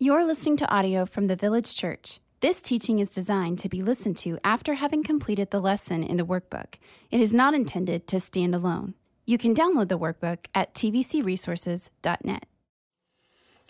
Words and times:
You're 0.00 0.24
listening 0.24 0.56
to 0.58 0.72
audio 0.72 1.04
from 1.04 1.26
the 1.26 1.34
Village 1.34 1.74
Church. 1.74 2.20
This 2.38 2.60
teaching 2.60 3.00
is 3.00 3.08
designed 3.08 3.58
to 3.58 3.68
be 3.68 3.82
listened 3.82 4.16
to 4.18 4.38
after 4.44 4.74
having 4.74 5.02
completed 5.02 5.50
the 5.50 5.58
lesson 5.58 6.04
in 6.04 6.16
the 6.16 6.24
workbook. 6.24 6.76
It 7.10 7.20
is 7.20 7.34
not 7.34 7.52
intended 7.52 8.06
to 8.06 8.20
stand 8.20 8.54
alone. 8.54 8.94
You 9.26 9.38
can 9.38 9.56
download 9.56 9.88
the 9.88 9.98
workbook 9.98 10.46
at 10.54 10.72
tvcresources.net. 10.72 12.46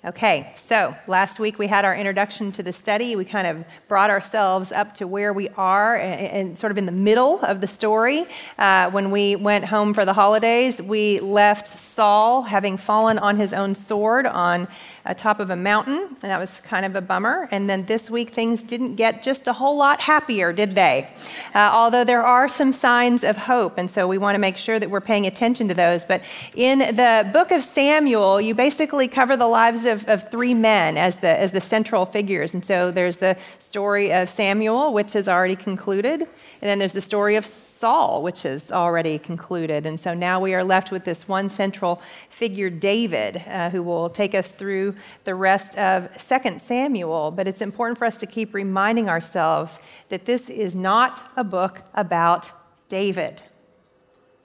Okay, 0.04 0.53
so 0.54 0.95
last 1.09 1.41
week 1.41 1.59
we 1.59 1.67
had 1.67 1.85
our 1.85 1.93
introduction 1.93 2.53
to 2.53 2.63
the 2.63 2.73
study. 2.73 3.17
We 3.17 3.25
kind 3.25 3.49
of 3.49 3.65
brought 3.89 4.11
ourselves 4.11 4.71
up 4.71 4.95
to 4.95 5.09
where 5.09 5.33
we 5.33 5.49
are 5.57 5.97
and, 5.97 6.57
sort 6.57 6.71
of 6.71 6.79
in 6.79 6.87
the 6.87 6.93
middle 6.93 7.41
of 7.41 7.61
the 7.61 7.67
story. 7.67 8.25
Uh, 8.57 8.93
when 8.93 9.11
we 9.11 9.35
went 9.35 9.65
home 9.65 9.95
for 9.95 10.05
the 10.05 10.13
holidays, 10.13 10.81
we 10.81 11.19
left 11.19 11.67
Saul 11.67 12.43
having 12.43 12.77
fallen 12.77 13.19
on 13.19 13.39
his 13.39 13.53
own 13.53 13.75
sword 13.75 14.25
on 14.29 14.69
top 15.14 15.40
of 15.40 15.50
a 15.50 15.56
mountain, 15.56 15.98
and 16.22 16.30
that 16.30 16.38
was 16.38 16.61
kind 16.61 16.84
of 16.84 16.95
a 16.96 17.00
bummer. 17.00 17.48
And 17.50 17.68
then 17.68 17.84
this 17.84 18.11
week 18.11 18.30
things 18.30 18.62
didn't 18.62 18.96
get 18.96 19.22
just 19.22 19.49
a 19.49 19.53
whole 19.53 19.76
lot 19.76 20.00
happier, 20.00 20.53
did 20.53 20.75
they? 20.75 21.08
Uh, 21.54 21.71
although 21.72 22.04
there 22.04 22.22
are 22.22 22.49
some 22.49 22.72
signs 22.72 23.25
of 23.25 23.36
hope, 23.36 23.79
and 23.79 23.90
so 23.90 24.07
we 24.07 24.18
want 24.18 24.35
to 24.35 24.39
make 24.39 24.57
sure 24.57 24.79
that 24.79 24.90
we're 24.90 25.00
paying 25.00 25.26
attention 25.26 25.68
to 25.68 25.75
those. 25.75 26.04
But 26.04 26.22
in 26.54 26.79
the 26.79 27.29
book 27.32 27.50
of 27.50 27.63
Samuel, 27.63 28.40
you 28.40 28.54
basically 28.54 29.08
cover 29.08 29.36
the 29.36 29.46
lives 29.46 29.85
of, 29.86 30.07
of 30.08 30.30
three 30.30 30.54
men 30.54 30.96
as 30.96 31.16
the, 31.21 31.29
as 31.29 31.52
the 31.52 31.61
central 31.61 32.06
figures. 32.06 32.55
And 32.55 32.64
so 32.64 32.91
there's 32.91 33.19
the 33.19 33.36
story 33.58 34.12
of 34.12 34.28
Samuel, 34.28 34.92
which 34.92 35.12
has 35.12 35.28
already 35.28 35.56
concluded, 35.56 36.22
and 36.22 36.28
then 36.69 36.78
there's 36.78 36.92
the 36.92 37.00
story 37.00 37.36
of 37.36 37.47
Saul, 37.78 38.23
which 38.25 38.42
has 38.42 38.73
already 38.73 39.19
concluded. 39.19 39.86
And 39.86 40.00
so 40.00 40.12
now 40.12 40.41
we 40.41 40.53
are 40.53 40.64
left 40.64 40.91
with 40.91 41.05
this 41.05 41.28
one 41.28 41.48
central 41.48 42.03
figure, 42.28 42.70
David, 42.70 43.36
uh, 43.47 43.70
who 43.70 43.84
will 43.84 44.11
take 44.11 44.34
us 44.34 44.50
through 44.50 44.97
the 45.23 45.36
rest 45.36 45.78
of 45.78 46.11
2 46.19 46.59
Samuel. 46.59 47.31
But 47.31 47.47
it's 47.47 47.62
important 47.62 47.97
for 47.97 48.05
us 48.05 48.17
to 48.17 48.27
keep 48.27 48.53
reminding 48.53 49.09
ourselves 49.09 49.78
that 50.09 50.25
this 50.25 50.50
is 50.50 50.75
not 50.75 51.33
a 51.36 51.44
book 51.44 51.83
about 51.94 52.50
David. 52.89 53.42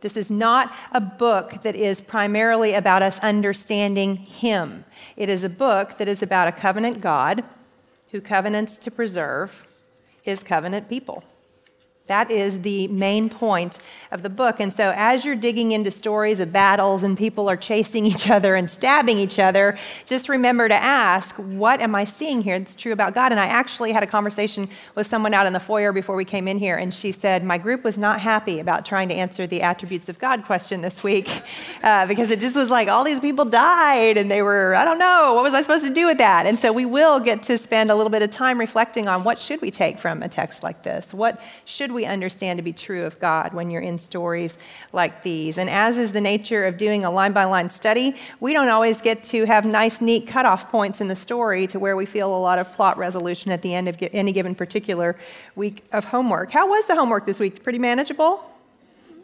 This 0.02 0.16
is 0.16 0.30
not 0.30 0.72
a 0.92 1.02
book 1.02 1.64
that 1.64 1.76
is 1.76 2.02
primarily 2.02 2.74
about 2.74 3.02
us 3.02 3.20
understanding 3.22 4.18
Him. 4.18 4.86
It 5.18 5.30
is 5.30 5.44
a 5.44 5.50
book 5.50 5.98
that 5.98 6.08
is 6.08 6.22
about 6.22 6.50
a 6.50 6.52
covenant 6.52 7.02
God 7.02 7.44
who 8.12 8.22
covenants 8.22 8.78
to 8.78 8.92
preserve 8.92 9.66
His 10.22 10.44
covenant 10.44 10.88
people. 10.88 11.24
That 12.08 12.32
is 12.32 12.64
the 12.64 12.90
main 12.90 13.30
point 13.30 13.80
of 14.12 14.24
the 14.24 14.30
book. 14.30 14.60
And 14.60 14.74
so, 14.74 14.92
as 14.94 15.24
you're 15.24 15.38
digging 15.38 15.72
into 15.72 15.90
stories 15.90 16.42
of 16.42 16.52
battles 16.52 17.02
and 17.02 17.18
people 17.18 17.50
are 17.50 17.56
chasing 17.56 18.06
each 18.14 18.30
other 18.30 18.56
and 18.56 18.70
stabbing 18.70 19.18
each 19.20 19.40
other, 19.40 19.78
just 20.06 20.28
remember 20.28 20.68
to 20.68 20.76
ask, 20.76 21.34
What 21.38 21.80
am 21.80 21.96
I 21.96 22.04
seeing 22.04 22.42
here 22.42 22.60
that's 22.60 22.76
true 22.76 22.92
about 22.92 23.14
God? 23.14 23.32
And 23.32 23.40
I 23.40 23.46
actually 23.46 23.94
had 23.94 24.04
a 24.04 24.08
conversation 24.08 24.68
with 24.96 25.08
someone 25.08 25.34
out 25.34 25.48
in 25.48 25.54
the 25.54 25.62
foyer 25.62 25.94
before 25.94 26.18
we 26.18 26.26
came 26.26 26.50
in 26.50 26.58
here, 26.60 26.76
and 26.76 26.94
she 26.94 27.14
said, 27.14 27.42
My 27.42 27.58
group 27.58 27.86
was 27.86 27.98
not 27.98 28.20
happy 28.20 28.60
about 28.60 28.86
trying 28.86 29.08
to 29.08 29.16
answer 29.16 29.48
the 29.48 29.62
attributes 29.62 30.10
of 30.10 30.20
God 30.20 30.44
question 30.44 30.82
this 30.82 31.04
week 31.04 31.30
uh, 31.84 32.06
because 32.06 32.32
it 32.32 32.42
just 32.42 32.58
was 32.58 32.70
like 32.70 32.90
all 32.90 33.06
these 33.06 33.22
people 33.22 33.46
died, 33.46 34.18
and 34.18 34.30
they 34.30 34.42
were, 34.42 34.76
I 34.76 34.84
don't 34.84 35.00
know, 35.00 35.36
what 35.36 35.44
was 35.46 35.54
I 35.54 35.62
supposed 35.62 35.86
to 35.86 35.94
do 35.94 36.08
with 36.08 36.18
that? 36.18 36.48
And 36.48 36.60
so, 36.60 36.74
we 36.74 36.86
will 36.86 37.22
get 37.22 37.44
to 37.44 37.58
spend 37.58 37.90
a 37.90 37.96
little 37.96 38.12
bit 38.12 38.22
of 38.22 38.30
time 38.30 38.60
reflecting 38.60 39.08
on 39.08 39.24
what 39.24 39.40
should 39.40 39.62
we 39.62 39.72
take 39.72 39.98
from 39.98 40.22
a 40.22 40.28
text 40.28 40.64
like 40.64 40.84
this? 40.84 41.14
What 41.14 41.40
should 41.64 41.93
we 41.94 42.06
understand 42.06 42.58
to 42.58 42.64
be 42.64 42.74
true 42.74 43.06
of 43.06 43.20
God 43.20 43.54
when 43.54 43.70
you're 43.70 43.82
in 43.82 43.98
stories 43.98 44.58
like 44.92 45.22
these. 45.22 45.58
And 45.58 45.70
as 45.70 45.98
is 45.98 46.12
the 46.12 46.22
nature 46.22 46.66
of 46.66 46.78
doing 46.78 47.06
a 47.06 47.12
line 47.12 47.34
by 47.34 47.46
line 47.46 47.70
study, 47.70 48.16
we 48.40 48.54
don't 48.54 48.70
always 48.70 49.02
get 49.02 49.24
to 49.26 49.46
have 49.46 49.66
nice, 49.66 50.02
neat 50.02 50.28
cutoff 50.28 50.70
points 50.70 51.02
in 51.02 51.08
the 51.08 51.16
story 51.16 51.68
to 51.68 51.80
where 51.80 51.96
we 51.96 52.06
feel 52.06 52.36
a 52.36 52.38
lot 52.38 52.60
of 52.60 52.72
plot 52.74 52.98
resolution 52.98 53.52
at 53.52 53.62
the 53.62 53.74
end 53.74 53.88
of 53.88 53.98
any 54.14 54.32
given 54.32 54.56
particular 54.56 55.16
week 55.56 55.84
of 55.92 56.06
homework. 56.06 56.52
How 56.52 56.68
was 56.68 56.86
the 56.86 56.96
homework 56.96 57.26
this 57.26 57.40
week? 57.40 57.64
Pretty 57.64 57.80
manageable? 57.80 58.53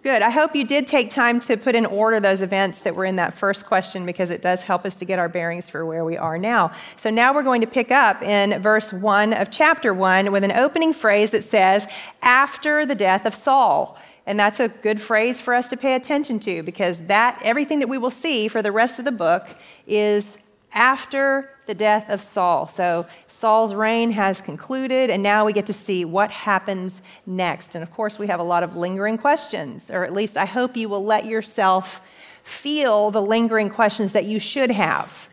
Good. 0.01 0.21
I 0.21 0.29
hope 0.29 0.55
you 0.55 0.63
did 0.63 0.87
take 0.87 1.09
time 1.09 1.41
to 1.41 1.57
put 1.57 1.75
in 1.75 1.85
order 1.85 2.21
those 2.21 2.41
events 2.41 2.79
that 2.81 2.95
were 2.95 3.03
in 3.03 3.17
that 3.17 3.33
first 3.33 3.65
question 3.65 4.05
because 4.05 4.29
it 4.29 4.41
does 4.41 4.63
help 4.63 4.85
us 4.85 4.95
to 4.97 5.05
get 5.05 5.19
our 5.19 5.27
bearings 5.27 5.69
for 5.69 5.85
where 5.85 6.05
we 6.05 6.15
are 6.15 6.37
now. 6.37 6.71
So 6.95 7.09
now 7.09 7.33
we're 7.33 7.43
going 7.43 7.59
to 7.59 7.67
pick 7.67 7.91
up 7.91 8.23
in 8.23 8.61
verse 8.61 8.93
1 8.93 9.33
of 9.33 9.51
chapter 9.51 9.93
1 9.93 10.31
with 10.31 10.45
an 10.45 10.53
opening 10.53 10.93
phrase 10.93 11.31
that 11.31 11.43
says, 11.43 11.85
after 12.21 12.85
the 12.85 12.95
death 12.95 13.25
of 13.25 13.35
Saul. 13.35 13.99
And 14.25 14.39
that's 14.39 14.61
a 14.61 14.69
good 14.69 15.01
phrase 15.01 15.41
for 15.41 15.53
us 15.53 15.67
to 15.69 15.75
pay 15.75 15.95
attention 15.95 16.39
to 16.41 16.63
because 16.63 16.99
that 17.07 17.37
everything 17.43 17.79
that 17.79 17.89
we 17.89 17.97
will 17.97 18.09
see 18.09 18.47
for 18.47 18.61
the 18.61 18.71
rest 18.71 18.99
of 18.99 19.05
the 19.05 19.11
book 19.11 19.49
is 19.85 20.37
after 20.73 21.49
the 21.65 21.73
death 21.73 22.09
of 22.09 22.21
Saul. 22.21 22.67
So 22.67 23.05
Saul's 23.27 23.73
reign 23.73 24.11
has 24.11 24.41
concluded, 24.41 25.09
and 25.09 25.21
now 25.21 25.45
we 25.45 25.53
get 25.53 25.65
to 25.67 25.73
see 25.73 26.05
what 26.05 26.31
happens 26.31 27.01
next. 27.25 27.75
And 27.75 27.83
of 27.83 27.91
course, 27.91 28.19
we 28.19 28.27
have 28.27 28.39
a 28.39 28.43
lot 28.43 28.63
of 28.63 28.75
lingering 28.75 29.17
questions, 29.17 29.89
or 29.91 30.03
at 30.03 30.13
least 30.13 30.37
I 30.37 30.45
hope 30.45 30.77
you 30.77 30.89
will 30.89 31.03
let 31.03 31.25
yourself 31.25 32.01
feel 32.43 33.11
the 33.11 33.21
lingering 33.21 33.69
questions 33.69 34.13
that 34.13 34.25
you 34.25 34.39
should 34.39 34.71
have. 34.71 35.27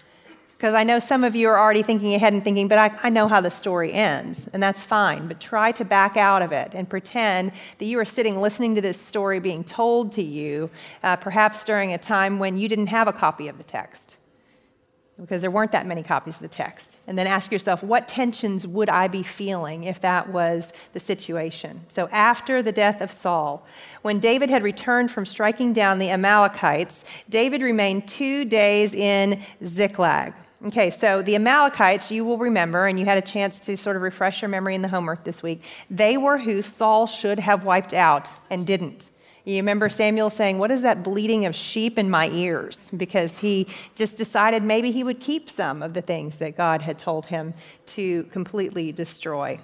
Because 0.56 0.74
I 0.74 0.84
know 0.84 0.98
some 0.98 1.22
of 1.22 1.36
you 1.36 1.50
are 1.50 1.58
already 1.58 1.82
thinking 1.82 2.14
ahead 2.14 2.32
and 2.32 2.42
thinking, 2.42 2.66
but 2.66 2.78
I, 2.78 2.90
I, 3.02 3.10
know 3.10 3.28
how 3.28 3.42
the 3.42 3.50
story 3.50 3.92
ends, 3.92 4.48
and 4.54 4.62
that's 4.62 4.82
fine. 4.82 5.28
But 5.28 5.38
try 5.38 5.70
to 5.72 5.84
back 5.84 6.16
out 6.16 6.40
of 6.40 6.50
it 6.50 6.72
and 6.74 6.88
pretend 6.88 7.52
that 7.76 7.84
you 7.84 7.98
are 7.98 8.06
sitting 8.06 8.40
listening 8.40 8.74
to 8.74 8.80
this 8.80 8.98
story 8.98 9.38
being 9.38 9.64
told 9.64 10.12
to 10.12 10.22
you, 10.22 10.70
uh, 11.02 11.16
perhaps 11.16 11.62
during 11.62 11.92
a 11.92 11.98
time 11.98 12.38
when 12.38 12.56
you 12.56 12.68
didn't 12.68 12.86
have 12.86 13.06
a 13.06 13.12
copy 13.12 13.48
of 13.48 13.58
the 13.58 13.64
text 13.64 14.15
because 15.20 15.40
there 15.40 15.50
weren't 15.50 15.72
that 15.72 15.86
many 15.86 16.02
copies 16.02 16.36
of 16.36 16.42
the 16.42 16.48
text. 16.48 16.98
And 17.06 17.18
then 17.18 17.26
ask 17.26 17.50
yourself, 17.50 17.82
what 17.82 18.06
tensions 18.06 18.66
would 18.66 18.90
I 18.90 19.08
be 19.08 19.22
feeling 19.22 19.84
if 19.84 20.00
that 20.00 20.28
was 20.28 20.72
the 20.92 21.00
situation? 21.00 21.80
So, 21.88 22.08
after 22.08 22.62
the 22.62 22.72
death 22.72 23.00
of 23.00 23.10
Saul, 23.10 23.66
when 24.02 24.20
David 24.20 24.50
had 24.50 24.62
returned 24.62 25.10
from 25.10 25.24
striking 25.24 25.72
down 25.72 25.98
the 25.98 26.10
Amalekites, 26.10 27.04
David 27.28 27.62
remained 27.62 28.06
two 28.06 28.44
days 28.44 28.94
in 28.94 29.42
Ziklag. 29.64 30.34
Okay, 30.66 30.90
so 30.90 31.20
the 31.20 31.34
Amalekites, 31.34 32.10
you 32.10 32.24
will 32.24 32.38
remember, 32.38 32.86
and 32.86 32.98
you 32.98 33.04
had 33.04 33.18
a 33.18 33.22
chance 33.22 33.60
to 33.60 33.76
sort 33.76 33.94
of 33.94 34.02
refresh 34.02 34.40
your 34.40 34.48
memory 34.48 34.74
in 34.74 34.82
the 34.82 34.88
homework 34.88 35.22
this 35.22 35.42
week, 35.42 35.62
they 35.90 36.16
were 36.16 36.38
who 36.38 36.62
Saul 36.62 37.06
should 37.06 37.38
have 37.38 37.64
wiped 37.64 37.92
out 37.92 38.30
and 38.48 38.66
didn't. 38.66 39.10
You 39.46 39.58
remember 39.58 39.88
Samuel 39.88 40.28
saying, 40.28 40.58
What 40.58 40.72
is 40.72 40.82
that 40.82 41.04
bleating 41.04 41.46
of 41.46 41.54
sheep 41.54 42.00
in 42.00 42.10
my 42.10 42.28
ears? 42.30 42.90
Because 42.96 43.38
he 43.38 43.68
just 43.94 44.16
decided 44.16 44.64
maybe 44.64 44.90
he 44.90 45.04
would 45.04 45.20
keep 45.20 45.48
some 45.48 45.84
of 45.84 45.94
the 45.94 46.02
things 46.02 46.38
that 46.38 46.56
God 46.56 46.82
had 46.82 46.98
told 46.98 47.26
him 47.26 47.54
to 47.86 48.24
completely 48.24 48.90
destroy. 48.90 49.60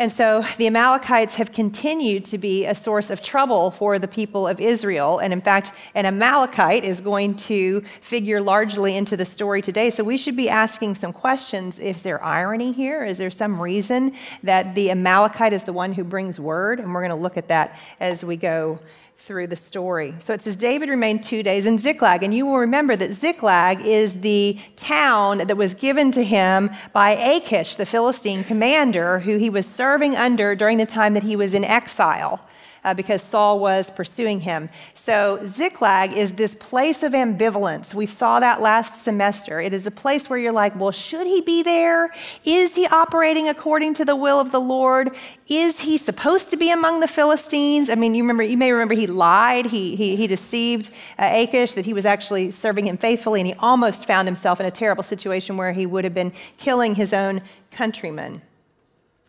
And 0.00 0.12
so 0.12 0.44
the 0.58 0.68
Amalekites 0.68 1.34
have 1.34 1.50
continued 1.50 2.24
to 2.26 2.38
be 2.38 2.64
a 2.66 2.74
source 2.74 3.10
of 3.10 3.20
trouble 3.20 3.72
for 3.72 3.98
the 3.98 4.06
people 4.06 4.46
of 4.46 4.60
Israel. 4.60 5.18
And 5.18 5.32
in 5.32 5.40
fact, 5.40 5.72
an 5.96 6.06
Amalekite 6.06 6.84
is 6.84 7.00
going 7.00 7.34
to 7.34 7.82
figure 8.00 8.40
largely 8.40 8.96
into 8.96 9.16
the 9.16 9.24
story 9.24 9.60
today. 9.60 9.90
So 9.90 10.04
we 10.04 10.16
should 10.16 10.36
be 10.36 10.48
asking 10.48 10.94
some 10.94 11.12
questions. 11.12 11.80
Is 11.80 12.02
there 12.02 12.22
irony 12.22 12.70
here? 12.70 13.04
Is 13.04 13.18
there 13.18 13.28
some 13.28 13.60
reason 13.60 14.14
that 14.44 14.76
the 14.76 14.92
Amalekite 14.92 15.52
is 15.52 15.64
the 15.64 15.72
one 15.72 15.92
who 15.92 16.04
brings 16.04 16.38
word? 16.38 16.78
And 16.78 16.94
we're 16.94 17.02
going 17.02 17.10
to 17.10 17.20
look 17.20 17.36
at 17.36 17.48
that 17.48 17.76
as 17.98 18.24
we 18.24 18.36
go 18.36 18.78
through 19.18 19.48
the 19.48 19.56
story. 19.56 20.14
So 20.20 20.32
it 20.32 20.40
says 20.40 20.56
David 20.56 20.88
remained 20.88 21.24
two 21.24 21.42
days 21.42 21.66
in 21.66 21.76
Ziklag. 21.76 22.22
And 22.22 22.32
you 22.32 22.46
will 22.46 22.58
remember 22.58 22.96
that 22.96 23.12
Ziklag 23.12 23.84
is 23.84 24.20
the 24.20 24.56
town 24.76 25.38
that 25.38 25.56
was 25.56 25.74
given 25.74 26.12
to 26.12 26.24
him 26.24 26.70
by 26.92 27.10
Achish, 27.10 27.76
the 27.76 27.84
Philistine 27.84 28.44
commander, 28.44 29.18
who 29.18 29.36
he 29.36 29.50
was 29.50 29.66
serving 29.66 30.16
under 30.16 30.54
during 30.54 30.78
the 30.78 30.86
time 30.86 31.14
that 31.14 31.24
he 31.24 31.36
was 31.36 31.52
in 31.52 31.64
exile 31.64 32.40
uh, 32.84 32.94
because 32.94 33.22
Saul 33.22 33.60
was 33.60 33.90
pursuing 33.90 34.40
him. 34.40 34.68
So, 34.94 35.40
Ziklag 35.46 36.12
is 36.12 36.32
this 36.32 36.54
place 36.54 37.02
of 37.02 37.12
ambivalence. 37.12 37.94
We 37.94 38.06
saw 38.06 38.40
that 38.40 38.60
last 38.60 39.02
semester. 39.02 39.60
It 39.60 39.72
is 39.72 39.86
a 39.86 39.90
place 39.90 40.28
where 40.28 40.38
you're 40.38 40.52
like, 40.52 40.78
well, 40.78 40.92
should 40.92 41.26
he 41.26 41.40
be 41.40 41.62
there? 41.62 42.10
Is 42.44 42.74
he 42.74 42.86
operating 42.86 43.48
according 43.48 43.94
to 43.94 44.04
the 44.04 44.16
will 44.16 44.40
of 44.40 44.52
the 44.52 44.60
Lord? 44.60 45.14
Is 45.46 45.80
he 45.80 45.96
supposed 45.98 46.50
to 46.50 46.56
be 46.56 46.70
among 46.70 47.00
the 47.00 47.08
Philistines? 47.08 47.88
I 47.90 47.94
mean, 47.94 48.14
you 48.14 48.22
remember, 48.22 48.42
you 48.42 48.56
may 48.56 48.72
remember 48.72 48.94
he 48.94 49.06
lied. 49.06 49.66
He, 49.66 49.96
he, 49.96 50.16
he 50.16 50.26
deceived 50.26 50.90
uh, 51.18 51.30
Achish 51.32 51.72
that 51.72 51.84
he 51.84 51.92
was 51.92 52.06
actually 52.06 52.50
serving 52.50 52.86
him 52.86 52.98
faithfully, 52.98 53.40
and 53.40 53.46
he 53.46 53.54
almost 53.54 54.06
found 54.06 54.28
himself 54.28 54.60
in 54.60 54.66
a 54.66 54.70
terrible 54.70 55.02
situation 55.02 55.56
where 55.56 55.72
he 55.72 55.86
would 55.86 56.04
have 56.04 56.14
been 56.14 56.32
killing 56.56 56.94
his 56.94 57.12
own 57.12 57.40
countrymen 57.70 58.42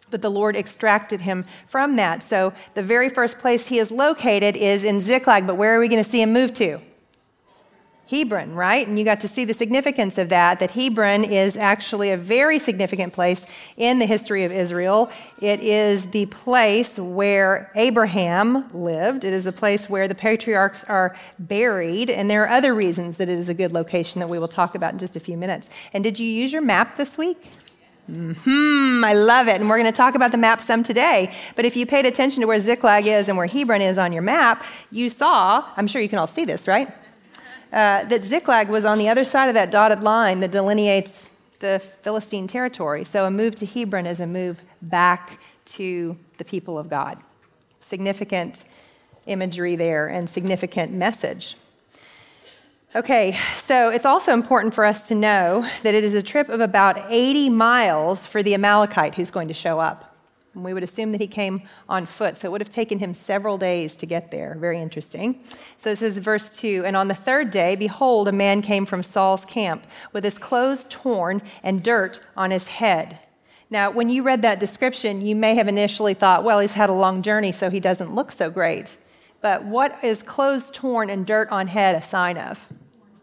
but 0.09 0.21
the 0.21 0.31
Lord 0.31 0.55
extracted 0.55 1.21
him 1.21 1.45
from 1.67 1.95
that. 1.95 2.23
So 2.23 2.53
the 2.73 2.83
very 2.83 3.09
first 3.09 3.39
place 3.39 3.67
he 3.67 3.79
is 3.79 3.91
located 3.91 4.55
is 4.55 4.83
in 4.83 5.01
Ziklag, 5.01 5.47
but 5.47 5.55
where 5.55 5.75
are 5.75 5.79
we 5.79 5.87
going 5.87 6.03
to 6.03 6.09
see 6.09 6.21
him 6.21 6.33
move 6.33 6.53
to? 6.55 6.79
Hebron, 8.09 8.55
right? 8.55 8.87
And 8.87 8.97
you 8.97 9.05
got 9.05 9.19
to 9.19 9.27
see 9.27 9.45
the 9.45 9.53
significance 9.53 10.17
of 10.17 10.29
that, 10.29 10.59
that 10.59 10.71
Hebron 10.71 11.23
is 11.23 11.55
actually 11.55 12.09
a 12.09 12.17
very 12.17 12.57
significant 12.57 13.13
place 13.13 13.45
in 13.77 13.99
the 13.99 14.07
history 14.07 14.43
of 14.45 14.51
Israel. 14.51 15.11
It 15.41 15.59
is 15.59 16.07
the 16.07 16.25
place 16.25 16.97
where 16.97 17.71
Abraham 17.75 18.67
lived, 18.73 19.25
it 19.25 19.33
is 19.33 19.43
the 19.43 19.51
place 19.51 19.87
where 19.87 20.07
the 20.07 20.15
patriarchs 20.15 20.83
are 20.85 21.15
buried, 21.37 22.09
and 22.09 22.27
there 22.27 22.43
are 22.43 22.49
other 22.49 22.73
reasons 22.73 23.17
that 23.17 23.29
it 23.29 23.37
is 23.37 23.47
a 23.47 23.53
good 23.53 23.73
location 23.73 24.19
that 24.21 24.27
we 24.27 24.39
will 24.39 24.47
talk 24.47 24.73
about 24.73 24.91
in 24.93 24.97
just 24.97 25.15
a 25.15 25.19
few 25.19 25.37
minutes. 25.37 25.69
And 25.93 26.03
did 26.03 26.17
you 26.17 26.27
use 26.27 26.51
your 26.51 26.63
map 26.63 26.97
this 26.97 27.15
week? 27.15 27.51
Hmm, 28.09 29.03
I 29.05 29.13
love 29.13 29.47
it. 29.47 29.61
And 29.61 29.69
we're 29.69 29.77
going 29.77 29.91
to 29.91 29.95
talk 29.95 30.15
about 30.15 30.31
the 30.31 30.37
map 30.37 30.61
some 30.61 30.81
today. 30.81 31.31
But 31.55 31.65
if 31.65 31.75
you 31.75 31.85
paid 31.85 32.05
attention 32.05 32.41
to 32.41 32.47
where 32.47 32.59
Ziklag 32.59 33.05
is 33.05 33.27
and 33.27 33.37
where 33.37 33.45
Hebron 33.47 33.81
is 33.81 33.97
on 33.97 34.11
your 34.11 34.23
map, 34.23 34.63
you 34.91 35.09
saw, 35.09 35.63
I'm 35.77 35.85
sure 35.85 36.01
you 36.01 36.09
can 36.09 36.17
all 36.17 36.27
see 36.27 36.45
this, 36.45 36.67
right? 36.67 36.91
uh, 37.71 38.03
that 38.05 38.25
Ziklag 38.25 38.69
was 38.69 38.85
on 38.85 38.97
the 38.97 39.09
other 39.09 39.23
side 39.23 39.47
of 39.47 39.53
that 39.55 39.71
dotted 39.71 40.01
line 40.01 40.39
that 40.39 40.51
delineates 40.51 41.29
the 41.59 41.81
Philistine 42.01 42.47
territory. 42.47 43.03
So 43.03 43.25
a 43.25 43.31
move 43.31 43.55
to 43.55 43.65
Hebron 43.65 44.05
is 44.05 44.19
a 44.19 44.27
move 44.27 44.61
back 44.81 45.39
to 45.65 46.17
the 46.37 46.45
people 46.45 46.77
of 46.77 46.89
God. 46.89 47.19
Significant 47.81 48.65
imagery 49.27 49.75
there 49.75 50.07
and 50.07 50.29
significant 50.29 50.91
message. 50.93 51.55
Okay, 52.95 53.37
so 53.55 53.89
it's 53.89 54.05
also 54.05 54.33
important 54.33 54.73
for 54.73 54.83
us 54.83 55.07
to 55.09 55.13
know 55.13 55.63
that 55.83 55.93
it 55.93 56.03
is 56.03 56.15
a 56.15 56.23
trip 56.23 56.49
of 56.49 56.59
about 56.59 56.99
80 57.07 57.49
miles 57.49 58.25
for 58.25 58.41
the 58.41 58.55
Amalekite 58.55 59.13
who's 59.13 59.29
going 59.29 59.47
to 59.47 59.53
show 59.53 59.79
up. 59.79 60.17
And 60.55 60.63
we 60.63 60.73
would 60.73 60.81
assume 60.81 61.11
that 61.11 61.21
he 61.21 61.27
came 61.27 61.61
on 61.87 62.07
foot, 62.07 62.35
so 62.35 62.47
it 62.47 62.51
would 62.51 62.61
have 62.61 62.69
taken 62.69 62.97
him 62.97 63.13
several 63.13 63.59
days 63.59 63.95
to 63.97 64.07
get 64.07 64.31
there. 64.31 64.57
Very 64.59 64.79
interesting. 64.79 65.43
So 65.77 65.91
this 65.91 66.01
is 66.01 66.17
verse 66.17 66.57
2 66.57 66.83
And 66.83 66.97
on 66.97 67.09
the 67.09 67.13
third 67.13 67.51
day, 67.51 67.75
behold, 67.75 68.27
a 68.27 68.31
man 68.31 68.63
came 68.63 68.87
from 68.87 69.03
Saul's 69.03 69.45
camp 69.45 69.85
with 70.11 70.23
his 70.23 70.39
clothes 70.39 70.87
torn 70.89 71.43
and 71.61 71.83
dirt 71.83 72.19
on 72.35 72.49
his 72.49 72.65
head. 72.65 73.19
Now, 73.69 73.91
when 73.91 74.09
you 74.09 74.23
read 74.23 74.41
that 74.41 74.59
description, 74.59 75.21
you 75.21 75.35
may 75.35 75.53
have 75.53 75.67
initially 75.67 76.15
thought, 76.15 76.43
well, 76.43 76.57
he's 76.57 76.73
had 76.73 76.89
a 76.89 76.93
long 76.93 77.21
journey, 77.21 77.51
so 77.51 77.69
he 77.69 77.79
doesn't 77.79 78.15
look 78.15 78.31
so 78.31 78.49
great. 78.49 78.97
But 79.41 79.63
what 79.63 80.03
is 80.03 80.23
clothes 80.23 80.71
torn 80.71 81.11
and 81.11 81.23
dirt 81.23 81.49
on 81.51 81.67
head 81.67 81.93
a 81.93 82.01
sign 82.01 82.35
of? 82.35 82.67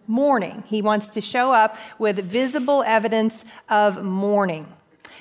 Mourning. 0.07 0.63
He 0.67 0.83
wants 0.83 1.09
to 1.11 1.21
show 1.21 1.53
up 1.53 1.77
with 1.99 2.19
visible 2.19 2.83
evidence 2.87 3.45
of 3.69 4.03
mourning. 4.03 4.67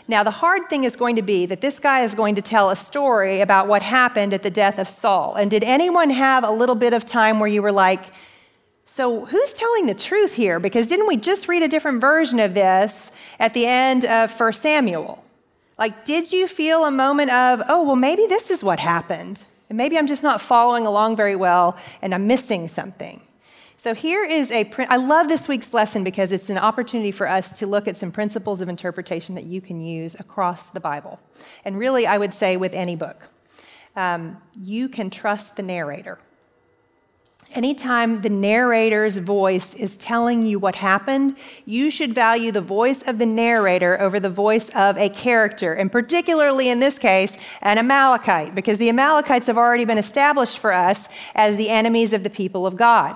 Now, 0.07 0.23
the 0.23 0.31
hard 0.31 0.69
thing 0.69 0.83
is 0.83 0.95
going 0.95 1.15
to 1.15 1.23
be 1.23 1.47
that 1.47 1.61
this 1.61 1.79
guy 1.79 2.03
is 2.03 2.13
going 2.13 2.35
to 2.35 2.41
tell 2.41 2.69
a 2.69 2.75
story 2.75 3.41
about 3.41 3.67
what 3.67 3.81
happened 3.81 4.33
at 4.33 4.43
the 4.43 4.51
death 4.51 4.77
of 4.77 4.87
Saul. 4.87 5.33
And 5.35 5.49
did 5.49 5.63
anyone 5.63 6.11
have 6.11 6.43
a 6.43 6.51
little 6.51 6.75
bit 6.75 6.93
of 6.93 7.05
time 7.05 7.39
where 7.39 7.49
you 7.49 7.63
were 7.63 7.71
like, 7.71 8.03
so 8.85 9.25
who's 9.25 9.51
telling 9.51 9.87
the 9.87 9.95
truth 9.95 10.35
here? 10.35 10.59
Because 10.59 10.87
didn't 10.87 11.07
we 11.07 11.17
just 11.17 11.47
read 11.47 11.63
a 11.63 11.67
different 11.67 12.01
version 12.01 12.39
of 12.39 12.53
this 12.53 13.11
at 13.39 13.53
the 13.53 13.65
end 13.65 14.05
of 14.05 14.31
1 14.39 14.53
Samuel? 14.53 15.23
Like, 15.77 16.05
did 16.05 16.31
you 16.31 16.47
feel 16.47 16.85
a 16.85 16.91
moment 16.91 17.31
of, 17.31 17.63
oh, 17.67 17.83
well, 17.83 17.95
maybe 17.95 18.27
this 18.27 18.51
is 18.51 18.63
what 18.63 18.79
happened? 18.79 19.43
And 19.69 19.77
maybe 19.77 19.97
I'm 19.97 20.07
just 20.07 20.23
not 20.23 20.39
following 20.39 20.85
along 20.85 21.15
very 21.15 21.35
well 21.35 21.75
and 22.01 22.13
I'm 22.13 22.27
missing 22.27 22.67
something. 22.67 23.21
So 23.85 23.93
here 23.93 24.25
is 24.25 24.49
a, 24.49 24.67
I 24.89 24.95
love 24.95 25.27
this 25.27 25.47
week's 25.47 25.71
lesson 25.71 26.03
because 26.03 26.31
it's 26.31 26.49
an 26.49 26.57
opportunity 26.57 27.11
for 27.11 27.29
us 27.29 27.55
to 27.59 27.67
look 27.67 27.87
at 27.87 27.95
some 27.95 28.11
principles 28.11 28.59
of 28.59 28.67
interpretation 28.67 29.35
that 29.35 29.43
you 29.43 29.61
can 29.61 29.79
use 29.79 30.15
across 30.17 30.71
the 30.71 30.79
Bible. 30.79 31.19
And 31.63 31.77
really, 31.77 32.07
I 32.07 32.17
would 32.17 32.33
say 32.33 32.57
with 32.57 32.73
any 32.73 32.95
book. 32.95 33.21
Um, 33.95 34.41
you 34.59 34.89
can 34.89 35.11
trust 35.11 35.55
the 35.55 35.61
narrator. 35.61 36.17
Anytime 37.51 38.23
the 38.23 38.29
narrator's 38.29 39.19
voice 39.19 39.75
is 39.75 39.97
telling 39.97 40.47
you 40.47 40.57
what 40.57 40.73
happened, 40.73 41.37
you 41.65 41.91
should 41.91 42.15
value 42.15 42.51
the 42.51 42.61
voice 42.61 43.03
of 43.03 43.19
the 43.19 43.25
narrator 43.27 44.01
over 44.01 44.19
the 44.19 44.31
voice 44.31 44.67
of 44.69 44.97
a 44.97 45.09
character, 45.09 45.73
and 45.73 45.91
particularly 45.91 46.69
in 46.69 46.79
this 46.79 46.97
case, 46.97 47.37
an 47.61 47.77
Amalekite, 47.77 48.55
because 48.55 48.79
the 48.79 48.89
Amalekites 48.89 49.45
have 49.45 49.59
already 49.59 49.85
been 49.85 49.99
established 49.99 50.57
for 50.57 50.73
us 50.73 51.07
as 51.35 51.55
the 51.55 51.69
enemies 51.69 52.13
of 52.13 52.23
the 52.23 52.31
people 52.31 52.65
of 52.65 52.75
God. 52.75 53.15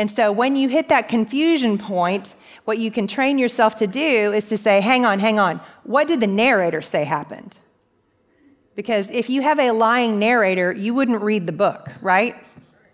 And 0.00 0.10
so 0.10 0.32
when 0.32 0.56
you 0.56 0.70
hit 0.70 0.88
that 0.88 1.08
confusion 1.08 1.76
point, 1.76 2.34
what 2.64 2.78
you 2.78 2.90
can 2.90 3.06
train 3.06 3.36
yourself 3.36 3.74
to 3.74 3.86
do 3.86 4.32
is 4.32 4.48
to 4.48 4.56
say, 4.56 4.80
hang 4.80 5.04
on, 5.04 5.18
hang 5.18 5.38
on, 5.38 5.60
what 5.84 6.08
did 6.08 6.20
the 6.20 6.26
narrator 6.26 6.80
say 6.80 7.04
happened? 7.04 7.58
Because 8.74 9.10
if 9.10 9.28
you 9.28 9.42
have 9.42 9.58
a 9.58 9.72
lying 9.72 10.18
narrator, 10.18 10.72
you 10.72 10.94
wouldn't 10.94 11.20
read 11.20 11.46
the 11.46 11.52
book, 11.52 11.90
right? 12.00 12.34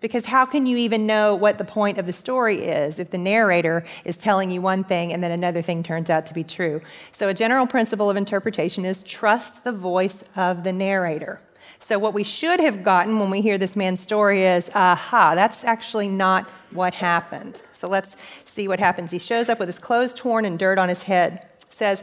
Because 0.00 0.25
how 0.25 0.44
can 0.44 0.67
you 0.67 0.79
even 0.79 1.06
know 1.06 1.37
what 1.37 1.58
the 1.58 1.64
point 1.64 1.99
of 1.99 2.06
the 2.06 2.12
story 2.12 2.64
is 2.64 2.99
if 2.99 3.11
the 3.11 3.19
narrator 3.19 3.85
is 4.05 4.17
telling 4.17 4.50
you 4.50 4.61
one 4.61 4.82
thing 4.82 5.12
and 5.12 5.23
then 5.23 5.31
another 5.31 5.62
thing 5.62 5.85
turns 5.85 6.11
out 6.11 6.26
to 6.26 6.35
be 6.35 6.43
true? 6.43 6.81
So, 7.12 7.29
a 7.29 7.35
general 7.35 7.69
principle 7.69 8.11
of 8.11 8.17
interpretation 8.17 8.85
is 8.85 9.05
trust 9.05 9.62
the 9.62 9.70
voice 9.70 10.25
of 10.35 10.64
the 10.64 10.73
narrator. 10.73 11.41
So, 11.79 11.99
what 11.99 12.14
we 12.14 12.25
should 12.25 12.59
have 12.61 12.82
gotten 12.82 13.20
when 13.20 13.31
we 13.31 13.43
hear 13.43 13.59
this 13.59 13.76
man's 13.76 14.00
story 14.00 14.44
is 14.44 14.69
aha, 14.75 15.37
that's 15.37 15.62
actually 15.62 16.09
not 16.09 16.49
what 16.70 16.94
happened. 16.94 17.62
So 17.72 17.88
let's 17.88 18.16
see 18.44 18.68
what 18.68 18.78
happens. 18.78 19.10
He 19.10 19.18
shows 19.18 19.48
up 19.48 19.58
with 19.58 19.68
his 19.68 19.78
clothes 19.78 20.14
torn 20.14 20.44
and 20.44 20.58
dirt 20.58 20.78
on 20.78 20.88
his 20.88 21.04
head. 21.04 21.46
It 21.62 21.72
says 21.72 22.02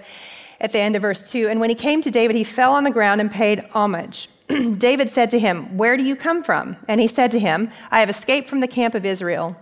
at 0.60 0.71
the 0.71 0.80
end 0.80 0.95
of 0.95 1.01
verse 1.01 1.30
2 1.30 1.50
And 1.50 1.60
when 1.60 1.69
he 1.69 1.75
came 1.75 2.01
to 2.01 2.12
David, 2.12 2.36
he 2.36 2.44
fell 2.44 2.74
on 2.74 2.83
the 2.83 2.92
ground 2.92 3.21
and 3.21 3.31
paid 3.31 3.60
homage. 3.71 4.30
David 4.77 5.10
said 5.10 5.30
to 5.31 5.39
him, 5.39 5.77
Where 5.77 5.98
do 5.98 6.04
you 6.04 6.15
come 6.15 6.44
from? 6.44 6.77
And 6.88 7.00
he 7.00 7.07
said 7.07 7.31
to 7.31 7.39
him, 7.39 7.69
I 7.92 8.00
have 8.00 8.10
escaped 8.10 8.50
from 8.50 8.60
the 8.60 8.68
camp 8.68 8.95
of 8.95 9.06
Israel. 9.06 9.57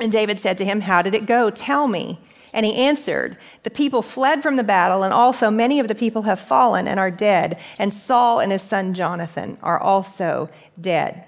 And 0.00 0.10
David 0.10 0.40
said 0.40 0.58
to 0.58 0.64
him, 0.64 0.82
How 0.82 1.02
did 1.02 1.14
it 1.14 1.26
go? 1.26 1.50
Tell 1.50 1.88
me. 1.88 2.20
And 2.52 2.66
he 2.66 2.74
answered, 2.74 3.38
The 3.62 3.70
people 3.70 4.02
fled 4.02 4.42
from 4.42 4.56
the 4.56 4.64
battle, 4.64 5.02
and 5.02 5.14
also 5.14 5.50
many 5.50 5.80
of 5.80 5.88
the 5.88 5.94
people 5.94 6.22
have 6.22 6.40
fallen 6.40 6.86
and 6.86 7.00
are 7.00 7.10
dead, 7.10 7.58
and 7.78 7.94
Saul 7.94 8.40
and 8.40 8.52
his 8.52 8.62
son 8.62 8.94
Jonathan 8.94 9.58
are 9.62 9.80
also 9.80 10.50
dead. 10.80 11.24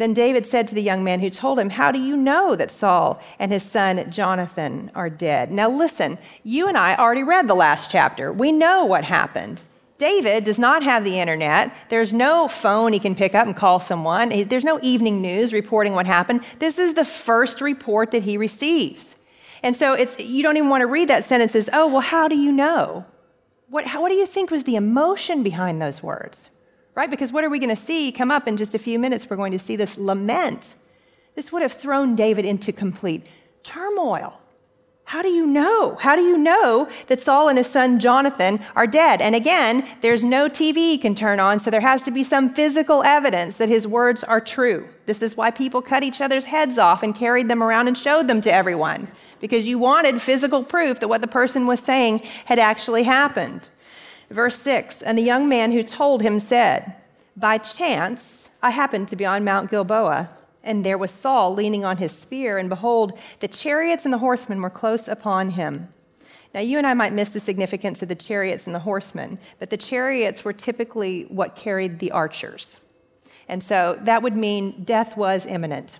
Then 0.00 0.14
David 0.14 0.46
said 0.46 0.66
to 0.68 0.74
the 0.74 0.82
young 0.82 1.04
man 1.04 1.20
who 1.20 1.28
told 1.28 1.58
him, 1.58 1.68
How 1.68 1.92
do 1.92 1.98
you 1.98 2.16
know 2.16 2.56
that 2.56 2.70
Saul 2.70 3.20
and 3.38 3.52
his 3.52 3.62
son 3.62 4.10
Jonathan 4.10 4.90
are 4.94 5.10
dead? 5.10 5.50
Now 5.50 5.68
listen, 5.68 6.16
you 6.42 6.68
and 6.68 6.78
I 6.78 6.96
already 6.96 7.22
read 7.22 7.46
the 7.46 7.54
last 7.54 7.90
chapter. 7.90 8.32
We 8.32 8.50
know 8.50 8.82
what 8.86 9.04
happened. 9.04 9.62
David 9.98 10.44
does 10.44 10.58
not 10.58 10.82
have 10.82 11.04
the 11.04 11.20
internet. 11.20 11.74
There's 11.90 12.14
no 12.14 12.48
phone 12.48 12.94
he 12.94 12.98
can 12.98 13.14
pick 13.14 13.34
up 13.34 13.44
and 13.46 13.54
call 13.54 13.78
someone. 13.78 14.30
There's 14.48 14.64
no 14.64 14.80
evening 14.80 15.20
news 15.20 15.52
reporting 15.52 15.92
what 15.92 16.06
happened. 16.06 16.44
This 16.60 16.78
is 16.78 16.94
the 16.94 17.04
first 17.04 17.60
report 17.60 18.10
that 18.12 18.22
he 18.22 18.38
receives. 18.38 19.16
And 19.62 19.76
so 19.76 19.92
it's, 19.92 20.18
you 20.18 20.42
don't 20.42 20.56
even 20.56 20.70
want 20.70 20.80
to 20.80 20.86
read 20.86 21.08
that 21.08 21.26
sentence 21.26 21.54
as, 21.54 21.68
oh, 21.74 21.88
well, 21.88 22.00
how 22.00 22.26
do 22.26 22.38
you 22.38 22.52
know? 22.52 23.04
What, 23.68 23.86
how, 23.86 24.00
what 24.00 24.08
do 24.08 24.14
you 24.14 24.24
think 24.24 24.50
was 24.50 24.64
the 24.64 24.76
emotion 24.76 25.42
behind 25.42 25.82
those 25.82 26.02
words? 26.02 26.49
Right? 27.00 27.08
Because 27.08 27.32
what 27.32 27.44
are 27.44 27.48
we 27.48 27.58
going 27.58 27.74
to 27.74 27.82
see 27.90 28.12
come 28.12 28.30
up 28.30 28.46
in 28.46 28.58
just 28.58 28.74
a 28.74 28.78
few 28.78 28.98
minutes? 28.98 29.30
We're 29.30 29.36
going 29.38 29.52
to 29.52 29.58
see 29.58 29.74
this 29.74 29.96
lament. 29.96 30.74
This 31.34 31.50
would 31.50 31.62
have 31.62 31.72
thrown 31.72 32.14
David 32.14 32.44
into 32.44 32.72
complete 32.72 33.26
turmoil. 33.62 34.38
How 35.04 35.22
do 35.22 35.30
you 35.30 35.46
know? 35.46 35.96
How 35.98 36.14
do 36.14 36.20
you 36.20 36.36
know 36.36 36.90
that 37.06 37.18
Saul 37.18 37.48
and 37.48 37.56
his 37.56 37.68
son 37.68 38.00
Jonathan 38.00 38.60
are 38.76 38.86
dead? 38.86 39.22
And 39.22 39.34
again, 39.34 39.88
there's 40.02 40.22
no 40.22 40.50
TV 40.50 40.76
he 40.76 40.98
can 40.98 41.14
turn 41.14 41.40
on, 41.40 41.58
so 41.58 41.70
there 41.70 41.80
has 41.80 42.02
to 42.02 42.10
be 42.10 42.22
some 42.22 42.52
physical 42.52 43.02
evidence 43.02 43.56
that 43.56 43.70
his 43.70 43.86
words 43.86 44.22
are 44.22 44.40
true. 44.42 44.86
This 45.06 45.22
is 45.22 45.38
why 45.38 45.50
people 45.50 45.80
cut 45.80 46.02
each 46.02 46.20
other's 46.20 46.44
heads 46.44 46.78
off 46.78 47.02
and 47.02 47.14
carried 47.14 47.48
them 47.48 47.62
around 47.62 47.88
and 47.88 47.96
showed 47.96 48.28
them 48.28 48.42
to 48.42 48.52
everyone, 48.52 49.10
because 49.40 49.66
you 49.66 49.78
wanted 49.78 50.20
physical 50.20 50.62
proof 50.62 51.00
that 51.00 51.08
what 51.08 51.22
the 51.22 51.26
person 51.26 51.66
was 51.66 51.80
saying 51.80 52.18
had 52.44 52.58
actually 52.58 53.04
happened. 53.04 53.70
Verse 54.30 54.58
6 54.58 55.02
And 55.02 55.18
the 55.18 55.22
young 55.22 55.48
man 55.48 55.72
who 55.72 55.82
told 55.82 56.22
him 56.22 56.38
said, 56.40 56.94
By 57.36 57.58
chance, 57.58 58.48
I 58.62 58.70
happened 58.70 59.08
to 59.08 59.16
be 59.16 59.26
on 59.26 59.44
Mount 59.44 59.70
Gilboa, 59.70 60.30
and 60.62 60.84
there 60.84 60.98
was 60.98 61.10
Saul 61.10 61.54
leaning 61.54 61.84
on 61.84 61.96
his 61.96 62.12
spear, 62.12 62.58
and 62.58 62.68
behold, 62.68 63.18
the 63.40 63.48
chariots 63.48 64.04
and 64.04 64.12
the 64.12 64.18
horsemen 64.18 64.60
were 64.62 64.70
close 64.70 65.08
upon 65.08 65.50
him. 65.50 65.88
Now, 66.52 66.60
you 66.60 66.78
and 66.78 66.86
I 66.86 66.94
might 66.94 67.12
miss 67.12 67.28
the 67.28 67.40
significance 67.40 68.02
of 68.02 68.08
the 68.08 68.16
chariots 68.16 68.66
and 68.66 68.74
the 68.74 68.80
horsemen, 68.80 69.38
but 69.58 69.70
the 69.70 69.76
chariots 69.76 70.44
were 70.44 70.52
typically 70.52 71.22
what 71.24 71.54
carried 71.54 72.00
the 72.00 72.10
archers. 72.10 72.78
And 73.48 73.62
so 73.62 73.98
that 74.02 74.22
would 74.22 74.36
mean 74.36 74.82
death 74.84 75.16
was 75.16 75.46
imminent. 75.46 75.98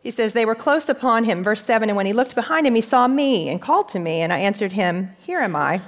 He 0.00 0.10
says, 0.10 0.32
They 0.32 0.44
were 0.44 0.54
close 0.54 0.88
upon 0.88 1.24
him. 1.24 1.42
Verse 1.42 1.64
7 1.64 1.90
And 1.90 1.96
when 1.96 2.06
he 2.06 2.12
looked 2.12 2.34
behind 2.34 2.66
him, 2.66 2.74
he 2.74 2.80
saw 2.80 3.06
me 3.06 3.48
and 3.48 3.60
called 3.60 3.88
to 3.88 3.98
me, 3.98 4.20
and 4.20 4.32
I 4.32 4.38
answered 4.38 4.72
him, 4.72 5.10
Here 5.18 5.40
am 5.40 5.56
I. 5.56 5.82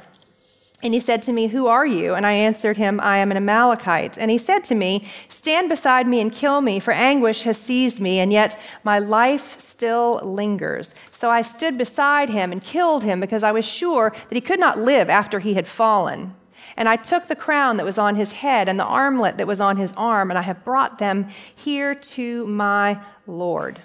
And 0.80 0.94
he 0.94 1.00
said 1.00 1.22
to 1.22 1.32
me, 1.32 1.48
Who 1.48 1.66
are 1.66 1.86
you? 1.86 2.14
And 2.14 2.24
I 2.24 2.32
answered 2.32 2.76
him, 2.76 3.00
I 3.00 3.18
am 3.18 3.32
an 3.32 3.36
Amalekite. 3.36 4.16
And 4.16 4.30
he 4.30 4.38
said 4.38 4.62
to 4.64 4.76
me, 4.76 5.08
Stand 5.28 5.68
beside 5.68 6.06
me 6.06 6.20
and 6.20 6.32
kill 6.32 6.60
me, 6.60 6.78
for 6.78 6.92
anguish 6.92 7.42
has 7.42 7.58
seized 7.58 8.00
me, 8.00 8.20
and 8.20 8.32
yet 8.32 8.56
my 8.84 9.00
life 9.00 9.58
still 9.58 10.20
lingers. 10.22 10.94
So 11.10 11.30
I 11.30 11.42
stood 11.42 11.76
beside 11.76 12.28
him 12.30 12.52
and 12.52 12.62
killed 12.62 13.02
him 13.02 13.18
because 13.18 13.42
I 13.42 13.50
was 13.50 13.64
sure 13.66 14.10
that 14.28 14.34
he 14.34 14.40
could 14.40 14.60
not 14.60 14.80
live 14.80 15.10
after 15.10 15.40
he 15.40 15.54
had 15.54 15.66
fallen. 15.66 16.36
And 16.76 16.88
I 16.88 16.94
took 16.94 17.26
the 17.26 17.34
crown 17.34 17.76
that 17.78 17.86
was 17.86 17.98
on 17.98 18.14
his 18.14 18.30
head 18.30 18.68
and 18.68 18.78
the 18.78 18.84
armlet 18.84 19.36
that 19.38 19.48
was 19.48 19.60
on 19.60 19.78
his 19.78 19.92
arm, 19.96 20.30
and 20.30 20.38
I 20.38 20.42
have 20.42 20.64
brought 20.64 20.98
them 20.98 21.28
here 21.56 21.92
to 21.94 22.46
my 22.46 23.00
Lord. 23.26 23.80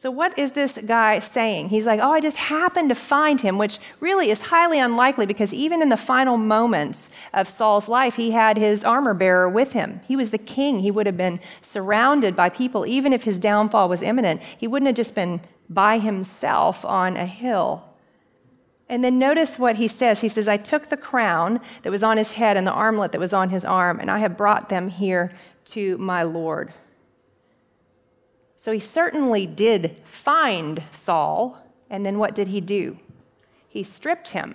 So, 0.00 0.10
what 0.10 0.38
is 0.38 0.52
this 0.52 0.78
guy 0.86 1.18
saying? 1.18 1.68
He's 1.68 1.84
like, 1.84 2.00
Oh, 2.00 2.10
I 2.10 2.20
just 2.20 2.38
happened 2.38 2.88
to 2.88 2.94
find 2.94 3.38
him, 3.38 3.58
which 3.58 3.78
really 4.00 4.30
is 4.30 4.40
highly 4.40 4.78
unlikely 4.78 5.26
because 5.26 5.52
even 5.52 5.82
in 5.82 5.90
the 5.90 5.96
final 5.98 6.38
moments 6.38 7.10
of 7.34 7.46
Saul's 7.46 7.86
life, 7.86 8.16
he 8.16 8.30
had 8.30 8.56
his 8.56 8.82
armor 8.82 9.12
bearer 9.12 9.46
with 9.46 9.74
him. 9.74 10.00
He 10.08 10.16
was 10.16 10.30
the 10.30 10.38
king. 10.38 10.80
He 10.80 10.90
would 10.90 11.04
have 11.04 11.18
been 11.18 11.38
surrounded 11.60 12.34
by 12.34 12.48
people. 12.48 12.86
Even 12.86 13.12
if 13.12 13.24
his 13.24 13.36
downfall 13.36 13.90
was 13.90 14.00
imminent, 14.00 14.40
he 14.56 14.66
wouldn't 14.66 14.86
have 14.86 14.96
just 14.96 15.14
been 15.14 15.42
by 15.68 15.98
himself 15.98 16.82
on 16.86 17.18
a 17.18 17.26
hill. 17.26 17.84
And 18.88 19.04
then 19.04 19.18
notice 19.18 19.58
what 19.58 19.76
he 19.76 19.86
says. 19.86 20.22
He 20.22 20.30
says, 20.30 20.48
I 20.48 20.56
took 20.56 20.88
the 20.88 20.96
crown 20.96 21.60
that 21.82 21.90
was 21.90 22.02
on 22.02 22.16
his 22.16 22.32
head 22.32 22.56
and 22.56 22.66
the 22.66 22.72
armlet 22.72 23.12
that 23.12 23.20
was 23.20 23.34
on 23.34 23.50
his 23.50 23.66
arm, 23.66 24.00
and 24.00 24.10
I 24.10 24.20
have 24.20 24.38
brought 24.38 24.70
them 24.70 24.88
here 24.88 25.30
to 25.66 25.98
my 25.98 26.22
Lord. 26.22 26.72
So 28.60 28.72
he 28.72 28.78
certainly 28.78 29.46
did 29.46 29.96
find 30.04 30.82
Saul, 30.92 31.66
and 31.88 32.04
then 32.04 32.18
what 32.18 32.34
did 32.34 32.48
he 32.48 32.60
do? 32.60 32.98
He 33.66 33.82
stripped 33.82 34.30
him 34.30 34.54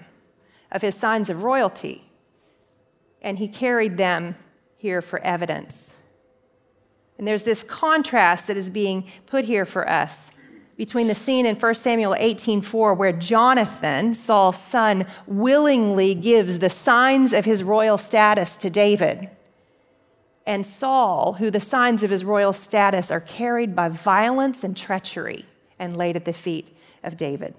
of 0.71 0.83
his 0.83 0.93
signs 0.93 1.27
of 1.27 1.41
royalty, 1.41 2.11
and 3.19 3.39
he 3.39 3.47
carried 3.47 3.97
them 3.97 4.35
here 4.77 5.01
for 5.01 5.17
evidence. 5.21 5.95
And 7.17 7.27
there's 7.27 7.45
this 7.45 7.63
contrast 7.63 8.45
that 8.45 8.57
is 8.57 8.69
being 8.69 9.07
put 9.25 9.45
here 9.45 9.65
for 9.65 9.89
us 9.89 10.29
between 10.77 11.07
the 11.07 11.15
scene 11.15 11.47
in 11.47 11.55
1 11.55 11.73
Samuel 11.73 12.13
18:4 12.19 12.95
where 12.95 13.11
Jonathan, 13.11 14.13
Saul's 14.13 14.59
son, 14.59 15.07
willingly 15.25 16.13
gives 16.13 16.59
the 16.59 16.69
signs 16.69 17.33
of 17.33 17.45
his 17.45 17.63
royal 17.63 17.97
status 17.97 18.55
to 18.57 18.69
David 18.69 19.31
and 20.45 20.65
Saul, 20.65 21.33
who 21.33 21.49
the 21.49 21.59
signs 21.59 22.03
of 22.03 22.09
his 22.09 22.23
royal 22.23 22.53
status 22.53 23.11
are 23.11 23.21
carried 23.21 23.75
by 23.75 23.89
violence 23.89 24.63
and 24.63 24.77
treachery 24.77 25.45
and 25.79 25.97
laid 25.97 26.15
at 26.15 26.25
the 26.25 26.33
feet 26.33 26.75
of 27.03 27.17
David. 27.17 27.55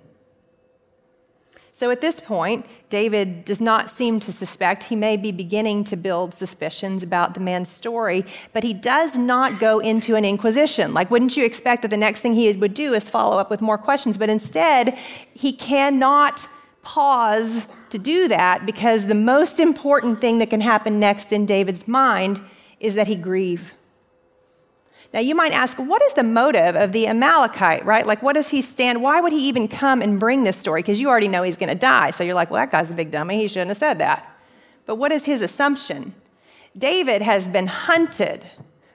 So 1.73 1.91
at 1.91 2.01
this 2.01 2.21
point, 2.21 2.65
David 2.89 3.45
does 3.45 3.61
not 3.61 3.91
seem 3.91 4.19
to 4.21 4.33
suspect. 4.33 4.85
He 4.85 4.97
may 4.97 5.19
be 5.19 5.31
beginning 5.31 5.85
to 5.85 5.97
build 5.97 6.33
suspicions 6.33 7.03
about 7.03 7.35
the 7.35 7.41
man's 7.41 7.69
story, 7.69 8.25
but 8.55 8.65
he 8.65 8.73
does 8.73 9.19
not 9.19 9.61
go 9.61 9.79
into 9.81 10.17
an 10.17 10.25
inquisition. 10.25 10.95
Like, 10.95 11.11
wouldn't 11.11 11.37
you 11.37 11.45
expect 11.45 11.83
that 11.83 11.89
the 11.89 11.97
next 11.99 12.21
thing 12.21 12.33
he 12.33 12.51
would 12.53 12.73
do 12.73 12.95
is 12.95 13.11
follow 13.11 13.37
up 13.37 13.51
with 13.51 13.61
more 13.61 13.77
questions? 13.77 14.17
But 14.17 14.31
instead, 14.31 14.97
he 15.35 15.53
cannot 15.53 16.49
pause 16.81 17.67
to 17.91 17.99
do 17.99 18.27
that 18.29 18.65
because 18.65 19.05
the 19.05 19.15
most 19.15 19.61
important 19.61 20.19
thing 20.19 20.39
that 20.39 20.49
can 20.49 20.63
happen 20.63 20.99
next 20.99 21.31
in 21.31 21.45
David's 21.45 21.87
mind 21.87 22.41
is 22.81 22.95
that 22.95 23.07
he 23.07 23.15
grieve. 23.15 23.75
Now, 25.15 25.21
you 25.21 25.35
might 25.35 25.53
ask, 25.53 25.79
what 25.79 26.03
is 26.03 26.13
the 26.13 26.23
motive 26.23 26.77
of 26.77 26.93
the 26.93 27.07
Amalekite, 27.07 27.87
right? 27.87 28.07
Like, 28.07 28.23
what 28.23 28.35
does 28.35 28.49
he 28.49 28.61
stand? 28.61 29.03
Why 29.03 29.21
would 29.21 29.33
he 29.33 29.49
even 29.49 29.69
come 29.69 30.03
and 30.03 30.21
bring 30.21 30.45
this 30.45 30.57
story? 30.57 30.83
Because 30.83 31.01
you 31.01 31.09
already 31.09 31.29
know 31.29 31.43
he's 31.43 31.57
going 31.57 31.71
to 31.71 31.79
die. 31.79 32.11
So 32.11 32.25
you're 32.25 32.35
like, 32.35 32.51
well, 32.51 32.61
that 32.61 32.71
guy's 32.71 32.91
a 32.91 32.95
big 32.95 33.11
dummy. 33.11 33.39
He 33.39 33.49
shouldn't 33.49 33.69
have 33.69 33.79
said 33.79 33.99
that. 34.01 34.31
But 34.85 34.97
what 34.97 35.13
is 35.13 35.25
his 35.25 35.43
assumption? 35.43 36.15
David 36.77 37.23
has 37.23 37.49
been 37.49 37.67
hunted 37.67 38.47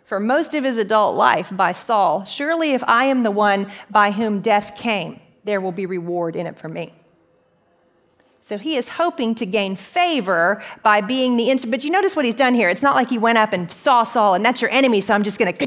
for 0.04 0.20
most 0.20 0.54
of 0.54 0.64
his 0.64 0.78
adult 0.78 1.16
life 1.16 1.50
by 1.52 1.72
Saul. 1.72 2.26
Surely, 2.26 2.74
if 2.74 2.84
I 2.84 3.06
am 3.06 3.24
the 3.24 3.32
one 3.32 3.72
by 3.90 4.12
whom 4.12 4.42
death 4.42 4.76
came, 4.76 5.20
there 5.44 5.62
will 5.62 5.72
be 5.72 5.86
reward 5.86 6.36
in 6.36 6.46
it 6.46 6.60
for 6.60 6.70
me. 6.70 6.94
So 8.52 8.58
he 8.58 8.76
is 8.76 8.90
hoping 8.90 9.34
to 9.36 9.46
gain 9.46 9.78
favor 9.78 10.62
by 10.84 11.00
being 11.00 11.38
the 11.38 11.50
instrument. 11.50 11.72
But 11.72 11.86
you 11.86 11.90
notice 11.90 12.18
what 12.18 12.26
he's 12.26 12.36
done 12.36 12.54
here. 12.54 12.68
It's 12.68 12.82
not 12.82 12.96
like 12.96 13.10
he 13.10 13.18
went 13.18 13.38
up 13.38 13.54
and 13.54 13.72
saw 13.72 14.04
Saul 14.04 14.34
and 14.34 14.44
that's 14.44 14.62
your 14.62 14.70
enemy, 14.72 15.00
so 15.00 15.14
I'm 15.14 15.24
just 15.24 15.40
going 15.40 15.54
to. 15.54 15.58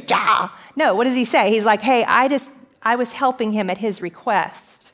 No, 0.76 0.94
what 0.94 1.04
does 1.04 1.14
he 1.14 1.24
say? 1.24 1.50
He's 1.50 1.64
like, 1.64 1.80
hey, 1.80 2.04
I 2.04 2.28
just, 2.28 2.52
I 2.82 2.96
was 2.96 3.14
helping 3.14 3.52
him 3.52 3.70
at 3.70 3.78
his 3.78 4.02
request. 4.02 4.92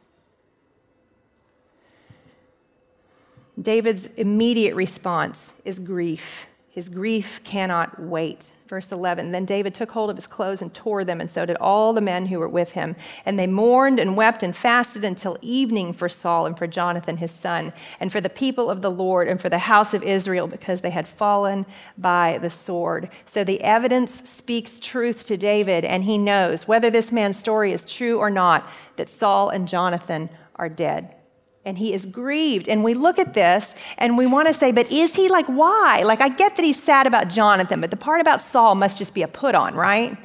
David's 3.60 4.06
immediate 4.16 4.76
response 4.76 5.52
is 5.64 5.80
grief. 5.80 6.46
His 6.72 6.88
grief 6.88 7.42
cannot 7.42 8.00
wait. 8.00 8.46
Verse 8.68 8.92
11 8.92 9.32
Then 9.32 9.44
David 9.44 9.74
took 9.74 9.90
hold 9.90 10.08
of 10.08 10.16
his 10.16 10.28
clothes 10.28 10.62
and 10.62 10.72
tore 10.72 11.04
them, 11.04 11.20
and 11.20 11.28
so 11.28 11.44
did 11.44 11.56
all 11.56 11.92
the 11.92 12.00
men 12.00 12.26
who 12.26 12.38
were 12.38 12.48
with 12.48 12.70
him. 12.70 12.94
And 13.26 13.36
they 13.36 13.48
mourned 13.48 13.98
and 13.98 14.16
wept 14.16 14.44
and 14.44 14.54
fasted 14.54 15.04
until 15.04 15.36
evening 15.42 15.92
for 15.92 16.08
Saul 16.08 16.46
and 16.46 16.56
for 16.56 16.68
Jonathan 16.68 17.16
his 17.16 17.32
son, 17.32 17.72
and 17.98 18.12
for 18.12 18.20
the 18.20 18.28
people 18.28 18.70
of 18.70 18.82
the 18.82 18.90
Lord 18.90 19.26
and 19.26 19.40
for 19.40 19.48
the 19.48 19.58
house 19.58 19.92
of 19.94 20.04
Israel, 20.04 20.46
because 20.46 20.80
they 20.80 20.90
had 20.90 21.08
fallen 21.08 21.66
by 21.98 22.38
the 22.38 22.50
sword. 22.50 23.10
So 23.26 23.42
the 23.42 23.60
evidence 23.62 24.22
speaks 24.30 24.78
truth 24.78 25.26
to 25.26 25.36
David, 25.36 25.84
and 25.84 26.04
he 26.04 26.18
knows, 26.18 26.68
whether 26.68 26.88
this 26.88 27.10
man's 27.10 27.36
story 27.36 27.72
is 27.72 27.84
true 27.84 28.20
or 28.20 28.30
not, 28.30 28.70
that 28.94 29.08
Saul 29.08 29.48
and 29.48 29.66
Jonathan 29.66 30.30
are 30.54 30.68
dead 30.68 31.16
and 31.64 31.78
he 31.78 31.92
is 31.92 32.06
grieved. 32.06 32.68
And 32.68 32.82
we 32.82 32.94
look 32.94 33.18
at 33.18 33.34
this 33.34 33.74
and 33.98 34.16
we 34.16 34.26
want 34.26 34.48
to 34.48 34.54
say, 34.54 34.72
but 34.72 34.90
is 34.90 35.14
he 35.14 35.28
like, 35.28 35.46
why? 35.46 36.02
Like, 36.04 36.20
I 36.20 36.28
get 36.28 36.56
that 36.56 36.64
he's 36.64 36.82
sad 36.82 37.06
about 37.06 37.28
Jonathan, 37.28 37.80
but 37.80 37.90
the 37.90 37.96
part 37.96 38.20
about 38.20 38.40
Saul 38.40 38.74
must 38.74 38.98
just 38.98 39.12
be 39.14 39.22
a 39.22 39.28
put 39.28 39.54
on, 39.54 39.74
right? 39.74 40.16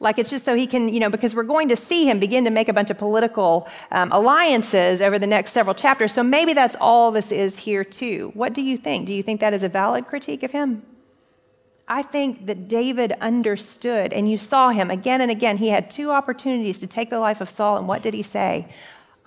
Like, 0.00 0.18
it's 0.18 0.30
just 0.30 0.44
so 0.44 0.54
he 0.54 0.66
can, 0.66 0.88
you 0.88 1.00
know, 1.00 1.10
because 1.10 1.34
we're 1.34 1.42
going 1.42 1.68
to 1.68 1.76
see 1.76 2.08
him 2.08 2.20
begin 2.20 2.44
to 2.44 2.50
make 2.50 2.68
a 2.68 2.72
bunch 2.72 2.88
of 2.88 2.98
political 2.98 3.68
um, 3.90 4.12
alliances 4.12 5.02
over 5.02 5.18
the 5.18 5.26
next 5.26 5.50
several 5.52 5.74
chapters. 5.74 6.12
So 6.12 6.22
maybe 6.22 6.54
that's 6.54 6.76
all 6.80 7.10
this 7.10 7.32
is 7.32 7.58
here, 7.58 7.82
too. 7.82 8.30
What 8.34 8.52
do 8.52 8.62
you 8.62 8.76
think? 8.76 9.06
Do 9.06 9.12
you 9.12 9.24
think 9.24 9.40
that 9.40 9.52
is 9.52 9.64
a 9.64 9.68
valid 9.68 10.06
critique 10.06 10.44
of 10.44 10.52
him? 10.52 10.84
I 11.88 12.02
think 12.02 12.46
that 12.46 12.68
David 12.68 13.12
understood, 13.20 14.12
and 14.12 14.30
you 14.30 14.38
saw 14.38 14.70
him 14.70 14.90
again 14.90 15.20
and 15.20 15.30
again. 15.30 15.56
He 15.56 15.68
had 15.68 15.90
two 15.90 16.10
opportunities 16.12 16.78
to 16.80 16.86
take 16.86 17.10
the 17.10 17.18
life 17.18 17.40
of 17.40 17.48
Saul, 17.48 17.78
and 17.78 17.88
what 17.88 18.02
did 18.02 18.14
he 18.14 18.22
say? 18.22 18.68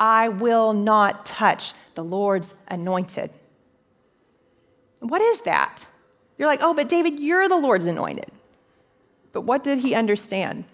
I 0.01 0.29
will 0.29 0.73
not 0.73 1.27
touch 1.27 1.73
the 1.93 2.03
Lord's 2.03 2.55
anointed. 2.67 3.29
What 4.99 5.21
is 5.21 5.41
that? 5.41 5.85
You're 6.39 6.47
like, 6.47 6.61
oh, 6.63 6.73
but 6.73 6.89
David, 6.89 7.19
you're 7.19 7.47
the 7.47 7.55
Lord's 7.55 7.85
anointed. 7.85 8.31
But 9.31 9.41
what 9.41 9.63
did 9.63 9.77
he 9.77 9.93
understand? 9.93 10.65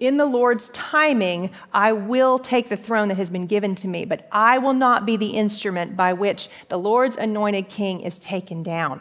In 0.00 0.18
the 0.18 0.26
Lord's 0.26 0.68
timing, 0.70 1.50
I 1.72 1.92
will 1.92 2.38
take 2.38 2.68
the 2.68 2.76
throne 2.76 3.08
that 3.08 3.16
has 3.16 3.30
been 3.30 3.46
given 3.46 3.74
to 3.76 3.88
me, 3.88 4.04
but 4.04 4.28
I 4.30 4.58
will 4.58 4.74
not 4.74 5.06
be 5.06 5.16
the 5.16 5.30
instrument 5.30 5.96
by 5.96 6.12
which 6.12 6.50
the 6.68 6.78
Lord's 6.78 7.16
anointed 7.16 7.70
king 7.70 8.00
is 8.00 8.18
taken 8.18 8.62
down. 8.62 9.00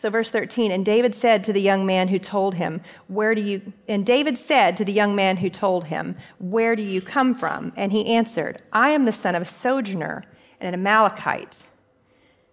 So, 0.00 0.10
verse 0.10 0.30
13, 0.30 0.70
and 0.70 0.86
David 0.86 1.12
said 1.12 1.42
to 1.42 1.52
the 1.52 1.60
young 1.60 1.84
man 1.84 2.06
who 2.06 2.20
told 2.20 2.54
him, 2.54 2.82
Where 3.08 3.34
do 3.34 3.40
you, 3.40 3.72
and 3.88 4.06
David 4.06 4.38
said 4.38 4.76
to 4.76 4.84
the 4.84 4.92
young 4.92 5.16
man 5.16 5.38
who 5.38 5.50
told 5.50 5.86
him, 5.86 6.14
Where 6.38 6.76
do 6.76 6.82
you 6.82 7.02
come 7.02 7.34
from? 7.34 7.72
And 7.74 7.90
he 7.90 8.06
answered, 8.06 8.62
I 8.72 8.90
am 8.90 9.06
the 9.06 9.12
son 9.12 9.34
of 9.34 9.42
a 9.42 9.44
sojourner 9.44 10.22
and 10.60 10.72
an 10.72 10.80
Amalekite. 10.80 11.64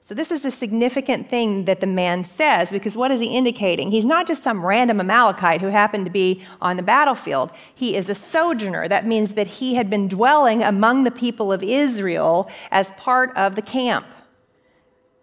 So, 0.02 0.16
this 0.16 0.32
is 0.32 0.44
a 0.44 0.50
significant 0.50 1.30
thing 1.30 1.66
that 1.66 1.82
the 1.82 1.86
man 1.86 2.24
says 2.24 2.72
because 2.72 2.98
what 2.98 3.12
is 3.12 3.22
he 3.22 3.38
indicating? 3.38 3.92
He's 3.92 4.06
not 4.06 4.26
just 4.26 4.42
some 4.42 4.66
random 4.66 5.00
Amalekite 5.00 5.62
who 5.62 5.68
happened 5.68 6.06
to 6.06 6.12
be 6.12 6.44
on 6.62 6.78
the 6.78 6.84
battlefield. 6.84 7.52
He 7.76 7.96
is 7.96 8.10
a 8.10 8.16
sojourner. 8.16 8.88
That 8.88 9.06
means 9.06 9.36
that 9.36 9.46
he 9.46 9.76
had 9.76 9.88
been 9.88 10.08
dwelling 10.08 10.64
among 10.64 11.04
the 11.04 11.12
people 11.12 11.54
of 11.54 11.62
Israel 11.62 12.50
as 12.72 12.92
part 12.94 13.38
of 13.38 13.54
the 13.54 13.62
camp. 13.62 14.08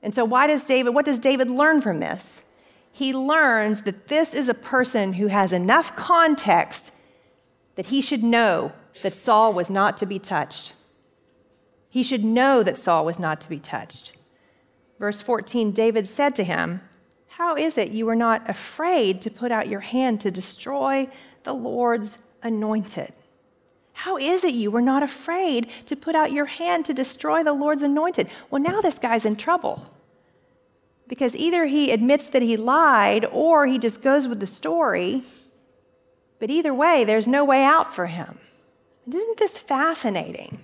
And 0.02 0.14
so, 0.14 0.24
why 0.24 0.46
does 0.46 0.64
David, 0.64 0.90
what 0.90 1.04
does 1.04 1.18
David 1.18 1.48
learn 1.48 1.80
from 1.80 2.00
this? 2.00 2.42
He 2.90 3.14
learns 3.14 3.82
that 3.82 4.08
this 4.08 4.34
is 4.34 4.48
a 4.48 4.54
person 4.54 5.14
who 5.14 5.28
has 5.28 5.52
enough 5.52 5.96
context 5.96 6.92
that 7.76 7.86
he 7.86 8.00
should 8.00 8.22
know 8.22 8.72
that 9.02 9.14
Saul 9.14 9.52
was 9.52 9.70
not 9.70 9.96
to 9.98 10.06
be 10.06 10.18
touched. 10.18 10.74
He 11.88 12.02
should 12.02 12.24
know 12.24 12.62
that 12.62 12.76
Saul 12.76 13.04
was 13.04 13.18
not 13.18 13.40
to 13.42 13.48
be 13.48 13.58
touched. 13.58 14.12
Verse 14.98 15.20
14 15.20 15.72
David 15.72 16.06
said 16.06 16.34
to 16.34 16.44
him, 16.44 16.80
How 17.28 17.56
is 17.56 17.78
it 17.78 17.92
you 17.92 18.06
were 18.06 18.16
not 18.16 18.48
afraid 18.48 19.22
to 19.22 19.30
put 19.30 19.52
out 19.52 19.68
your 19.68 19.80
hand 19.80 20.20
to 20.20 20.30
destroy 20.30 21.08
the 21.44 21.54
Lord's 21.54 22.18
anointed? 22.42 23.12
How 23.92 24.16
is 24.16 24.44
it 24.44 24.54
you 24.54 24.70
were 24.70 24.80
not 24.80 25.02
afraid 25.02 25.68
to 25.86 25.96
put 25.96 26.14
out 26.14 26.32
your 26.32 26.46
hand 26.46 26.84
to 26.86 26.94
destroy 26.94 27.42
the 27.42 27.52
Lord's 27.52 27.82
anointed? 27.82 28.28
Well, 28.50 28.62
now 28.62 28.80
this 28.80 28.98
guy's 28.98 29.24
in 29.24 29.36
trouble. 29.36 29.90
Because 31.08 31.36
either 31.36 31.66
he 31.66 31.90
admits 31.90 32.28
that 32.28 32.42
he 32.42 32.56
lied 32.56 33.26
or 33.26 33.66
he 33.66 33.78
just 33.78 34.00
goes 34.02 34.26
with 34.26 34.40
the 34.40 34.46
story. 34.46 35.24
But 36.38 36.50
either 36.50 36.72
way, 36.72 37.04
there's 37.04 37.28
no 37.28 37.44
way 37.44 37.64
out 37.64 37.94
for 37.94 38.06
him. 38.06 38.38
Isn't 39.06 39.38
this 39.38 39.58
fascinating? 39.58 40.62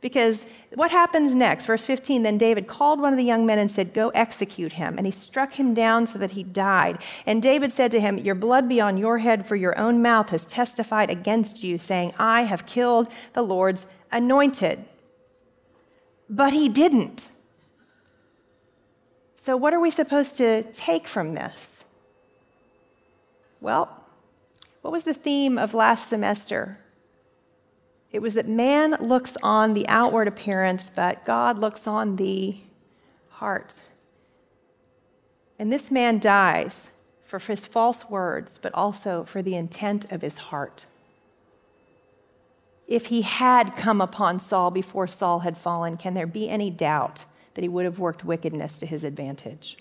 Because 0.00 0.46
what 0.74 0.92
happens 0.92 1.34
next? 1.34 1.66
Verse 1.66 1.84
15 1.84 2.22
Then 2.22 2.38
David 2.38 2.68
called 2.68 3.00
one 3.00 3.12
of 3.12 3.16
the 3.16 3.24
young 3.24 3.44
men 3.44 3.58
and 3.58 3.70
said, 3.70 3.92
Go 3.92 4.10
execute 4.10 4.74
him. 4.74 4.96
And 4.96 5.06
he 5.06 5.10
struck 5.10 5.54
him 5.54 5.74
down 5.74 6.06
so 6.06 6.18
that 6.18 6.32
he 6.32 6.42
died. 6.44 6.98
And 7.26 7.42
David 7.42 7.72
said 7.72 7.90
to 7.92 8.00
him, 8.00 8.18
Your 8.18 8.36
blood 8.36 8.68
be 8.68 8.80
on 8.80 8.96
your 8.96 9.18
head, 9.18 9.46
for 9.46 9.56
your 9.56 9.76
own 9.78 10.00
mouth 10.00 10.30
has 10.30 10.46
testified 10.46 11.10
against 11.10 11.64
you, 11.64 11.78
saying, 11.78 12.14
I 12.18 12.42
have 12.42 12.64
killed 12.64 13.10
the 13.32 13.42
Lord's 13.42 13.86
anointed. 14.12 14.84
But 16.30 16.52
he 16.52 16.68
didn't. 16.68 17.30
So, 19.36 19.56
what 19.56 19.74
are 19.74 19.80
we 19.80 19.90
supposed 19.90 20.36
to 20.36 20.62
take 20.72 21.08
from 21.08 21.34
this? 21.34 21.84
Well, 23.60 23.94
What 24.82 24.92
was 24.92 25.02
the 25.02 25.14
theme 25.14 25.58
of 25.58 25.74
last 25.74 26.08
semester? 26.08 26.78
It 28.10 28.20
was 28.20 28.34
that 28.34 28.48
man 28.48 28.96
looks 29.00 29.36
on 29.42 29.74
the 29.74 29.86
outward 29.88 30.28
appearance, 30.28 30.90
but 30.94 31.24
God 31.24 31.58
looks 31.58 31.86
on 31.86 32.16
the 32.16 32.56
heart. 33.30 33.74
And 35.58 35.72
this 35.72 35.90
man 35.90 36.18
dies 36.18 36.88
for 37.24 37.38
his 37.38 37.66
false 37.66 38.08
words, 38.08 38.58
but 38.60 38.72
also 38.74 39.24
for 39.24 39.42
the 39.42 39.54
intent 39.54 40.10
of 40.10 40.22
his 40.22 40.38
heart. 40.38 40.86
If 42.86 43.06
he 43.06 43.20
had 43.20 43.76
come 43.76 44.00
upon 44.00 44.40
Saul 44.40 44.70
before 44.70 45.06
Saul 45.06 45.40
had 45.40 45.58
fallen, 45.58 45.98
can 45.98 46.14
there 46.14 46.26
be 46.26 46.48
any 46.48 46.70
doubt 46.70 47.26
that 47.52 47.62
he 47.62 47.68
would 47.68 47.84
have 47.84 47.98
worked 47.98 48.24
wickedness 48.24 48.78
to 48.78 48.86
his 48.86 49.04
advantage? 49.04 49.76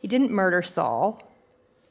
He 0.00 0.08
didn't 0.08 0.30
murder 0.30 0.62
Saul, 0.62 1.22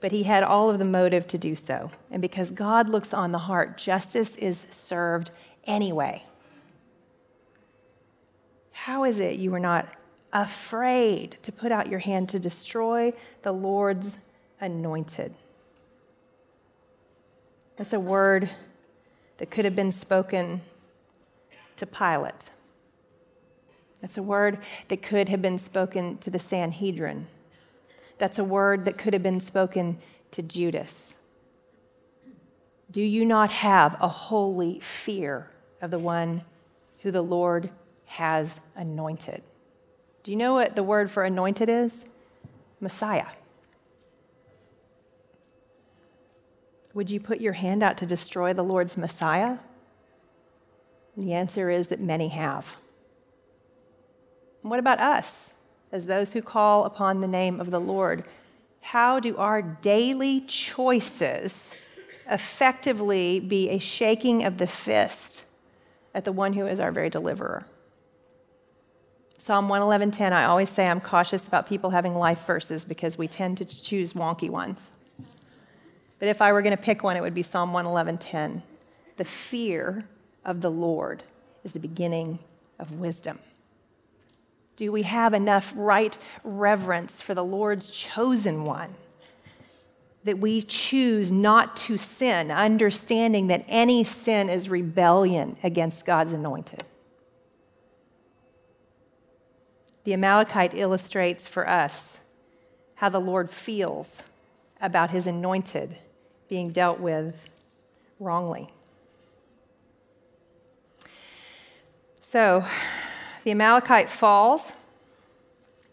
but 0.01 0.11
he 0.11 0.23
had 0.23 0.43
all 0.43 0.69
of 0.69 0.79
the 0.79 0.85
motive 0.85 1.27
to 1.27 1.37
do 1.37 1.55
so. 1.55 1.91
And 2.09 2.21
because 2.21 2.51
God 2.51 2.89
looks 2.89 3.13
on 3.13 3.31
the 3.31 3.37
heart, 3.37 3.77
justice 3.77 4.35
is 4.35 4.65
served 4.71 5.31
anyway. 5.65 6.25
How 8.71 9.03
is 9.03 9.19
it 9.19 9.37
you 9.37 9.51
were 9.51 9.59
not 9.59 9.87
afraid 10.33 11.37
to 11.43 11.51
put 11.51 11.71
out 11.71 11.87
your 11.87 11.99
hand 11.99 12.29
to 12.29 12.39
destroy 12.39 13.13
the 13.43 13.51
Lord's 13.51 14.17
anointed? 14.59 15.35
That's 17.77 17.93
a 17.93 17.99
word 17.99 18.49
that 19.37 19.51
could 19.51 19.65
have 19.65 19.75
been 19.75 19.91
spoken 19.91 20.61
to 21.77 21.85
Pilate. 21.85 22.49
That's 24.01 24.17
a 24.17 24.23
word 24.23 24.57
that 24.87 25.03
could 25.03 25.29
have 25.29 25.43
been 25.43 25.59
spoken 25.59 26.17
to 26.19 26.31
the 26.31 26.39
Sanhedrin. 26.39 27.27
That's 28.21 28.37
a 28.37 28.43
word 28.43 28.85
that 28.85 28.99
could 28.99 29.13
have 29.13 29.23
been 29.23 29.39
spoken 29.39 29.97
to 30.29 30.43
Judas. 30.43 31.15
Do 32.91 33.01
you 33.01 33.25
not 33.25 33.49
have 33.49 33.97
a 33.99 34.07
holy 34.07 34.79
fear 34.79 35.49
of 35.81 35.89
the 35.89 35.97
one 35.97 36.43
who 36.99 37.09
the 37.09 37.23
Lord 37.23 37.71
has 38.05 38.57
anointed? 38.75 39.41
Do 40.21 40.29
you 40.29 40.37
know 40.37 40.53
what 40.53 40.75
the 40.75 40.83
word 40.83 41.09
for 41.09 41.23
anointed 41.23 41.67
is? 41.67 42.05
Messiah. 42.79 43.25
Would 46.93 47.09
you 47.09 47.19
put 47.19 47.41
your 47.41 47.53
hand 47.53 47.81
out 47.81 47.97
to 47.97 48.05
destroy 48.05 48.53
the 48.53 48.61
Lord's 48.61 48.97
Messiah? 48.97 49.57
The 51.17 51.33
answer 51.33 51.71
is 51.71 51.87
that 51.87 51.99
many 51.99 52.27
have. 52.27 52.75
What 54.61 54.77
about 54.77 54.99
us? 54.99 55.55
As 55.91 56.05
those 56.05 56.33
who 56.33 56.41
call 56.41 56.85
upon 56.85 57.21
the 57.21 57.27
name 57.27 57.59
of 57.59 57.71
the 57.71 57.79
Lord, 57.79 58.23
how 58.81 59.19
do 59.19 59.37
our 59.37 59.61
daily 59.61 60.41
choices 60.41 61.75
effectively 62.29 63.39
be 63.39 63.69
a 63.69 63.77
shaking 63.77 64.43
of 64.43 64.57
the 64.57 64.67
fist 64.67 65.43
at 66.13 66.25
the 66.25 66.31
one 66.31 66.53
who 66.53 66.65
is 66.65 66.79
our 66.79 66.91
very 66.91 67.09
deliverer? 67.09 67.65
Psalm 69.37 69.67
111:10 69.67 70.33
I 70.33 70.45
always 70.45 70.69
say 70.69 70.87
I'm 70.87 71.01
cautious 71.01 71.47
about 71.47 71.65
people 71.65 71.89
having 71.89 72.15
life 72.15 72.45
verses 72.45 72.85
because 72.85 73.17
we 73.17 73.27
tend 73.27 73.57
to 73.57 73.65
choose 73.65 74.13
wonky 74.13 74.49
ones. 74.49 74.91
But 76.19 76.27
if 76.27 76.43
I 76.43 76.51
were 76.51 76.61
going 76.61 76.77
to 76.77 76.81
pick 76.81 77.03
one 77.03 77.17
it 77.17 77.21
would 77.21 77.33
be 77.33 77.43
Psalm 77.43 77.71
111:10. 77.73 78.61
The 79.17 79.25
fear 79.25 80.05
of 80.45 80.61
the 80.61 80.69
Lord 80.69 81.23
is 81.63 81.71
the 81.71 81.79
beginning 81.79 82.39
of 82.79 82.99
wisdom. 82.99 83.39
Do 84.81 84.91
we 84.91 85.03
have 85.03 85.35
enough 85.35 85.71
right 85.75 86.17
reverence 86.43 87.21
for 87.21 87.35
the 87.35 87.43
Lord's 87.43 87.91
chosen 87.91 88.63
one? 88.63 88.95
That 90.23 90.39
we 90.39 90.63
choose 90.63 91.31
not 91.31 91.77
to 91.85 91.99
sin, 91.99 92.49
understanding 92.49 93.45
that 93.45 93.63
any 93.67 94.03
sin 94.03 94.49
is 94.49 94.69
rebellion 94.69 95.55
against 95.61 96.03
God's 96.03 96.33
anointed. 96.33 96.83
The 100.03 100.13
Amalekite 100.13 100.73
illustrates 100.73 101.47
for 101.47 101.69
us 101.69 102.17
how 102.95 103.09
the 103.09 103.21
Lord 103.21 103.51
feels 103.51 104.23
about 104.81 105.11
his 105.11 105.27
anointed 105.27 105.95
being 106.49 106.71
dealt 106.71 106.99
with 106.99 107.51
wrongly. 108.19 108.73
So, 112.21 112.65
the 113.43 113.51
Amalekite 113.51 114.09
falls, 114.09 114.73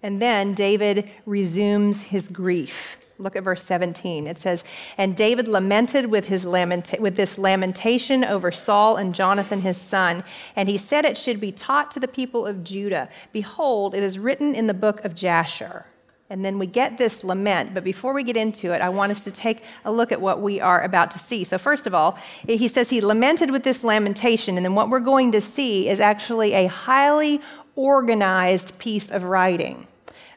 and 0.02 0.22
then 0.22 0.54
David 0.54 1.10
resumes 1.26 2.04
his 2.04 2.28
grief. 2.28 2.98
Look 3.20 3.34
at 3.34 3.42
verse 3.42 3.64
17. 3.64 4.28
It 4.28 4.38
says, 4.38 4.62
And 4.96 5.16
David 5.16 5.48
lamented 5.48 6.06
with, 6.06 6.26
his 6.26 6.44
lamenta- 6.44 7.00
with 7.00 7.16
this 7.16 7.36
lamentation 7.36 8.24
over 8.24 8.52
Saul 8.52 8.96
and 8.96 9.12
Jonathan 9.12 9.62
his 9.62 9.76
son. 9.76 10.22
And 10.54 10.68
he 10.68 10.78
said 10.78 11.04
it 11.04 11.18
should 11.18 11.40
be 11.40 11.50
taught 11.50 11.90
to 11.92 12.00
the 12.00 12.06
people 12.06 12.46
of 12.46 12.62
Judah. 12.62 13.08
Behold, 13.32 13.94
it 13.94 14.04
is 14.04 14.20
written 14.20 14.54
in 14.54 14.68
the 14.68 14.74
book 14.74 15.04
of 15.04 15.16
Jasher. 15.16 15.86
And 16.30 16.44
then 16.44 16.58
we 16.58 16.66
get 16.66 16.98
this 16.98 17.24
lament. 17.24 17.72
But 17.72 17.84
before 17.84 18.12
we 18.12 18.22
get 18.22 18.36
into 18.36 18.72
it, 18.72 18.82
I 18.82 18.90
want 18.90 19.12
us 19.12 19.24
to 19.24 19.30
take 19.30 19.62
a 19.84 19.92
look 19.92 20.12
at 20.12 20.20
what 20.20 20.42
we 20.42 20.60
are 20.60 20.82
about 20.82 21.10
to 21.12 21.18
see. 21.18 21.42
So, 21.42 21.56
first 21.56 21.86
of 21.86 21.94
all, 21.94 22.18
he 22.46 22.68
says 22.68 22.90
he 22.90 23.00
lamented 23.00 23.50
with 23.50 23.62
this 23.62 23.82
lamentation. 23.82 24.56
And 24.56 24.64
then 24.64 24.74
what 24.74 24.90
we're 24.90 25.00
going 25.00 25.32
to 25.32 25.40
see 25.40 25.88
is 25.88 26.00
actually 26.00 26.52
a 26.52 26.66
highly 26.66 27.40
organized 27.76 28.78
piece 28.78 29.10
of 29.10 29.24
writing. 29.24 29.86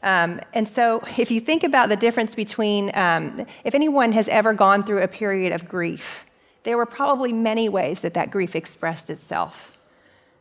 Um, 0.03 0.39
and 0.53 0.67
so, 0.67 1.03
if 1.17 1.29
you 1.29 1.41
think 1.41 1.63
about 1.63 1.89
the 1.89 1.97
difference 1.97 2.35
between, 2.35 2.95
um, 2.95 3.45
if 3.65 3.75
anyone 3.75 4.13
has 4.13 4.29
ever 4.29 4.53
gone 4.53 4.83
through 4.83 5.01
a 5.01 5.07
period 5.09 5.51
of 5.51 5.67
grief, 5.67 6.25
there 6.63 6.77
were 6.77 6.85
probably 6.85 7.33
many 7.33 7.67
ways 7.67 8.01
that 8.01 8.13
that 8.13 8.31
grief 8.31 8.55
expressed 8.55 9.09
itself. 9.09 9.77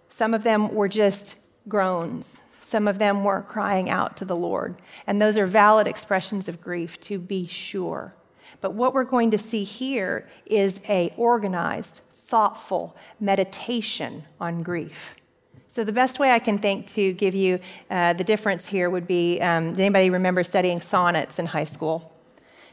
Some 0.09 0.35
of 0.35 0.45
them 0.45 0.75
were 0.75 0.89
just 0.89 1.35
groans, 1.69 2.40
some 2.71 2.87
of 2.87 2.99
them 2.99 3.25
were 3.25 3.43
crying 3.43 3.91
out 3.91 4.17
to 4.19 4.25
the 4.25 4.37
Lord. 4.37 4.77
And 5.05 5.21
those 5.21 5.37
are 5.37 5.47
valid 5.47 5.89
expressions 5.89 6.49
of 6.49 6.61
grief, 6.61 7.01
to 7.01 7.19
be 7.19 7.49
sure. 7.49 8.15
But 8.61 8.75
what 8.75 8.95
we're 8.95 9.03
going 9.03 9.33
to 9.33 9.39
see 9.39 9.65
here 9.65 10.29
is 10.47 10.81
a 10.89 11.13
organized, 11.17 12.01
thoughtful 12.29 12.97
meditation 13.19 14.25
on 14.41 14.63
grief. 14.63 15.17
So 15.67 15.83
the 15.83 15.93
best 15.93 16.21
way 16.21 16.31
I 16.31 16.39
can 16.39 16.59
think 16.59 16.87
to 16.95 17.13
give 17.13 17.35
you 17.35 17.59
uh, 17.91 18.13
the 18.13 18.23
difference 18.23 18.69
here 18.69 18.89
would 18.89 19.09
be: 19.09 19.41
um, 19.41 19.71
Does 19.71 19.81
anybody 19.81 20.09
remember 20.09 20.45
studying 20.45 20.79
sonnets 20.79 21.41
in 21.41 21.47
high 21.47 21.65
school? 21.65 22.13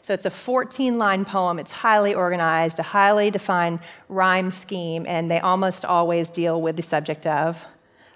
So 0.04 0.14
it's 0.14 0.28
a 0.28 0.32
14 0.32 1.00
line 1.00 1.26
poem. 1.26 1.58
It's 1.58 1.72
highly 1.72 2.14
organized, 2.14 2.78
a 2.78 2.84
highly 2.84 3.32
defined 3.32 3.80
rhyme 4.10 4.52
scheme, 4.52 5.06
and 5.08 5.30
they 5.32 5.40
almost 5.40 5.86
always 5.86 6.30
deal 6.30 6.62
with 6.62 6.76
the 6.76 6.84
subject 6.84 7.26
of 7.26 7.66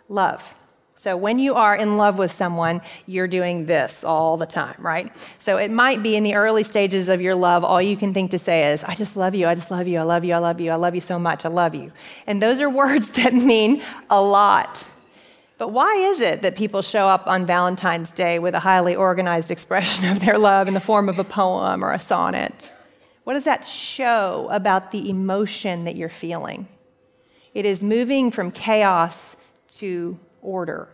love. 0.10 0.61
So 1.02 1.18
when 1.18 1.40
you 1.40 1.56
are 1.56 1.76
in 1.76 1.98
love 1.98 2.20
with 2.20 2.32
someone, 2.32 2.80
you're 3.08 3.28
doing 3.28 3.66
this 3.66 4.04
all 4.04 4.38
the 4.38 4.46
time, 4.46 4.76
right? 4.78 5.12
So 5.40 5.58
it 5.58 5.72
might 5.72 6.04
be 6.04 6.16
in 6.16 6.22
the 6.22 6.36
early 6.36 6.62
stages 6.62 7.10
of 7.10 7.20
your 7.20 7.34
love, 7.34 7.64
all 7.64 7.82
you 7.82 7.98
can 7.98 8.14
think 8.14 8.30
to 8.30 8.38
say 8.38 8.72
is, 8.72 8.84
I 8.84 8.94
just 8.94 9.18
love 9.18 9.34
you, 9.34 9.48
I 9.48 9.56
just 9.56 9.72
love 9.72 9.88
you, 9.88 9.98
I 9.98 10.04
love 10.04 10.24
you, 10.24 10.36
I 10.36 10.38
love 10.38 10.62
you, 10.62 10.70
I 10.70 10.76
love 10.76 10.94
you 10.94 11.02
so 11.02 11.18
much, 11.18 11.44
I 11.44 11.50
love 11.50 11.74
you. 11.74 11.92
And 12.28 12.40
those 12.40 12.62
are 12.62 12.70
words 12.84 13.10
that 13.14 13.34
mean 13.34 13.82
a 14.12 14.22
lot. 14.22 14.86
But 15.58 15.70
why 15.70 15.96
is 15.96 16.22
it 16.22 16.44
that 16.44 16.56
people 16.56 16.84
show 16.84 17.08
up 17.08 17.26
on 17.26 17.48
Valentine's 17.48 18.12
Day 18.12 18.38
with 18.38 18.54
a 18.54 18.60
highly 18.60 18.96
organized 18.96 19.50
expression 19.50 20.08
of 20.08 20.20
their 20.20 20.38
love 20.38 20.68
in 20.68 20.76
the 20.76 20.80
form 20.80 21.10
of 21.10 21.18
a 21.18 21.24
poem 21.24 21.84
or 21.84 21.94
a 21.94 22.00
sonnet? 22.00 22.72
What 23.24 23.34
does 23.34 23.46
that 23.46 23.66
show 23.66 24.48
about 24.52 24.92
the 24.92 25.10
emotion 25.10 25.86
that 25.86 25.96
you're 25.96 26.10
feeling? 26.10 26.68
It 27.56 27.66
is 27.66 27.84
moving 27.84 28.30
from 28.30 28.52
chaos 28.52 29.36
to 29.78 30.20
order. 30.42 30.90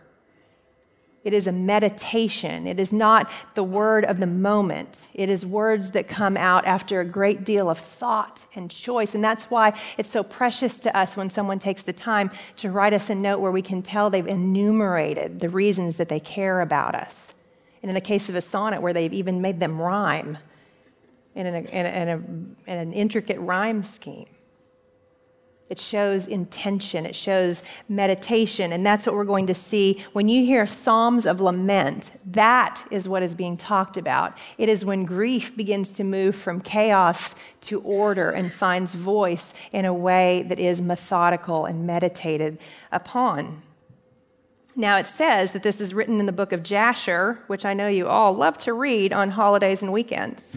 It 1.24 1.34
is 1.34 1.46
a 1.46 1.52
meditation. 1.52 2.66
It 2.66 2.78
is 2.78 2.92
not 2.92 3.30
the 3.54 3.64
word 3.64 4.04
of 4.04 4.18
the 4.18 4.26
moment. 4.26 5.08
It 5.12 5.28
is 5.28 5.44
words 5.44 5.90
that 5.90 6.08
come 6.08 6.36
out 6.36 6.64
after 6.64 7.00
a 7.00 7.04
great 7.04 7.44
deal 7.44 7.68
of 7.68 7.78
thought 7.78 8.46
and 8.54 8.70
choice. 8.70 9.14
And 9.14 9.22
that's 9.22 9.44
why 9.44 9.78
it's 9.98 10.08
so 10.08 10.22
precious 10.22 10.78
to 10.80 10.96
us 10.96 11.16
when 11.16 11.28
someone 11.28 11.58
takes 11.58 11.82
the 11.82 11.92
time 11.92 12.30
to 12.56 12.70
write 12.70 12.94
us 12.94 13.10
a 13.10 13.14
note 13.14 13.40
where 13.40 13.52
we 13.52 13.62
can 13.62 13.82
tell 13.82 14.08
they've 14.08 14.26
enumerated 14.26 15.40
the 15.40 15.48
reasons 15.48 15.96
that 15.96 16.08
they 16.08 16.20
care 16.20 16.60
about 16.60 16.94
us. 16.94 17.34
And 17.82 17.90
in 17.90 17.94
the 17.94 18.00
case 18.00 18.28
of 18.28 18.34
a 18.34 18.40
sonnet, 18.40 18.80
where 18.80 18.92
they've 18.92 19.12
even 19.12 19.42
made 19.42 19.58
them 19.58 19.80
rhyme 19.80 20.38
in 21.34 21.46
an, 21.46 21.66
in 21.66 21.86
a, 21.86 21.88
in 21.88 22.08
a, 22.08 22.72
in 22.72 22.78
an 22.78 22.92
intricate 22.92 23.38
rhyme 23.38 23.82
scheme. 23.82 24.28
It 25.68 25.78
shows 25.78 26.26
intention, 26.26 27.04
it 27.04 27.14
shows 27.14 27.62
meditation, 27.90 28.72
and 28.72 28.86
that's 28.86 29.04
what 29.04 29.14
we're 29.14 29.24
going 29.24 29.46
to 29.48 29.54
see. 29.54 30.02
When 30.14 30.26
you 30.26 30.44
hear 30.44 30.66
Psalms 30.66 31.26
of 31.26 31.42
lament, 31.42 32.12
that 32.24 32.86
is 32.90 33.06
what 33.06 33.22
is 33.22 33.34
being 33.34 33.56
talked 33.58 33.98
about. 33.98 34.36
It 34.56 34.70
is 34.70 34.86
when 34.86 35.04
grief 35.04 35.54
begins 35.54 35.92
to 35.92 36.04
move 36.04 36.34
from 36.34 36.62
chaos 36.62 37.34
to 37.62 37.80
order 37.82 38.30
and 38.30 38.50
finds 38.50 38.94
voice 38.94 39.52
in 39.72 39.84
a 39.84 39.92
way 39.92 40.44
that 40.48 40.58
is 40.58 40.80
methodical 40.80 41.66
and 41.66 41.86
meditated 41.86 42.58
upon. 42.90 43.62
Now, 44.74 44.96
it 44.96 45.06
says 45.06 45.52
that 45.52 45.64
this 45.64 45.80
is 45.80 45.92
written 45.92 46.20
in 46.20 46.26
the 46.26 46.32
book 46.32 46.52
of 46.52 46.62
Jasher, 46.62 47.42
which 47.48 47.64
I 47.64 47.74
know 47.74 47.88
you 47.88 48.06
all 48.06 48.32
love 48.32 48.56
to 48.58 48.72
read 48.72 49.12
on 49.12 49.30
holidays 49.30 49.82
and 49.82 49.92
weekends. 49.92 50.56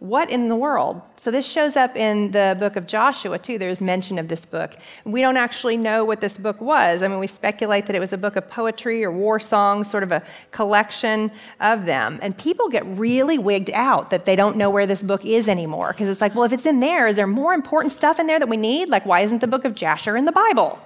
What 0.00 0.30
in 0.30 0.48
the 0.48 0.54
world? 0.54 1.02
So, 1.16 1.32
this 1.32 1.44
shows 1.44 1.76
up 1.76 1.96
in 1.96 2.30
the 2.30 2.56
book 2.60 2.76
of 2.76 2.86
Joshua, 2.86 3.36
too. 3.36 3.58
There's 3.58 3.80
mention 3.80 4.20
of 4.20 4.28
this 4.28 4.46
book. 4.46 4.76
We 5.04 5.20
don't 5.20 5.36
actually 5.36 5.76
know 5.76 6.04
what 6.04 6.20
this 6.20 6.38
book 6.38 6.60
was. 6.60 7.02
I 7.02 7.08
mean, 7.08 7.18
we 7.18 7.26
speculate 7.26 7.86
that 7.86 7.96
it 7.96 7.98
was 7.98 8.12
a 8.12 8.18
book 8.18 8.36
of 8.36 8.48
poetry 8.48 9.04
or 9.04 9.10
war 9.10 9.40
songs, 9.40 9.90
sort 9.90 10.04
of 10.04 10.12
a 10.12 10.22
collection 10.52 11.32
of 11.58 11.84
them. 11.84 12.20
And 12.22 12.38
people 12.38 12.68
get 12.68 12.86
really 12.86 13.38
wigged 13.38 13.74
out 13.74 14.10
that 14.10 14.24
they 14.24 14.36
don't 14.36 14.56
know 14.56 14.70
where 14.70 14.86
this 14.86 15.02
book 15.02 15.24
is 15.24 15.48
anymore. 15.48 15.92
Because 15.92 16.08
it's 16.08 16.20
like, 16.20 16.32
well, 16.32 16.44
if 16.44 16.52
it's 16.52 16.66
in 16.66 16.78
there, 16.78 17.08
is 17.08 17.16
there 17.16 17.26
more 17.26 17.52
important 17.52 17.92
stuff 17.92 18.20
in 18.20 18.28
there 18.28 18.38
that 18.38 18.48
we 18.48 18.56
need? 18.56 18.88
Like, 18.88 19.04
why 19.04 19.22
isn't 19.22 19.40
the 19.40 19.48
book 19.48 19.64
of 19.64 19.74
Jasher 19.74 20.16
in 20.16 20.26
the 20.26 20.32
Bible? 20.32 20.78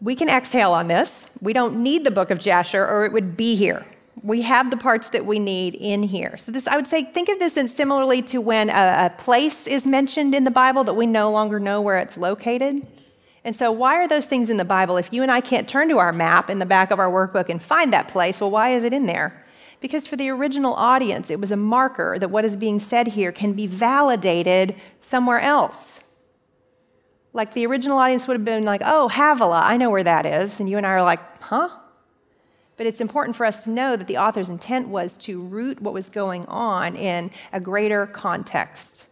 We 0.00 0.14
can 0.14 0.28
exhale 0.28 0.72
on 0.72 0.86
this. 0.86 1.28
We 1.40 1.52
don't 1.52 1.82
need 1.82 2.04
the 2.04 2.10
book 2.12 2.30
of 2.30 2.38
Jasher, 2.38 2.86
or 2.86 3.04
it 3.04 3.12
would 3.12 3.36
be 3.36 3.56
here 3.56 3.84
we 4.22 4.42
have 4.42 4.70
the 4.70 4.76
parts 4.76 5.08
that 5.10 5.26
we 5.26 5.38
need 5.38 5.74
in 5.74 6.02
here. 6.02 6.36
So 6.36 6.52
this, 6.52 6.66
I 6.66 6.76
would 6.76 6.86
say, 6.86 7.04
think 7.04 7.28
of 7.28 7.38
this 7.38 7.56
in 7.56 7.66
similarly 7.66 8.22
to 8.22 8.40
when 8.40 8.70
a, 8.70 9.06
a, 9.06 9.10
place 9.18 9.66
is 9.66 9.86
mentioned 9.86 10.34
in 10.34 10.44
the 10.44 10.50
Bible 10.50 10.84
that 10.84 10.94
we 10.94 11.06
no 11.06 11.30
longer 11.30 11.58
know 11.58 11.80
where 11.80 11.98
it's 11.98 12.16
located. 12.16 12.86
And 13.44 13.56
so, 13.56 13.72
why 13.72 13.96
are 13.96 14.06
those 14.06 14.26
things 14.26 14.48
in 14.48 14.56
the 14.56 14.64
Bible? 14.64 14.96
If 14.96 15.12
you 15.12 15.22
and 15.22 15.30
I 15.30 15.40
can't 15.40 15.68
turn 15.68 15.88
to 15.88 15.98
our 15.98 16.12
map 16.12 16.48
in 16.48 16.60
the 16.60 16.66
back 16.66 16.92
of 16.92 17.00
our 17.00 17.10
workbook 17.10 17.48
and 17.48 17.60
find 17.60 17.92
that 17.92 18.08
place, 18.08 18.40
well, 18.40 18.52
why 18.52 18.70
is 18.70 18.84
it 18.84 18.92
in 18.92 19.06
there? 19.06 19.44
Because 19.80 20.06
for 20.06 20.14
the 20.14 20.28
original 20.28 20.74
audience, 20.74 21.28
it 21.28 21.40
was 21.40 21.50
a 21.50 21.56
marker 21.56 22.16
that 22.20 22.30
what 22.30 22.44
is 22.44 22.56
being 22.56 22.78
said 22.78 23.08
here 23.08 23.32
can 23.32 23.52
be 23.54 23.66
validated 23.66 24.76
somewhere 25.00 25.40
else. 25.40 26.02
Like 27.32 27.52
the 27.52 27.66
original 27.66 27.98
audience 27.98 28.28
would 28.28 28.34
have 28.34 28.44
been 28.44 28.64
like, 28.64 28.82
oh, 28.84 29.08
Havilah, 29.08 29.62
I 29.64 29.76
know 29.76 29.90
where 29.90 30.04
that 30.04 30.24
is. 30.24 30.60
And 30.60 30.70
you 30.70 30.76
and 30.76 30.86
I 30.86 30.90
are 30.90 31.02
like, 31.02 31.42
huh? 31.42 31.68
But 32.76 32.86
it's 32.86 33.00
important 33.00 33.36
for 33.36 33.44
us 33.46 33.64
to 33.64 33.70
know 33.70 33.96
that 33.96 34.06
the 34.06 34.16
author's 34.16 34.48
intent 34.48 34.88
was 34.88 35.16
to 35.18 35.40
root 35.40 35.80
what 35.80 35.94
was 35.94 36.08
going 36.08 36.46
on 36.46 36.96
in 36.96 37.30
a 37.52 37.60
greater 37.60 38.06
context. 38.06 39.04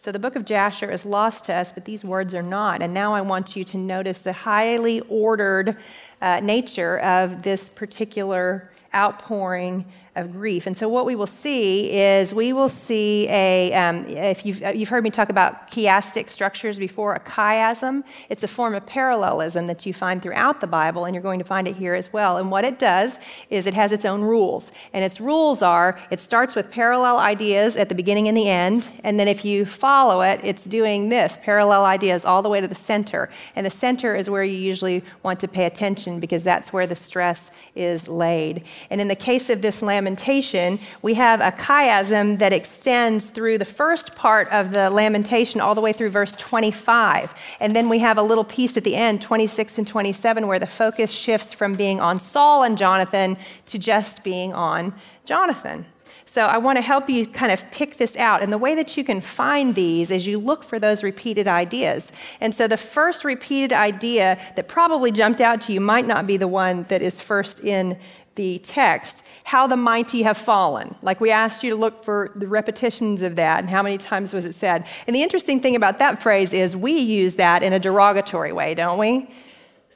So 0.00 0.12
the 0.12 0.18
book 0.18 0.36
of 0.36 0.44
Jasher 0.44 0.90
is 0.90 1.04
lost 1.04 1.44
to 1.46 1.54
us, 1.54 1.72
but 1.72 1.84
these 1.84 2.04
words 2.04 2.34
are 2.34 2.42
not. 2.42 2.82
And 2.82 2.94
now 2.94 3.14
I 3.14 3.20
want 3.20 3.56
you 3.56 3.64
to 3.64 3.76
notice 3.76 4.20
the 4.20 4.32
highly 4.32 5.00
ordered 5.08 5.76
uh, 6.22 6.40
nature 6.40 7.00
of 7.00 7.42
this 7.42 7.68
particular 7.68 8.70
outpouring 8.94 9.84
of 10.18 10.32
grief. 10.32 10.66
And 10.66 10.76
so, 10.76 10.88
what 10.88 11.06
we 11.06 11.14
will 11.14 11.26
see 11.26 11.90
is 11.92 12.34
we 12.34 12.52
will 12.52 12.68
see 12.68 13.26
a, 13.28 13.72
um, 13.72 14.06
if 14.06 14.44
you've, 14.44 14.62
uh, 14.62 14.70
you've 14.70 14.88
heard 14.88 15.04
me 15.04 15.10
talk 15.10 15.28
about 15.28 15.70
chiastic 15.70 16.28
structures 16.28 16.78
before, 16.78 17.14
a 17.14 17.20
chiasm. 17.20 18.02
It's 18.28 18.42
a 18.42 18.48
form 18.48 18.74
of 18.74 18.84
parallelism 18.84 19.66
that 19.68 19.86
you 19.86 19.94
find 19.94 20.20
throughout 20.20 20.60
the 20.60 20.66
Bible, 20.66 21.04
and 21.04 21.14
you're 21.14 21.22
going 21.22 21.38
to 21.38 21.44
find 21.44 21.68
it 21.68 21.76
here 21.76 21.94
as 21.94 22.12
well. 22.12 22.36
And 22.36 22.50
what 22.50 22.64
it 22.64 22.78
does 22.78 23.18
is 23.48 23.66
it 23.66 23.74
has 23.74 23.92
its 23.92 24.04
own 24.04 24.22
rules. 24.22 24.72
And 24.92 25.04
its 25.04 25.20
rules 25.20 25.62
are 25.62 25.98
it 26.10 26.20
starts 26.20 26.54
with 26.56 26.70
parallel 26.70 27.18
ideas 27.18 27.76
at 27.76 27.88
the 27.88 27.94
beginning 27.94 28.26
and 28.28 28.36
the 28.36 28.48
end, 28.48 28.90
and 29.04 29.18
then 29.18 29.28
if 29.28 29.44
you 29.44 29.64
follow 29.64 30.20
it, 30.22 30.40
it's 30.42 30.64
doing 30.64 31.08
this 31.08 31.38
parallel 31.42 31.84
ideas 31.84 32.24
all 32.24 32.42
the 32.42 32.48
way 32.48 32.60
to 32.60 32.68
the 32.68 32.74
center. 32.74 33.30
And 33.54 33.64
the 33.64 33.70
center 33.70 34.16
is 34.16 34.28
where 34.28 34.44
you 34.44 34.58
usually 34.58 35.04
want 35.22 35.38
to 35.40 35.48
pay 35.48 35.64
attention 35.64 36.18
because 36.18 36.42
that's 36.42 36.72
where 36.72 36.86
the 36.86 36.96
stress 36.96 37.50
is 37.76 38.08
laid. 38.08 38.64
And 38.90 39.00
in 39.00 39.08
the 39.08 39.16
case 39.16 39.48
of 39.48 39.62
this 39.62 39.80
lament, 39.80 40.07
lamentation, 40.08 40.78
we 41.02 41.12
have 41.12 41.42
a 41.42 41.52
chiasm 41.52 42.38
that 42.38 42.50
extends 42.50 43.28
through 43.28 43.58
the 43.58 43.66
first 43.66 44.14
part 44.14 44.48
of 44.48 44.70
the 44.70 44.88
lamentation 44.88 45.60
all 45.60 45.74
the 45.74 45.82
way 45.82 45.92
through 45.92 46.08
verse 46.08 46.34
25. 46.36 47.34
And 47.60 47.76
then 47.76 47.90
we 47.90 47.98
have 47.98 48.16
a 48.16 48.22
little 48.22 48.44
piece 48.44 48.78
at 48.78 48.84
the 48.84 48.96
end, 48.96 49.20
26 49.20 49.76
and 49.76 49.86
27, 49.86 50.46
where 50.46 50.58
the 50.58 50.66
focus 50.66 51.10
shifts 51.10 51.52
from 51.52 51.74
being 51.74 52.00
on 52.00 52.18
Saul 52.18 52.62
and 52.62 52.78
Jonathan 52.78 53.36
to 53.66 53.78
just 53.78 54.24
being 54.24 54.54
on 54.54 54.94
Jonathan. 55.26 55.84
So 56.30 56.44
I 56.44 56.58
want 56.58 56.76
to 56.76 56.82
help 56.82 57.08
you 57.08 57.26
kind 57.26 57.50
of 57.50 57.70
pick 57.70 57.96
this 57.96 58.14
out. 58.16 58.42
And 58.42 58.52
the 58.52 58.58
way 58.58 58.74
that 58.74 58.96
you 58.96 59.02
can 59.02 59.20
find 59.20 59.74
these 59.74 60.10
is 60.10 60.26
you 60.26 60.38
look 60.38 60.62
for 60.62 60.78
those 60.78 61.02
repeated 61.02 61.48
ideas. 61.48 62.12
And 62.40 62.54
so 62.54 62.68
the 62.68 62.76
first 62.76 63.24
repeated 63.24 63.72
idea 63.72 64.38
that 64.54 64.68
probably 64.68 65.10
jumped 65.10 65.40
out 65.40 65.62
to 65.62 65.72
you 65.72 65.80
might 65.80 66.06
not 66.06 66.26
be 66.26 66.36
the 66.36 66.46
one 66.46 66.84
that 66.90 67.00
is 67.00 67.18
first 67.18 67.60
in 67.60 67.98
the 68.38 68.60
text, 68.60 69.24
how 69.42 69.66
the 69.66 69.76
mighty 69.76 70.22
have 70.22 70.38
fallen. 70.38 70.94
Like 71.02 71.20
we 71.20 71.32
asked 71.32 71.64
you 71.64 71.70
to 71.70 71.76
look 71.76 72.04
for 72.04 72.30
the 72.36 72.46
repetitions 72.46 73.20
of 73.20 73.34
that 73.34 73.58
and 73.58 73.68
how 73.68 73.82
many 73.82 73.98
times 73.98 74.32
was 74.32 74.44
it 74.44 74.54
said. 74.54 74.86
And 75.08 75.16
the 75.16 75.22
interesting 75.24 75.60
thing 75.60 75.74
about 75.74 75.98
that 75.98 76.22
phrase 76.22 76.52
is 76.52 76.76
we 76.76 76.92
use 76.92 77.34
that 77.34 77.64
in 77.64 77.72
a 77.72 77.80
derogatory 77.80 78.52
way, 78.52 78.76
don't 78.76 78.96
we? 78.96 79.28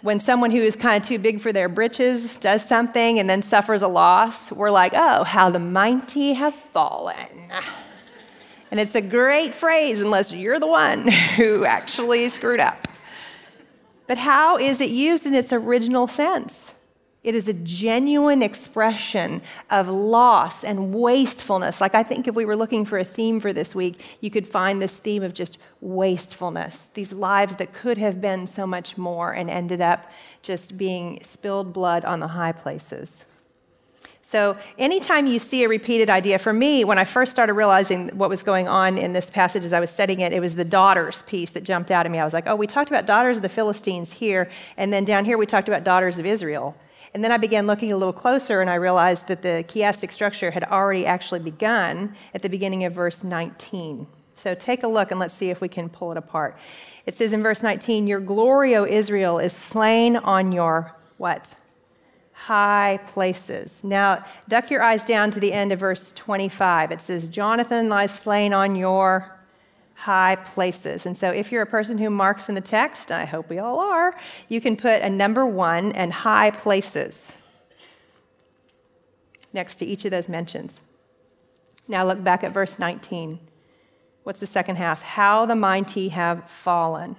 When 0.00 0.18
someone 0.18 0.50
who 0.50 0.60
is 0.60 0.74
kind 0.74 1.00
of 1.00 1.08
too 1.08 1.20
big 1.20 1.40
for 1.40 1.52
their 1.52 1.68
britches 1.68 2.36
does 2.36 2.64
something 2.64 3.20
and 3.20 3.30
then 3.30 3.42
suffers 3.42 3.82
a 3.82 3.88
loss, 3.88 4.50
we're 4.50 4.72
like, 4.72 4.92
oh, 4.92 5.22
how 5.22 5.48
the 5.48 5.60
mighty 5.60 6.32
have 6.32 6.56
fallen. 6.56 7.52
And 8.72 8.80
it's 8.80 8.96
a 8.96 9.00
great 9.00 9.54
phrase 9.54 10.00
unless 10.00 10.32
you're 10.32 10.58
the 10.58 10.66
one 10.66 11.06
who 11.36 11.64
actually 11.64 12.28
screwed 12.28 12.58
up. 12.58 12.88
But 14.08 14.18
how 14.18 14.58
is 14.58 14.80
it 14.80 14.90
used 14.90 15.26
in 15.26 15.34
its 15.34 15.52
original 15.52 16.08
sense? 16.08 16.74
It 17.24 17.36
is 17.36 17.46
a 17.46 17.52
genuine 17.52 18.42
expression 18.42 19.42
of 19.70 19.88
loss 19.88 20.64
and 20.64 20.92
wastefulness. 20.92 21.80
Like, 21.80 21.94
I 21.94 22.02
think 22.02 22.26
if 22.26 22.34
we 22.34 22.44
were 22.44 22.56
looking 22.56 22.84
for 22.84 22.98
a 22.98 23.04
theme 23.04 23.38
for 23.38 23.52
this 23.52 23.76
week, 23.76 24.00
you 24.20 24.28
could 24.28 24.48
find 24.48 24.82
this 24.82 24.98
theme 24.98 25.22
of 25.22 25.32
just 25.32 25.58
wastefulness. 25.80 26.90
These 26.94 27.12
lives 27.12 27.56
that 27.56 27.72
could 27.72 27.96
have 27.98 28.20
been 28.20 28.48
so 28.48 28.66
much 28.66 28.98
more 28.98 29.32
and 29.32 29.48
ended 29.48 29.80
up 29.80 30.10
just 30.42 30.76
being 30.76 31.22
spilled 31.22 31.72
blood 31.72 32.04
on 32.04 32.18
the 32.18 32.26
high 32.26 32.50
places. 32.50 33.24
So, 34.22 34.56
anytime 34.78 35.26
you 35.26 35.38
see 35.38 35.62
a 35.62 35.68
repeated 35.68 36.08
idea, 36.08 36.38
for 36.38 36.54
me, 36.54 36.84
when 36.84 36.98
I 36.98 37.04
first 37.04 37.30
started 37.30 37.52
realizing 37.52 38.08
what 38.16 38.30
was 38.30 38.42
going 38.42 38.66
on 38.66 38.96
in 38.96 39.12
this 39.12 39.28
passage 39.28 39.64
as 39.64 39.74
I 39.74 39.78
was 39.78 39.90
studying 39.90 40.20
it, 40.20 40.32
it 40.32 40.40
was 40.40 40.54
the 40.54 40.64
daughters 40.64 41.22
piece 41.24 41.50
that 41.50 41.64
jumped 41.64 41.90
out 41.90 42.06
at 42.06 42.10
me. 42.10 42.18
I 42.18 42.24
was 42.24 42.32
like, 42.32 42.46
oh, 42.46 42.56
we 42.56 42.66
talked 42.66 42.90
about 42.90 43.04
daughters 43.04 43.36
of 43.36 43.42
the 43.42 43.48
Philistines 43.48 44.10
here, 44.10 44.50
and 44.76 44.92
then 44.92 45.04
down 45.04 45.24
here 45.24 45.36
we 45.36 45.44
talked 45.44 45.68
about 45.68 45.84
daughters 45.84 46.18
of 46.18 46.24
Israel. 46.24 46.74
And 47.14 47.22
then 47.22 47.30
I 47.30 47.36
began 47.36 47.66
looking 47.66 47.92
a 47.92 47.96
little 47.96 48.12
closer 48.12 48.60
and 48.60 48.70
I 48.70 48.76
realized 48.76 49.28
that 49.28 49.42
the 49.42 49.64
chiastic 49.68 50.10
structure 50.12 50.50
had 50.50 50.64
already 50.64 51.04
actually 51.04 51.40
begun 51.40 52.16
at 52.34 52.42
the 52.42 52.48
beginning 52.48 52.84
of 52.84 52.94
verse 52.94 53.22
19. 53.22 54.06
So 54.34 54.54
take 54.54 54.82
a 54.82 54.88
look 54.88 55.10
and 55.10 55.20
let's 55.20 55.34
see 55.34 55.50
if 55.50 55.60
we 55.60 55.68
can 55.68 55.88
pull 55.90 56.10
it 56.10 56.16
apart. 56.16 56.56
It 57.04 57.16
says 57.16 57.32
in 57.32 57.42
verse 57.42 57.62
19, 57.62 58.06
Your 58.06 58.20
glory, 58.20 58.74
O 58.76 58.86
Israel, 58.86 59.38
is 59.38 59.52
slain 59.52 60.16
on 60.16 60.52
your 60.52 60.96
what? 61.18 61.54
High 62.32 62.98
places. 63.08 63.80
Now, 63.84 64.24
duck 64.48 64.70
your 64.70 64.82
eyes 64.82 65.02
down 65.02 65.30
to 65.32 65.40
the 65.40 65.52
end 65.52 65.70
of 65.70 65.80
verse 65.80 66.12
25. 66.14 66.92
It 66.92 67.00
says, 67.00 67.28
Jonathan 67.28 67.88
lies 67.88 68.12
slain 68.12 68.52
on 68.52 68.74
your 68.74 69.38
high 70.02 70.34
places. 70.34 71.06
And 71.06 71.16
so, 71.16 71.30
if 71.30 71.52
you're 71.52 71.62
a 71.62 71.66
person 71.66 71.96
who 71.98 72.10
marks 72.10 72.48
in 72.48 72.56
the 72.56 72.60
text, 72.60 73.12
I 73.12 73.24
hope 73.24 73.48
we 73.48 73.58
all 73.58 73.78
are, 73.78 74.12
you 74.48 74.60
can 74.60 74.76
put 74.76 75.00
a 75.00 75.08
number 75.08 75.46
one 75.46 75.92
and 75.92 76.12
high 76.12 76.50
places 76.50 77.30
next 79.52 79.76
to 79.76 79.86
each 79.86 80.04
of 80.04 80.10
those 80.10 80.28
mentions. 80.28 80.80
Now, 81.86 82.04
look 82.04 82.22
back 82.24 82.42
at 82.42 82.52
verse 82.52 82.80
19. 82.80 83.38
What's 84.24 84.40
the 84.40 84.46
second 84.46 84.76
half? 84.76 85.02
How 85.02 85.46
the 85.46 85.54
mighty 85.54 86.08
have 86.08 86.50
fallen. 86.50 87.14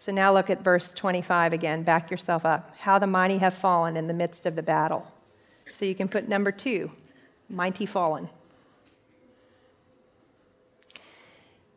So 0.00 0.10
now 0.10 0.32
look 0.32 0.50
at 0.50 0.64
verse 0.64 0.92
25 0.92 1.52
again. 1.52 1.84
Back 1.84 2.10
yourself 2.10 2.44
up. 2.44 2.74
How 2.78 2.98
the 2.98 3.06
mighty 3.06 3.38
have 3.38 3.54
fallen 3.54 3.96
in 3.96 4.08
the 4.08 4.14
midst 4.14 4.44
of 4.44 4.56
the 4.56 4.62
battle. 4.62 5.12
So 5.72 5.84
you 5.84 5.94
can 5.94 6.08
put 6.08 6.28
number 6.28 6.50
two, 6.50 6.90
mighty 7.48 7.86
fallen. 7.86 8.28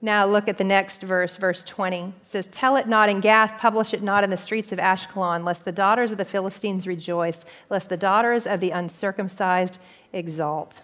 Now 0.01 0.25
look 0.25 0.47
at 0.47 0.57
the 0.57 0.63
next 0.63 1.01
verse, 1.01 1.35
verse 1.35 1.63
20. 1.63 2.03
It 2.03 2.13
says, 2.23 2.47
Tell 2.47 2.77
it 2.77 2.87
not 2.87 3.09
in 3.09 3.19
Gath, 3.19 3.57
publish 3.57 3.93
it 3.93 4.01
not 4.01 4.23
in 4.23 4.29
the 4.29 4.37
streets 4.37 4.71
of 4.71 4.79
Ashkelon, 4.79 5.43
lest 5.43 5.65
the 5.65 5.73
daughters 5.73 6.11
of 6.11 6.17
the 6.17 6.25
Philistines 6.25 6.87
rejoice, 6.87 7.43
lest 7.69 7.89
the 7.89 7.97
daughters 7.97 8.47
of 8.47 8.61
the 8.61 8.71
uncircumcised 8.71 9.77
exalt. 10.13 10.81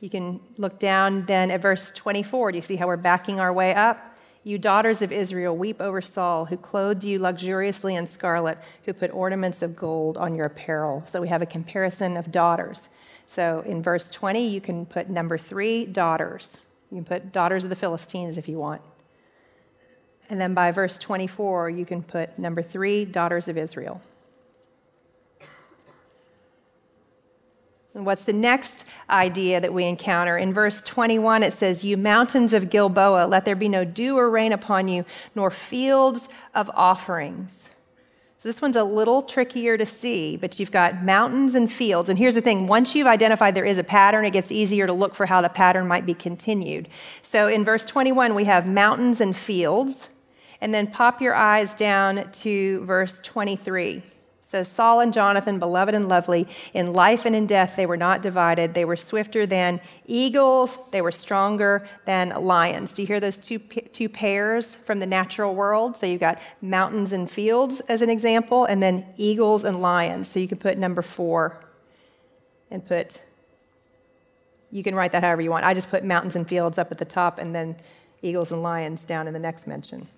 You 0.00 0.10
can 0.10 0.40
look 0.58 0.80
down 0.80 1.26
then 1.26 1.52
at 1.52 1.62
verse 1.62 1.92
24. 1.94 2.50
Do 2.50 2.58
you 2.58 2.62
see 2.62 2.74
how 2.74 2.88
we're 2.88 2.96
backing 2.96 3.38
our 3.38 3.52
way 3.52 3.72
up? 3.72 4.00
You 4.42 4.58
daughters 4.58 5.00
of 5.00 5.12
Israel, 5.12 5.56
weep 5.56 5.80
over 5.80 6.00
Saul, 6.00 6.46
who 6.46 6.56
clothed 6.56 7.04
you 7.04 7.20
luxuriously 7.20 7.94
in 7.94 8.08
scarlet, 8.08 8.58
who 8.84 8.92
put 8.92 9.12
ornaments 9.12 9.62
of 9.62 9.76
gold 9.76 10.16
on 10.16 10.34
your 10.34 10.46
apparel. 10.46 11.04
So 11.08 11.20
we 11.20 11.28
have 11.28 11.42
a 11.42 11.46
comparison 11.46 12.16
of 12.16 12.32
daughters. 12.32 12.88
So 13.28 13.62
in 13.64 13.80
verse 13.80 14.10
20, 14.10 14.48
you 14.48 14.60
can 14.60 14.86
put 14.86 15.08
number 15.08 15.38
three, 15.38 15.86
daughters. 15.86 16.58
You 16.92 16.98
can 16.98 17.04
put 17.06 17.32
daughters 17.32 17.64
of 17.64 17.70
the 17.70 17.76
Philistines 17.76 18.36
if 18.36 18.46
you 18.48 18.58
want. 18.58 18.82
And 20.28 20.38
then 20.38 20.52
by 20.52 20.70
verse 20.70 20.98
24, 20.98 21.70
you 21.70 21.86
can 21.86 22.02
put 22.02 22.38
number 22.38 22.62
three, 22.62 23.06
daughters 23.06 23.48
of 23.48 23.56
Israel. 23.56 24.02
And 27.94 28.04
what's 28.04 28.24
the 28.24 28.32
next 28.34 28.84
idea 29.08 29.58
that 29.60 29.72
we 29.72 29.84
encounter? 29.84 30.36
In 30.36 30.52
verse 30.52 30.82
21, 30.82 31.42
it 31.42 31.54
says, 31.54 31.82
You 31.82 31.96
mountains 31.96 32.52
of 32.52 32.68
Gilboa, 32.70 33.26
let 33.26 33.46
there 33.46 33.56
be 33.56 33.68
no 33.68 33.84
dew 33.84 34.18
or 34.18 34.30
rain 34.30 34.52
upon 34.52 34.88
you, 34.88 35.06
nor 35.34 35.50
fields 35.50 36.28
of 36.54 36.70
offerings. 36.74 37.70
So 38.42 38.48
this 38.48 38.60
one's 38.60 38.74
a 38.74 38.82
little 38.82 39.22
trickier 39.22 39.78
to 39.78 39.86
see, 39.86 40.36
but 40.36 40.58
you've 40.58 40.72
got 40.72 41.04
mountains 41.04 41.54
and 41.54 41.70
fields. 41.70 42.08
And 42.08 42.18
here's 42.18 42.34
the 42.34 42.40
thing 42.40 42.66
once 42.66 42.92
you've 42.92 43.06
identified 43.06 43.54
there 43.54 43.64
is 43.64 43.78
a 43.78 43.84
pattern, 43.84 44.24
it 44.24 44.32
gets 44.32 44.50
easier 44.50 44.84
to 44.88 44.92
look 44.92 45.14
for 45.14 45.26
how 45.26 45.40
the 45.40 45.48
pattern 45.48 45.86
might 45.86 46.04
be 46.04 46.12
continued. 46.12 46.88
So 47.22 47.46
in 47.46 47.64
verse 47.64 47.84
21, 47.84 48.34
we 48.34 48.42
have 48.46 48.68
mountains 48.68 49.20
and 49.20 49.36
fields. 49.36 50.08
And 50.60 50.74
then 50.74 50.88
pop 50.88 51.22
your 51.22 51.36
eyes 51.36 51.72
down 51.72 52.32
to 52.32 52.84
verse 52.84 53.20
23 53.20 54.02
says 54.52 54.68
Saul 54.68 55.00
and 55.00 55.14
Jonathan, 55.14 55.58
beloved 55.58 55.94
and 55.94 56.10
lovely, 56.10 56.46
in 56.74 56.92
life 56.92 57.24
and 57.24 57.34
in 57.34 57.46
death 57.46 57.74
they 57.74 57.86
were 57.86 57.96
not 57.96 58.20
divided. 58.20 58.74
They 58.74 58.84
were 58.84 58.96
swifter 58.96 59.46
than 59.46 59.80
eagles, 60.06 60.78
they 60.90 61.00
were 61.00 61.10
stronger 61.10 61.88
than 62.04 62.28
lions. 62.28 62.92
Do 62.92 63.00
you 63.00 63.08
hear 63.08 63.18
those 63.18 63.38
two, 63.38 63.58
two 63.58 64.10
pairs 64.10 64.76
from 64.76 64.98
the 64.98 65.06
natural 65.06 65.54
world? 65.54 65.96
So 65.96 66.04
you've 66.04 66.20
got 66.20 66.38
mountains 66.60 67.14
and 67.14 67.30
fields 67.30 67.80
as 67.88 68.02
an 68.02 68.10
example, 68.10 68.66
and 68.66 68.82
then 68.82 69.06
eagles 69.16 69.64
and 69.64 69.80
lions. 69.80 70.28
So 70.28 70.38
you 70.38 70.48
can 70.48 70.58
put 70.58 70.76
number 70.76 71.00
four 71.00 71.58
and 72.70 72.86
put, 72.86 73.22
you 74.70 74.82
can 74.82 74.94
write 74.94 75.12
that 75.12 75.22
however 75.22 75.40
you 75.40 75.50
want. 75.50 75.64
I 75.64 75.72
just 75.72 75.88
put 75.88 76.04
mountains 76.04 76.36
and 76.36 76.46
fields 76.46 76.76
up 76.76 76.92
at 76.92 76.98
the 76.98 77.06
top 77.06 77.38
and 77.38 77.54
then 77.54 77.76
eagles 78.20 78.52
and 78.52 78.62
lions 78.62 79.06
down 79.06 79.26
in 79.26 79.32
the 79.32 79.40
next 79.40 79.66
mention. 79.66 80.08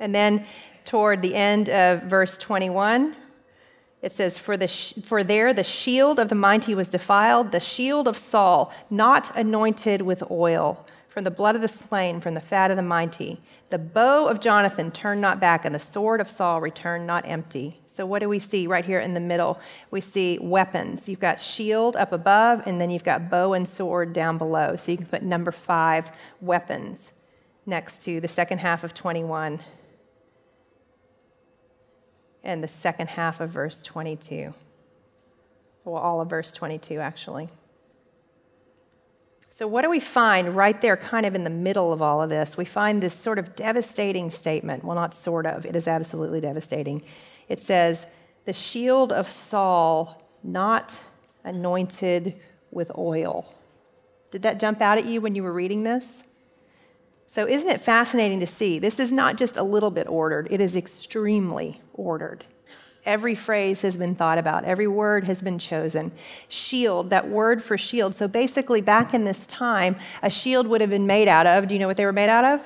And 0.00 0.14
then 0.14 0.46
toward 0.90 1.22
the 1.22 1.36
end 1.36 1.68
of 1.68 2.02
verse 2.02 2.36
21, 2.36 3.14
it 4.02 4.10
says, 4.10 4.40
for, 4.40 4.56
the 4.56 4.66
sh- 4.66 4.94
for 5.04 5.22
there 5.22 5.54
the 5.54 5.62
shield 5.62 6.18
of 6.18 6.28
the 6.28 6.34
mighty 6.34 6.74
was 6.74 6.88
defiled, 6.88 7.52
the 7.52 7.60
shield 7.60 8.08
of 8.08 8.18
Saul, 8.18 8.72
not 8.90 9.30
anointed 9.36 10.02
with 10.02 10.28
oil, 10.32 10.84
from 11.06 11.22
the 11.22 11.30
blood 11.30 11.54
of 11.54 11.62
the 11.62 11.68
slain, 11.68 12.18
from 12.18 12.34
the 12.34 12.40
fat 12.40 12.72
of 12.72 12.76
the 12.76 12.82
mighty. 12.82 13.40
The 13.68 13.78
bow 13.78 14.26
of 14.26 14.40
Jonathan 14.40 14.90
turned 14.90 15.20
not 15.20 15.38
back, 15.38 15.64
and 15.64 15.72
the 15.72 15.78
sword 15.78 16.20
of 16.20 16.28
Saul 16.28 16.60
returned 16.60 17.06
not 17.06 17.24
empty. 17.24 17.80
So, 17.86 18.04
what 18.04 18.18
do 18.18 18.28
we 18.28 18.40
see 18.40 18.66
right 18.66 18.84
here 18.84 18.98
in 18.98 19.14
the 19.14 19.20
middle? 19.20 19.60
We 19.92 20.00
see 20.00 20.40
weapons. 20.40 21.08
You've 21.08 21.20
got 21.20 21.40
shield 21.40 21.94
up 21.94 22.10
above, 22.10 22.66
and 22.66 22.80
then 22.80 22.90
you've 22.90 23.04
got 23.04 23.30
bow 23.30 23.52
and 23.52 23.68
sword 23.68 24.12
down 24.12 24.38
below. 24.38 24.74
So, 24.74 24.90
you 24.90 24.98
can 24.98 25.06
put 25.06 25.22
number 25.22 25.52
five, 25.52 26.10
weapons, 26.40 27.12
next 27.64 28.02
to 28.06 28.20
the 28.20 28.26
second 28.26 28.58
half 28.58 28.82
of 28.82 28.92
21 28.92 29.60
and 32.42 32.62
the 32.62 32.68
second 32.68 33.08
half 33.08 33.40
of 33.40 33.50
verse 33.50 33.82
22. 33.82 34.54
Well, 35.84 36.00
all 36.00 36.20
of 36.20 36.28
verse 36.28 36.52
22, 36.52 36.98
actually. 36.98 37.48
So, 39.54 39.66
what 39.66 39.82
do 39.82 39.90
we 39.90 40.00
find 40.00 40.56
right 40.56 40.80
there, 40.80 40.96
kind 40.96 41.26
of 41.26 41.34
in 41.34 41.44
the 41.44 41.50
middle 41.50 41.92
of 41.92 42.00
all 42.00 42.22
of 42.22 42.30
this? 42.30 42.56
We 42.56 42.64
find 42.64 43.02
this 43.02 43.14
sort 43.14 43.38
of 43.38 43.54
devastating 43.54 44.30
statement. 44.30 44.84
Well, 44.84 44.94
not 44.94 45.14
sort 45.14 45.46
of, 45.46 45.66
it 45.66 45.76
is 45.76 45.86
absolutely 45.86 46.40
devastating. 46.40 47.02
It 47.48 47.60
says, 47.60 48.06
The 48.46 48.52
shield 48.52 49.12
of 49.12 49.28
Saul, 49.28 50.22
not 50.42 50.98
anointed 51.44 52.40
with 52.70 52.90
oil. 52.96 53.54
Did 54.30 54.42
that 54.42 54.60
jump 54.60 54.80
out 54.80 54.96
at 54.96 55.04
you 55.04 55.20
when 55.20 55.34
you 55.34 55.42
were 55.42 55.52
reading 55.52 55.82
this? 55.82 56.24
So, 57.32 57.46
isn't 57.46 57.70
it 57.70 57.80
fascinating 57.80 58.40
to 58.40 58.46
see? 58.46 58.80
This 58.80 58.98
is 58.98 59.12
not 59.12 59.36
just 59.36 59.56
a 59.56 59.62
little 59.62 59.92
bit 59.92 60.08
ordered, 60.08 60.48
it 60.50 60.60
is 60.60 60.76
extremely 60.76 61.80
ordered. 61.94 62.44
Every 63.06 63.36
phrase 63.36 63.82
has 63.82 63.96
been 63.96 64.16
thought 64.16 64.36
about, 64.36 64.64
every 64.64 64.88
word 64.88 65.24
has 65.24 65.40
been 65.40 65.58
chosen. 65.58 66.10
Shield, 66.48 67.08
that 67.10 67.28
word 67.28 67.62
for 67.62 67.78
shield. 67.78 68.16
So, 68.16 68.26
basically, 68.26 68.80
back 68.80 69.14
in 69.14 69.24
this 69.24 69.46
time, 69.46 69.94
a 70.24 70.28
shield 70.28 70.66
would 70.66 70.80
have 70.80 70.90
been 70.90 71.06
made 71.06 71.28
out 71.28 71.46
of, 71.46 71.68
do 71.68 71.74
you 71.76 71.78
know 71.78 71.86
what 71.86 71.96
they 71.96 72.04
were 72.04 72.12
made 72.12 72.28
out 72.28 72.44
of? 72.44 72.62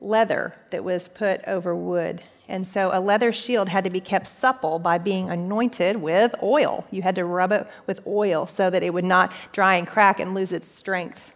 Leather 0.00 0.56
that 0.70 0.82
was 0.82 1.08
put 1.08 1.40
over 1.46 1.72
wood. 1.72 2.20
And 2.48 2.66
so, 2.66 2.90
a 2.92 2.98
leather 2.98 3.32
shield 3.32 3.68
had 3.68 3.84
to 3.84 3.90
be 3.90 4.00
kept 4.00 4.26
supple 4.26 4.80
by 4.80 4.98
being 4.98 5.30
anointed 5.30 5.98
with 5.98 6.34
oil. 6.42 6.84
You 6.90 7.02
had 7.02 7.14
to 7.14 7.24
rub 7.24 7.52
it 7.52 7.64
with 7.86 8.04
oil 8.08 8.44
so 8.46 8.70
that 8.70 8.82
it 8.82 8.92
would 8.92 9.04
not 9.04 9.32
dry 9.52 9.76
and 9.76 9.86
crack 9.86 10.18
and 10.18 10.34
lose 10.34 10.52
its 10.52 10.66
strength. 10.66 11.32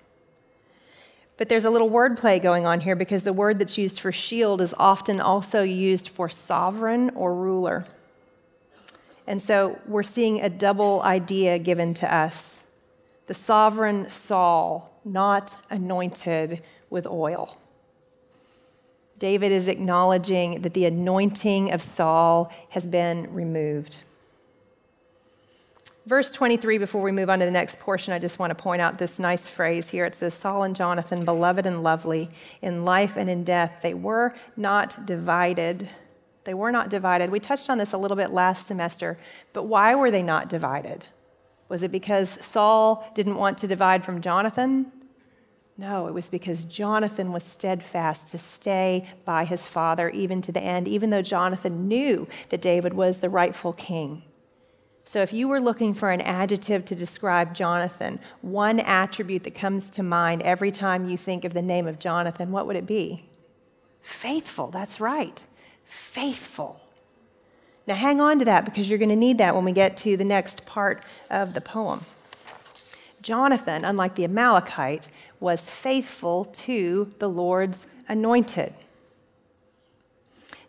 But 1.37 1.49
there's 1.49 1.64
a 1.64 1.70
little 1.70 1.90
wordplay 1.90 2.40
going 2.40 2.64
on 2.64 2.81
here 2.81 2.94
because 2.94 3.25
the 3.25 3.33
word 3.33 3.59
that's 3.59 3.77
used 3.77 3.99
for 3.99 4.12
shield 4.12 4.61
is 4.61 4.75
often 4.79 5.20
also 5.20 5.62
used 5.62 6.09
for 6.09 6.29
sovereign 6.29 7.11
or 7.11 7.35
ruler. 7.35 7.85
And 9.27 9.40
so 9.40 9.79
we're 9.87 10.03
seeing 10.03 10.40
a 10.40 10.49
double 10.49 11.03
idea 11.03 11.59
given 11.59 11.94
to 11.94 12.14
us 12.14 12.61
the 13.27 13.35
sovereign 13.35 14.11
Saul, 14.11 15.01
not 15.05 15.57
anointed 15.70 16.62
with 16.90 17.07
oil. 17.07 17.57
David 19.18 19.51
is 19.51 19.68
acknowledging 19.68 20.61
that 20.62 20.75
the 20.75 20.85
anointing 20.85 21.73
of 21.73 21.81
Saul 21.81 22.53
has 22.70 22.87
been 22.87 23.33
removed. 23.33 24.03
Verse 26.07 26.31
23, 26.33 26.77
before 26.77 27.01
we 27.01 27.12
move 27.12 27.31
on 27.31 27.38
to 27.38 27.47
the 27.47 27.51
next 27.51 27.79
portion, 27.79 28.12
I 28.12 28.19
just 28.19 28.38
want 28.38 28.51
to 28.51 28.55
point 28.55 28.83
out 28.83 28.99
this 28.99 29.19
nice 29.19 29.49
phrase 29.49 29.88
here. 29.88 30.05
It 30.05 30.14
says, 30.14 30.35
Saul 30.35 30.64
and 30.64 30.77
Jonathan, 30.77 31.25
beloved 31.25 31.64
and 31.64 31.83
lovely, 31.83 32.31
in 32.61 32.85
life 32.85 33.17
and 33.17 33.31
in 33.31 33.43
death, 33.43 33.79
they 33.81 33.95
were 33.95 34.35
not 34.55 35.07
divided. 35.07 35.88
They 36.45 36.53
were 36.53 36.71
not 36.71 36.90
divided. 36.90 37.31
We 37.31 37.40
touched 37.40 37.71
on 37.71 37.79
this 37.79 37.95
a 37.95 37.99
little 37.99 38.19
bit 38.19 38.33
last 38.33 38.67
semester, 38.67 39.17
but 39.55 39.62
why 39.62 39.95
were 39.95 40.11
they 40.11 40.23
not 40.23 40.51
divided? 40.51 41.07
Was 41.71 41.83
it 41.83 41.90
because 41.90 42.38
Saul 42.45 43.11
didn't 43.14 43.37
want 43.37 43.57
to 43.59 43.67
divide 43.67 44.05
from 44.05 44.21
Jonathan? 44.21 44.93
No, 45.79 46.07
it 46.07 46.12
was 46.12 46.29
because 46.29 46.67
Jonathan 46.67 47.33
was 47.33 47.45
steadfast 47.45 48.31
to 48.33 48.38
stay 48.38 49.09
by 49.25 49.47
his 49.47 49.67
father 49.67 50.11
even 50.11 50.43
to 50.43 50.53
the 50.53 50.61
end, 50.61 50.87
even 50.87 51.09
though 51.09 51.23
Jonathan 51.23 51.88
knew 51.88 52.29
that 52.51 52.61
David 52.61 52.93
was 52.93 53.21
the 53.21 53.31
rightful 53.31 53.73
king. 53.73 54.23
So, 55.07 55.21
if 55.21 55.33
you 55.33 55.49
were 55.49 55.61
looking 55.61 55.95
for 55.95 56.11
an 56.11 56.23
adjective 56.23 56.85
to 56.87 56.95
describe 56.95 57.55
Jonathan, 57.55 58.19
one 58.40 58.81
attribute 58.81 59.45
that 59.45 59.55
comes 59.55 59.90
to 59.90 60.03
mind 60.03 60.43
every 60.43 60.71
time 60.71 61.09
you 61.09 61.17
think 61.17 61.45
of 61.45 61.53
the 61.53 61.62
name 61.62 61.87
of 61.87 61.99
Jonathan, 61.99 62.51
what 62.51 62.67
would 62.67 62.77
it 62.77 62.87
be? 62.87 63.29
Faithful, 64.01 64.71
that's 64.71 65.01
right. 65.01 65.45
Faithful. 65.85 66.81
Now, 67.87 67.95
hang 67.95 68.21
on 68.21 68.38
to 68.38 68.45
that 68.47 68.64
because 68.64 68.88
you're 68.88 68.99
going 68.99 69.11
to 69.11 69.17
need 69.17 69.38
that 69.38 69.55
when 69.55 69.64
we 69.64 69.73
get 69.73 69.97
to 69.99 70.17
the 70.17 70.25
next 70.25 70.64
part 70.64 71.05
of 71.31 71.53
the 71.53 71.61
poem. 71.61 72.05
Jonathan, 73.21 73.85
unlike 73.85 74.14
the 74.14 74.25
Amalekite, 74.25 75.09
was 75.40 75.61
faithful 75.61 76.47
to 76.47 77.12
the 77.19 77.29
Lord's 77.29 77.87
anointed. 78.09 78.73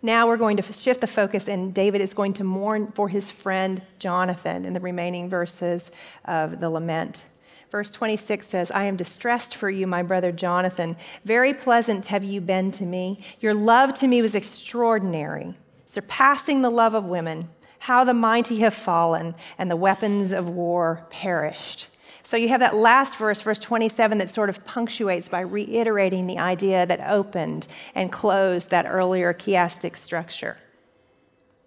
Now 0.05 0.27
we're 0.27 0.37
going 0.37 0.57
to 0.57 0.71
shift 0.71 1.01
the 1.01 1.07
focus, 1.07 1.47
and 1.47 1.73
David 1.73 1.99
is 1.99 2.13
going 2.13 2.33
to 2.33 2.43
mourn 2.43 2.91
for 2.91 3.09
his 3.09 3.31
friend 3.31 3.81
Jonathan 3.97 4.63
in 4.63 4.73
the 4.73 4.79
remaining 4.79 5.31
verses 5.31 5.89
of 6.25 6.59
the 6.59 6.69
lament. 6.69 7.25
Verse 7.71 7.89
26 7.89 8.45
says, 8.45 8.69
I 8.69 8.83
am 8.83 8.97
distressed 8.97 9.55
for 9.55 9.67
you, 9.67 9.87
my 9.87 10.03
brother 10.03 10.31
Jonathan. 10.31 10.95
Very 11.23 11.55
pleasant 11.55 12.05
have 12.05 12.23
you 12.23 12.39
been 12.39 12.69
to 12.73 12.83
me. 12.83 13.19
Your 13.39 13.55
love 13.55 13.95
to 13.95 14.07
me 14.07 14.21
was 14.21 14.35
extraordinary, 14.35 15.55
surpassing 15.87 16.61
the 16.61 16.69
love 16.69 16.93
of 16.93 17.05
women. 17.05 17.49
How 17.79 18.03
the 18.03 18.13
mighty 18.13 18.59
have 18.59 18.75
fallen, 18.75 19.33
and 19.57 19.71
the 19.71 19.75
weapons 19.75 20.33
of 20.33 20.47
war 20.47 21.07
perished. 21.09 21.87
So 22.25 22.37
you 22.37 22.49
have 22.49 22.61
that 22.61 22.75
last 22.75 23.17
verse, 23.17 23.39
verse 23.41 23.59
27, 23.59 24.17
that 24.17 24.31
sort 24.31 24.49
of 24.49 24.65
punctuates 24.65 25.29
by 25.29 25.41
reiterating 25.41 26.25
the 26.25 26.39
idea 26.39 26.83
that 26.87 26.99
opened 27.07 27.67
and 27.93 28.11
closed 28.11 28.71
that 28.71 28.87
earlier 28.87 29.31
chiastic 29.31 29.95
structure. 29.95 30.57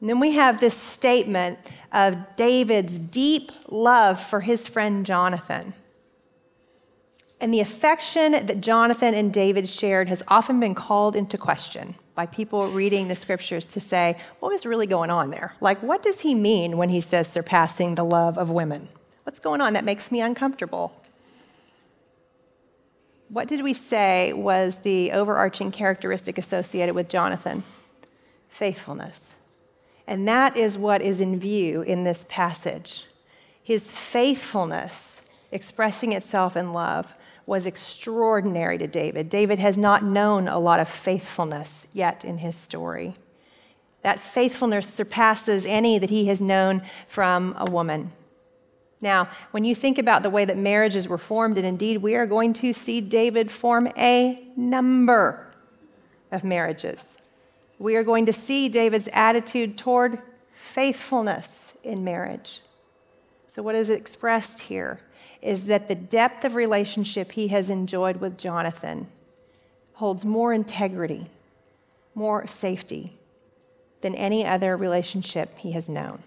And 0.01 0.11
then 0.11 0.19
we 0.19 0.33
have 0.33 0.59
this 0.59 0.77
statement 0.77 1.61
of 1.93 2.17
David's 2.35 2.99
deep 2.99 3.53
love 3.69 4.21
for 4.21 4.41
his 4.41 4.67
friend 4.67 5.07
Jonathan. 5.07 5.75
And 7.41 7.55
the 7.55 7.61
affection 7.61 8.33
that 8.33 8.61
Jonathan 8.61 9.15
and 9.15 9.33
David 9.33 9.69
shared 9.69 10.09
has 10.09 10.25
often 10.27 10.59
been 10.59 10.75
called 10.75 11.15
into 11.15 11.39
question 11.39 11.95
by 12.17 12.27
people 12.27 12.73
reading 12.73 13.07
the 13.07 13.15
scriptures 13.15 13.65
to 13.67 13.81
say, 13.81 14.17
what 14.41 14.51
was 14.51 14.67
really 14.67 14.89
going 14.89 15.11
on 15.11 15.31
there? 15.31 15.55
Like, 15.61 15.81
what 15.85 16.03
does 16.03 16.19
he 16.19 16.35
mean 16.35 16.77
when 16.77 16.89
he 16.89 17.01
says 17.01 17.29
surpassing 17.29 17.95
the 17.95 18.05
love 18.05 18.37
of 18.37 18.51
women? 18.51 18.89
What's 19.29 19.41
going 19.41 19.61
on? 19.61 19.75
That 19.75 19.85
makes 19.85 20.11
me 20.11 20.23
uncomfortable. 20.23 20.91
What 23.29 23.47
did 23.47 23.63
we 23.63 23.75
say 23.75 24.33
was 24.33 24.77
the 24.77 25.13
overarching 25.13 25.71
characteristic 25.71 26.39
associated 26.39 26.95
with 26.95 27.11
Jonathan? 27.11 27.63
Faithfulness. 28.49 29.35
And 30.07 30.27
that 30.27 30.57
is 30.57 30.79
what 30.79 31.03
is 31.03 31.21
in 31.21 31.39
view 31.39 31.83
in 31.83 32.05
this 32.05 32.25
passage. 32.31 33.05
His 33.63 33.91
faithfulness, 33.91 35.21
expressing 35.53 36.15
itself 36.15 36.57
in 36.57 36.73
love, 36.73 37.13
was 37.45 37.67
extraordinary 37.67 38.79
to 38.79 38.87
David. 38.87 39.29
David 39.29 39.59
has 39.59 39.77
not 39.77 40.03
known 40.03 40.49
a 40.49 40.59
lot 40.59 40.81
of 40.81 40.89
faithfulness 40.89 41.87
yet 41.93 42.25
in 42.25 42.39
his 42.39 42.57
story. 42.57 43.15
That 44.01 44.21
faithfulness 44.21 44.89
surpasses 44.89 45.67
any 45.67 45.99
that 45.99 46.09
he 46.09 46.29
has 46.29 46.41
known 46.41 46.81
from 47.07 47.55
a 47.59 47.71
woman. 47.71 48.13
Now, 49.01 49.29
when 49.53 49.65
you 49.65 49.75
think 49.75 49.99
about 49.99 50.23
the 50.23 50.31
way 50.31 50.45
that 50.45 50.57
marriages 50.57 51.09
were 51.09 51.19
formed, 51.19 51.57
and 51.57 51.67
indeed 51.67 51.99
we 51.99 52.17
are 52.17 52.27
going 52.27 52.53
to 52.55 52.73
see 52.73 53.01
David 53.01 53.51
form 53.51 53.89
a 53.97 54.45
number 54.57 55.47
of 56.31 56.45
marriages. 56.45 57.17
we 57.79 57.95
are 57.95 58.03
going 58.03 58.27
to 58.27 58.33
see 58.33 58.69
David's 58.69 59.09
attitude 59.13 59.79
toward 59.79 60.21
faithfulness 60.53 61.75
in 61.85 62.03
marriage. 62.03 62.61
So, 63.47 63.63
what 63.63 63.77
is 63.77 63.89
expressed 63.89 64.59
here 64.59 65.01
is 65.41 65.67
that 65.67 65.87
the 65.87 65.95
depth 65.95 66.45
of 66.45 66.55
relationship 66.57 67.33
he 67.33 67.49
has 67.49 67.71
enjoyed 67.71 68.17
with 68.17 68.37
Jonathan 68.37 69.07
holds 69.95 70.25
more 70.25 70.53
integrity, 70.53 71.31
more 72.15 72.47
safety 72.47 73.17
than 74.01 74.15
any 74.15 74.45
other 74.45 74.77
relationship 74.77 75.55
he 75.55 75.73
has 75.73 75.89
known. 75.89 76.23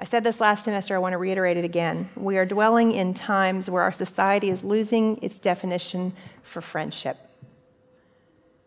I 0.00 0.04
said 0.04 0.24
this 0.24 0.40
last 0.40 0.64
semester, 0.64 0.94
I 0.94 0.98
want 0.98 1.12
to 1.12 1.18
reiterate 1.18 1.58
it 1.58 1.64
again. 1.64 2.08
We 2.16 2.38
are 2.38 2.46
dwelling 2.46 2.92
in 2.92 3.12
times 3.12 3.68
where 3.68 3.82
our 3.82 3.92
society 3.92 4.48
is 4.48 4.64
losing 4.64 5.22
its 5.22 5.38
definition 5.38 6.14
for 6.42 6.62
friendship. 6.62 7.18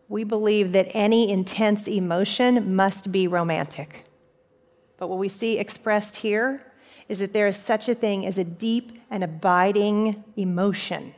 We 0.07 0.25
believe 0.25 0.73
that 0.73 0.91
any 0.91 1.31
intense 1.31 1.87
emotion 1.87 2.75
must 2.75 3.11
be 3.11 3.27
romantic. 3.27 4.03
But 4.97 5.07
what 5.07 5.17
we 5.17 5.27
see 5.27 5.57
expressed 5.57 6.17
here 6.17 6.71
is 7.09 7.17
that 7.17 7.33
there 7.33 7.47
is 7.47 7.57
such 7.57 7.89
a 7.89 7.95
thing 7.95 8.27
as 8.27 8.37
a 8.37 8.43
deep 8.43 9.01
and 9.09 9.23
abiding 9.23 10.23
emotion 10.37 11.15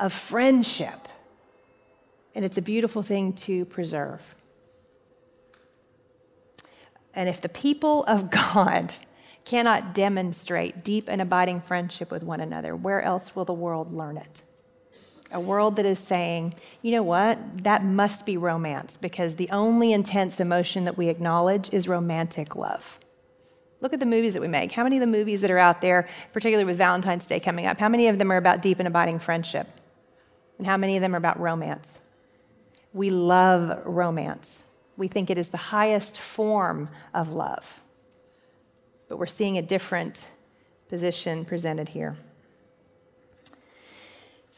of 0.00 0.12
friendship. 0.12 1.06
And 2.34 2.44
it's 2.44 2.58
a 2.58 2.62
beautiful 2.62 3.04
thing 3.04 3.34
to 3.34 3.66
preserve. 3.66 4.34
And 7.14 7.28
if 7.28 7.40
the 7.40 7.48
people 7.48 8.02
of 8.06 8.30
God 8.32 8.94
cannot 9.48 9.94
demonstrate 9.94 10.84
deep 10.84 11.08
and 11.08 11.22
abiding 11.22 11.58
friendship 11.62 12.10
with 12.10 12.22
one 12.22 12.40
another, 12.40 12.76
where 12.76 13.00
else 13.00 13.34
will 13.34 13.46
the 13.46 13.52
world 13.52 13.94
learn 13.94 14.18
it? 14.18 14.42
A 15.32 15.40
world 15.40 15.76
that 15.76 15.86
is 15.86 15.98
saying, 15.98 16.54
you 16.82 16.92
know 16.92 17.02
what, 17.02 17.64
that 17.64 17.82
must 17.82 18.26
be 18.26 18.36
romance 18.36 18.98
because 18.98 19.36
the 19.36 19.48
only 19.50 19.94
intense 19.94 20.38
emotion 20.38 20.84
that 20.84 20.98
we 20.98 21.08
acknowledge 21.08 21.72
is 21.72 21.88
romantic 21.88 22.56
love. 22.56 23.00
Look 23.80 23.94
at 23.94 24.00
the 24.00 24.06
movies 24.06 24.34
that 24.34 24.42
we 24.42 24.48
make. 24.48 24.70
How 24.70 24.84
many 24.84 24.96
of 24.96 25.00
the 25.00 25.06
movies 25.06 25.40
that 25.40 25.50
are 25.50 25.58
out 25.58 25.80
there, 25.80 26.08
particularly 26.34 26.66
with 26.66 26.76
Valentine's 26.76 27.26
Day 27.26 27.40
coming 27.40 27.64
up, 27.64 27.78
how 27.78 27.88
many 27.88 28.08
of 28.08 28.18
them 28.18 28.30
are 28.30 28.36
about 28.36 28.60
deep 28.60 28.78
and 28.78 28.88
abiding 28.88 29.18
friendship? 29.18 29.66
And 30.58 30.66
how 30.66 30.76
many 30.76 30.96
of 30.96 31.00
them 31.00 31.14
are 31.14 31.18
about 31.18 31.40
romance? 31.40 31.88
We 32.92 33.08
love 33.08 33.80
romance. 33.86 34.64
We 34.98 35.08
think 35.08 35.30
it 35.30 35.38
is 35.38 35.48
the 35.48 35.56
highest 35.56 36.18
form 36.18 36.90
of 37.14 37.32
love 37.32 37.80
but 39.08 39.18
we're 39.18 39.26
seeing 39.26 39.58
a 39.58 39.62
different 39.62 40.26
position 40.88 41.44
presented 41.44 41.88
here. 41.88 42.16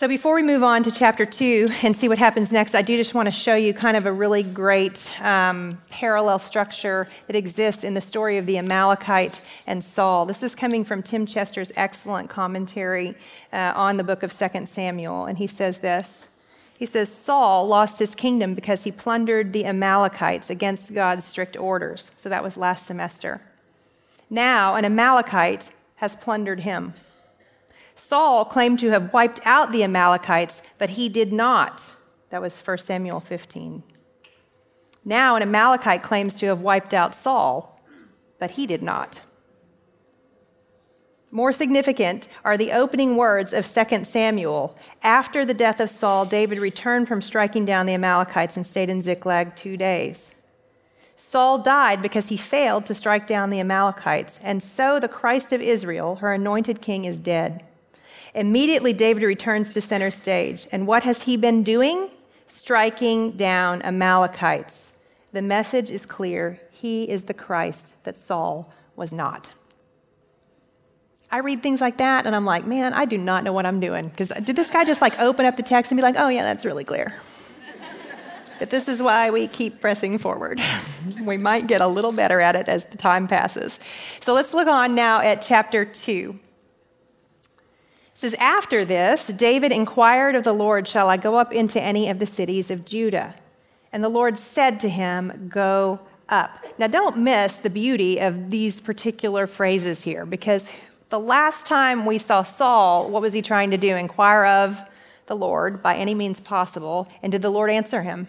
So, 0.01 0.09
before 0.09 0.35
we 0.35 0.41
move 0.41 0.63
on 0.63 0.83
to 0.85 0.91
chapter 0.91 1.27
two 1.27 1.69
and 1.83 1.95
see 1.95 2.09
what 2.09 2.17
happens 2.17 2.51
next, 2.51 2.75
I 2.75 2.81
do 2.81 2.97
just 2.97 3.13
want 3.13 3.27
to 3.27 3.33
show 3.33 3.55
you 3.55 3.75
kind 3.75 3.99
of 3.99 4.07
a 4.07 4.13
really 4.13 4.43
great 4.43 5.13
um, 5.21 5.79
parallel 5.91 6.39
structure 6.39 7.07
that 7.27 7.37
exists 7.37 7.85
in 7.85 7.93
the 7.93 8.01
story 8.01 8.39
of 8.39 8.47
the 8.47 8.57
Amalekite 8.57 9.45
and 9.67 9.85
Saul. 9.85 10.25
This 10.25 10.43
is 10.43 10.55
coming 10.55 10.87
from 10.87 11.03
Tim 11.03 11.27
Chester's 11.27 11.71
excellent 11.77 12.31
commentary 12.31 13.15
uh, 13.53 13.75
on 13.77 13.99
the 13.99 14.03
book 14.03 14.23
of 14.23 14.33
2 14.33 14.65
Samuel, 14.65 15.27
and 15.27 15.37
he 15.37 15.47
says 15.47 15.81
this. 15.81 16.29
He 16.79 16.87
says, 16.87 17.13
Saul 17.15 17.67
lost 17.67 17.99
his 17.99 18.15
kingdom 18.15 18.55
because 18.55 18.85
he 18.85 18.91
plundered 18.91 19.53
the 19.53 19.67
Amalekites 19.67 20.49
against 20.49 20.95
God's 20.95 21.27
strict 21.27 21.59
orders. 21.59 22.11
So 22.17 22.31
that 22.31 22.43
was 22.43 22.57
last 22.57 22.87
semester. 22.87 23.43
Now 24.31 24.77
an 24.77 24.85
Amalekite 24.85 25.71
has 25.97 26.14
plundered 26.14 26.61
him. 26.61 26.95
Saul 27.97 28.45
claimed 28.45 28.79
to 28.79 28.90
have 28.90 29.12
wiped 29.12 29.40
out 29.45 29.73
the 29.73 29.83
Amalekites, 29.83 30.62
but 30.79 30.90
he 30.90 31.09
did 31.09 31.33
not. 31.33 31.83
That 32.31 32.40
was 32.40 32.59
1 32.61 32.79
Samuel 32.79 33.21
15. 33.21 33.83
Now 35.05 35.35
an 35.35 35.43
Amalekite 35.43 36.03
claims 36.03 36.35
to 36.37 36.47
have 36.47 36.61
wiped 36.61 36.95
out 36.95 37.14
Saul, 37.14 37.81
but 38.38 38.53
he 38.53 38.66
did 38.66 38.83
not. 38.83 39.21
More 41.33 41.53
significant 41.53 42.29
are 42.45 42.57
the 42.57 42.73
opening 42.73 43.16
words 43.16 43.53
of 43.53 43.66
2 43.66 44.05
Samuel. 44.05 44.77
After 45.03 45.45
the 45.45 45.55
death 45.55 45.81
of 45.81 45.90
Saul, 45.90 46.25
David 46.25 46.59
returned 46.59 47.07
from 47.07 47.23
striking 47.23 47.64
down 47.64 47.87
the 47.87 47.95
Amalekites 47.95 48.57
and 48.57 48.66
stayed 48.66 48.90
in 48.90 49.03
Ziklag 49.03 49.55
two 49.55 49.77
days. 49.77 50.33
Saul 51.31 51.59
died 51.59 52.03
because 52.03 52.27
he 52.27 52.37
failed 52.37 52.87
to 52.87 52.93
strike 52.93 53.29
down 53.29 53.51
the 53.51 53.61
Amalekites, 53.61 54.40
and 54.43 54.61
so 54.61 54.99
the 54.99 55.07
Christ 55.07 55.53
of 55.53 55.61
Israel, 55.61 56.16
her 56.16 56.33
anointed 56.33 56.83
king, 56.83 57.05
is 57.05 57.21
dead. 57.21 57.64
Immediately, 58.35 58.95
David 58.95 59.23
returns 59.23 59.73
to 59.75 59.81
center 59.81 60.11
stage. 60.11 60.66
And 60.73 60.88
what 60.88 61.05
has 61.05 61.23
he 61.23 61.37
been 61.37 61.62
doing? 61.62 62.11
Striking 62.49 63.31
down 63.37 63.81
Amalekites. 63.83 64.93
The 65.31 65.40
message 65.40 65.88
is 65.88 66.05
clear 66.05 66.59
he 66.73 67.09
is 67.09 67.23
the 67.23 67.35
Christ 67.35 68.03
that 68.03 68.16
Saul 68.16 68.75
was 68.97 69.12
not. 69.12 69.55
I 71.31 71.38
read 71.38 71.62
things 71.62 71.81
like 71.81 71.99
that 71.99 72.27
and 72.27 72.35
I'm 72.35 72.45
like, 72.45 72.66
man, 72.66 72.93
I 72.93 73.05
do 73.05 73.16
not 73.16 73.45
know 73.45 73.53
what 73.53 73.66
I'm 73.66 73.79
doing. 73.79 74.09
Because 74.09 74.33
uh, 74.33 74.40
did 74.40 74.57
this 74.57 74.69
guy 74.69 74.85
just 74.85 75.01
like 75.01 75.16
open 75.21 75.47
up 75.47 75.57
the 75.57 75.62
text 75.62 75.93
and 75.93 75.97
be 75.97 76.03
like, 76.03 76.16
oh, 76.19 76.27
yeah, 76.27 76.43
that's 76.43 76.64
really 76.64 76.83
clear? 76.83 77.14
But 78.61 78.68
this 78.68 78.88
is 78.88 79.03
why 79.03 79.31
we 79.31 79.49
keep 79.49 79.81
pressing 79.81 80.18
forward. 80.18 80.61
we 81.23 81.38
might 81.38 81.66
get 81.66 81.81
a 81.81 81.87
little 81.87 82.12
better 82.12 82.42
at 82.42 82.55
it 82.55 82.68
as 82.68 82.85
the 82.85 82.99
time 82.99 83.27
passes. 83.27 83.81
So 84.20 84.35
let's 84.35 84.53
look 84.53 84.68
on 84.68 84.94
now 84.94 85.20
at 85.20 85.40
chapter 85.40 85.87
2. 85.87 86.38
It 87.42 87.49
says, 88.14 88.35
After 88.35 88.85
this, 88.85 89.29
David 89.29 89.73
inquired 89.73 90.37
of 90.37 90.44
the 90.44 90.53
Lord, 90.53 90.87
Shall 90.87 91.09
I 91.09 91.16
go 91.16 91.37
up 91.37 91.55
into 91.55 91.81
any 91.81 92.11
of 92.11 92.18
the 92.18 92.27
cities 92.27 92.70
of 92.70 92.85
Judah? 92.85 93.35
And 93.92 94.05
the 94.05 94.11
Lord 94.11 94.37
said 94.37 94.79
to 94.81 94.90
him, 94.90 95.49
Go 95.49 96.01
up. 96.29 96.66
Now, 96.79 96.87
don't 96.87 97.16
miss 97.16 97.55
the 97.55 97.70
beauty 97.70 98.18
of 98.18 98.51
these 98.51 98.79
particular 98.79 99.46
phrases 99.46 100.03
here, 100.03 100.27
because 100.27 100.70
the 101.09 101.18
last 101.18 101.64
time 101.64 102.05
we 102.05 102.18
saw 102.18 102.42
Saul, 102.42 103.11
what 103.11 103.23
was 103.23 103.33
he 103.33 103.40
trying 103.40 103.70
to 103.70 103.79
do? 103.79 103.96
Inquire 103.96 104.44
of 104.44 104.79
the 105.25 105.35
Lord 105.35 105.83
by 105.83 105.96
any 105.96 106.14
means 106.14 106.40
possible. 106.40 107.09
And 107.23 107.33
did 107.33 107.40
the 107.40 107.49
Lord 107.49 107.70
answer 107.70 108.03
him? 108.03 108.29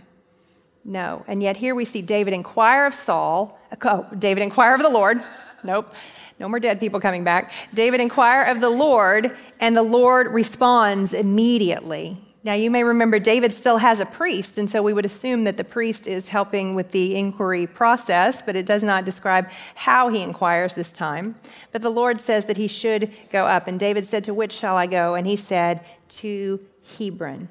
No. 0.83 1.23
And 1.27 1.43
yet 1.43 1.57
here 1.57 1.75
we 1.75 1.85
see 1.85 2.01
David 2.01 2.33
inquire 2.33 2.85
of 2.85 2.93
Saul. 2.93 3.59
Oh, 3.83 4.07
David 4.17 4.43
inquire 4.43 4.73
of 4.73 4.81
the 4.81 4.89
Lord. 4.89 5.21
Nope. 5.63 5.93
No 6.39 6.49
more 6.49 6.59
dead 6.59 6.79
people 6.79 6.99
coming 6.99 7.23
back. 7.23 7.51
David 7.71 8.01
inquire 8.01 8.41
of 8.41 8.61
the 8.61 8.69
Lord, 8.69 9.37
and 9.59 9.77
the 9.77 9.83
Lord 9.83 10.25
responds 10.29 11.13
immediately. 11.13 12.17
Now, 12.43 12.53
you 12.53 12.71
may 12.71 12.83
remember 12.83 13.19
David 13.19 13.53
still 13.53 13.77
has 13.77 13.99
a 13.99 14.07
priest, 14.07 14.57
and 14.57 14.67
so 14.67 14.81
we 14.81 14.93
would 14.93 15.05
assume 15.05 15.43
that 15.43 15.57
the 15.57 15.63
priest 15.63 16.07
is 16.07 16.29
helping 16.29 16.73
with 16.73 16.89
the 16.89 17.15
inquiry 17.15 17.67
process, 17.67 18.41
but 18.41 18.55
it 18.55 18.65
does 18.65 18.83
not 18.83 19.05
describe 19.05 19.51
how 19.75 20.09
he 20.09 20.23
inquires 20.23 20.73
this 20.73 20.91
time. 20.91 21.35
But 21.71 21.83
the 21.83 21.91
Lord 21.91 22.19
says 22.19 22.45
that 22.45 22.57
he 22.57 22.67
should 22.67 23.13
go 23.29 23.45
up, 23.45 23.67
and 23.67 23.79
David 23.79 24.07
said, 24.07 24.23
To 24.23 24.33
which 24.33 24.53
shall 24.53 24.75
I 24.75 24.87
go? 24.87 25.13
And 25.13 25.27
he 25.27 25.35
said, 25.35 25.85
To 26.09 26.59
Hebron. 26.97 27.49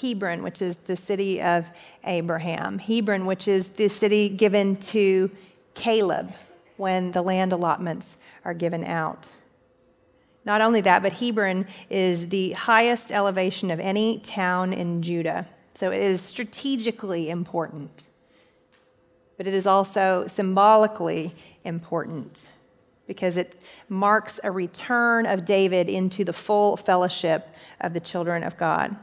Hebron, 0.00 0.42
which 0.42 0.60
is 0.60 0.76
the 0.76 0.96
city 0.96 1.40
of 1.40 1.70
Abraham. 2.04 2.78
Hebron, 2.78 3.26
which 3.26 3.48
is 3.48 3.70
the 3.70 3.88
city 3.88 4.28
given 4.28 4.76
to 4.76 5.30
Caleb 5.74 6.32
when 6.76 7.12
the 7.12 7.22
land 7.22 7.52
allotments 7.52 8.18
are 8.44 8.54
given 8.54 8.84
out. 8.84 9.30
Not 10.44 10.60
only 10.60 10.80
that, 10.82 11.02
but 11.02 11.14
Hebron 11.14 11.66
is 11.88 12.28
the 12.28 12.52
highest 12.52 13.10
elevation 13.10 13.70
of 13.70 13.80
any 13.80 14.18
town 14.18 14.72
in 14.72 15.00
Judah. 15.02 15.48
So 15.74 15.90
it 15.90 16.02
is 16.02 16.20
strategically 16.20 17.30
important, 17.30 18.04
but 19.36 19.46
it 19.46 19.54
is 19.54 19.66
also 19.66 20.26
symbolically 20.26 21.34
important 21.64 22.48
because 23.06 23.36
it 23.36 23.60
marks 23.88 24.38
a 24.44 24.50
return 24.50 25.26
of 25.26 25.44
David 25.44 25.88
into 25.88 26.24
the 26.24 26.32
full 26.32 26.76
fellowship 26.76 27.48
of 27.80 27.92
the 27.92 28.00
children 28.00 28.42
of 28.42 28.56
God. 28.56 28.96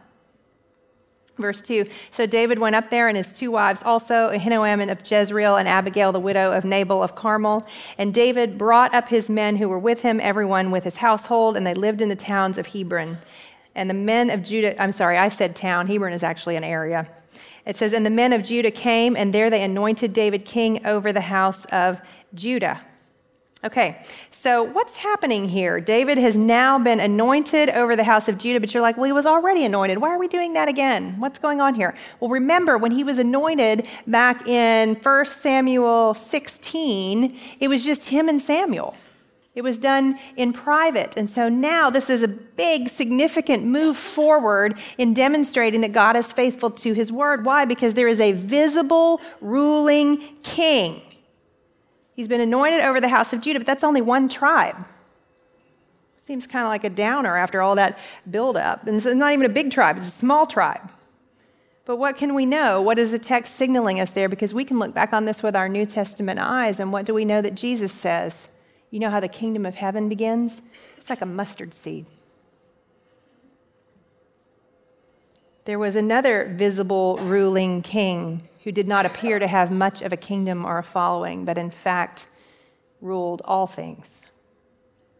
Verse 1.37 1.61
2 1.61 1.85
So 2.11 2.25
David 2.25 2.59
went 2.59 2.75
up 2.75 2.89
there 2.89 3.07
and 3.07 3.17
his 3.17 3.33
two 3.33 3.51
wives 3.51 3.83
also, 3.83 4.29
Ahinoam 4.29 4.91
of 4.91 4.99
Jezreel 5.09 5.57
and 5.57 5.67
Abigail, 5.67 6.11
the 6.11 6.19
widow 6.19 6.51
of 6.51 6.63
Nabal 6.63 7.01
of 7.01 7.15
Carmel. 7.15 7.65
And 7.97 8.13
David 8.13 8.57
brought 8.57 8.93
up 8.93 9.09
his 9.09 9.29
men 9.29 9.57
who 9.57 9.69
were 9.69 9.79
with 9.79 10.01
him, 10.01 10.19
everyone 10.21 10.71
with 10.71 10.83
his 10.83 10.97
household, 10.97 11.57
and 11.57 11.65
they 11.65 11.73
lived 11.73 12.01
in 12.01 12.09
the 12.09 12.15
towns 12.15 12.57
of 12.57 12.67
Hebron. 12.67 13.17
And 13.75 13.89
the 13.89 13.95
men 13.95 14.29
of 14.29 14.43
Judah, 14.43 14.81
I'm 14.81 14.91
sorry, 14.91 15.17
I 15.17 15.29
said 15.29 15.55
town. 15.55 15.87
Hebron 15.87 16.13
is 16.13 16.23
actually 16.23 16.57
an 16.57 16.63
area. 16.63 17.09
It 17.65 17.77
says, 17.77 17.93
And 17.93 18.05
the 18.05 18.09
men 18.09 18.33
of 18.33 18.43
Judah 18.43 18.71
came, 18.71 19.15
and 19.15 19.33
there 19.33 19.49
they 19.49 19.63
anointed 19.63 20.13
David 20.13 20.45
king 20.45 20.85
over 20.85 21.13
the 21.13 21.21
house 21.21 21.65
of 21.65 22.01
Judah. 22.33 22.81
Okay, 23.63 24.03
so 24.31 24.63
what's 24.63 24.95
happening 24.95 25.47
here? 25.47 25.79
David 25.79 26.17
has 26.17 26.35
now 26.35 26.79
been 26.79 26.99
anointed 26.99 27.69
over 27.69 27.95
the 27.95 28.03
house 28.03 28.27
of 28.27 28.39
Judah, 28.39 28.59
but 28.59 28.73
you're 28.73 28.81
like, 28.81 28.97
well, 28.97 29.05
he 29.05 29.11
was 29.11 29.27
already 29.27 29.65
anointed. 29.65 29.99
Why 29.99 30.09
are 30.09 30.17
we 30.17 30.27
doing 30.27 30.53
that 30.53 30.67
again? 30.67 31.19
What's 31.19 31.37
going 31.37 31.61
on 31.61 31.75
here? 31.75 31.93
Well, 32.19 32.31
remember 32.31 32.79
when 32.79 32.91
he 32.91 33.03
was 33.03 33.19
anointed 33.19 33.87
back 34.07 34.47
in 34.47 34.95
1 34.95 35.25
Samuel 35.25 36.15
16, 36.15 37.39
it 37.59 37.67
was 37.67 37.85
just 37.85 38.09
him 38.09 38.29
and 38.29 38.41
Samuel. 38.41 38.95
It 39.53 39.61
was 39.61 39.77
done 39.77 40.17
in 40.37 40.53
private. 40.53 41.15
And 41.15 41.29
so 41.29 41.47
now 41.47 41.91
this 41.91 42.09
is 42.09 42.23
a 42.23 42.27
big, 42.27 42.89
significant 42.89 43.63
move 43.63 43.95
forward 43.95 44.75
in 44.97 45.13
demonstrating 45.13 45.81
that 45.81 45.91
God 45.91 46.15
is 46.15 46.31
faithful 46.31 46.71
to 46.71 46.93
his 46.93 47.11
word. 47.11 47.45
Why? 47.45 47.65
Because 47.65 47.93
there 47.93 48.07
is 48.07 48.19
a 48.19 48.31
visible 48.31 49.21
ruling 49.39 50.17
king. 50.41 51.03
He's 52.21 52.27
been 52.27 52.39
anointed 52.39 52.81
over 52.81 53.01
the 53.01 53.09
house 53.09 53.33
of 53.33 53.41
Judah, 53.41 53.57
but 53.57 53.65
that's 53.65 53.83
only 53.83 53.99
one 53.99 54.29
tribe. 54.29 54.87
Seems 56.23 56.45
kind 56.45 56.63
of 56.63 56.69
like 56.69 56.83
a 56.83 56.89
downer 56.91 57.35
after 57.35 57.63
all 57.63 57.73
that 57.73 57.97
buildup. 58.29 58.85
And 58.85 58.95
it's 58.95 59.07
not 59.07 59.33
even 59.33 59.43
a 59.43 59.49
big 59.49 59.71
tribe, 59.71 59.97
it's 59.97 60.09
a 60.09 60.11
small 60.11 60.45
tribe. 60.45 60.87
But 61.83 61.95
what 61.95 62.15
can 62.15 62.35
we 62.35 62.45
know? 62.45 62.79
What 62.79 62.99
is 62.99 63.09
the 63.09 63.17
text 63.17 63.55
signaling 63.55 63.99
us 63.99 64.11
there? 64.11 64.29
Because 64.29 64.53
we 64.53 64.63
can 64.63 64.77
look 64.77 64.93
back 64.93 65.13
on 65.13 65.25
this 65.25 65.41
with 65.41 65.55
our 65.55 65.67
New 65.67 65.87
Testament 65.87 66.39
eyes, 66.39 66.79
and 66.79 66.93
what 66.93 67.07
do 67.07 67.15
we 67.15 67.25
know 67.25 67.41
that 67.41 67.55
Jesus 67.55 67.91
says? 67.91 68.49
You 68.91 68.99
know 68.99 69.09
how 69.09 69.19
the 69.19 69.27
kingdom 69.27 69.65
of 69.65 69.73
heaven 69.73 70.07
begins? 70.07 70.61
It's 70.97 71.09
like 71.09 71.21
a 71.21 71.25
mustard 71.25 71.73
seed. 71.73 72.05
There 75.65 75.79
was 75.79 75.95
another 75.95 76.53
visible 76.55 77.17
ruling 77.17 77.81
king 77.81 78.47
who 78.63 78.71
did 78.71 78.87
not 78.87 79.05
appear 79.05 79.39
to 79.39 79.47
have 79.47 79.71
much 79.71 80.01
of 80.01 80.13
a 80.13 80.17
kingdom 80.17 80.65
or 80.65 80.77
a 80.77 80.83
following, 80.83 81.45
but 81.45 81.57
in 81.57 81.69
fact 81.69 82.27
ruled 83.01 83.41
all 83.45 83.67
things. 83.67 84.21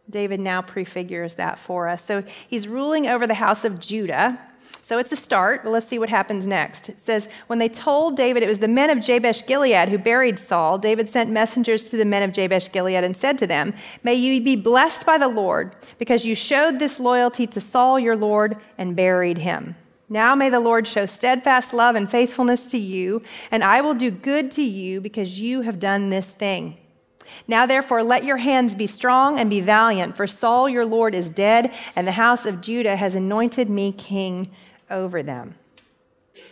David 0.08 0.40
now 0.40 0.62
prefigures 0.62 1.34
that 1.34 1.58
for 1.58 1.88
us. 1.88 2.04
So 2.04 2.22
he's 2.48 2.68
ruling 2.68 3.06
over 3.06 3.26
the 3.26 3.34
house 3.34 3.64
of 3.64 3.80
Judah. 3.80 4.38
So 4.82 4.98
it's 4.98 5.12
a 5.12 5.16
start, 5.16 5.62
but 5.62 5.70
let's 5.70 5.86
see 5.86 5.98
what 5.98 6.08
happens 6.08 6.46
next. 6.46 6.88
It 6.88 7.00
says, 7.00 7.28
When 7.46 7.58
they 7.58 7.68
told 7.68 8.16
David 8.16 8.42
it 8.42 8.48
was 8.48 8.58
the 8.58 8.68
men 8.68 8.90
of 8.90 8.98
Jabesh 8.98 9.46
Gilead 9.46 9.88
who 9.88 9.98
buried 9.98 10.38
Saul, 10.38 10.78
David 10.78 11.08
sent 11.08 11.30
messengers 11.30 11.90
to 11.90 11.96
the 11.96 12.04
men 12.04 12.22
of 12.22 12.32
Jabesh 12.34 12.70
Gilead 12.72 13.04
and 13.04 13.16
said 13.16 13.38
to 13.38 13.46
them, 13.46 13.74
May 14.02 14.14
you 14.14 14.42
be 14.42 14.56
blessed 14.56 15.06
by 15.06 15.18
the 15.18 15.28
Lord, 15.28 15.76
because 15.98 16.24
you 16.24 16.34
showed 16.34 16.78
this 16.78 16.98
loyalty 16.98 17.46
to 17.48 17.60
Saul 17.60 17.98
your 17.98 18.16
Lord 18.16 18.56
and 18.76 18.96
buried 18.96 19.38
him. 19.38 19.76
Now 20.12 20.34
may 20.34 20.50
the 20.50 20.60
Lord 20.60 20.86
show 20.86 21.06
steadfast 21.06 21.72
love 21.72 21.96
and 21.96 22.10
faithfulness 22.10 22.70
to 22.72 22.76
you, 22.76 23.22
and 23.50 23.64
I 23.64 23.80
will 23.80 23.94
do 23.94 24.10
good 24.10 24.50
to 24.52 24.62
you 24.62 25.00
because 25.00 25.40
you 25.40 25.62
have 25.62 25.80
done 25.80 26.10
this 26.10 26.32
thing. 26.32 26.76
Now, 27.48 27.64
therefore, 27.64 28.02
let 28.02 28.22
your 28.22 28.36
hands 28.36 28.74
be 28.74 28.86
strong 28.86 29.40
and 29.40 29.48
be 29.48 29.62
valiant, 29.62 30.14
for 30.14 30.26
Saul 30.26 30.68
your 30.68 30.84
Lord 30.84 31.14
is 31.14 31.30
dead, 31.30 31.72
and 31.96 32.06
the 32.06 32.12
house 32.12 32.44
of 32.44 32.60
Judah 32.60 32.94
has 32.94 33.14
anointed 33.14 33.70
me 33.70 33.90
king 33.90 34.50
over 34.90 35.22
them. 35.22 35.54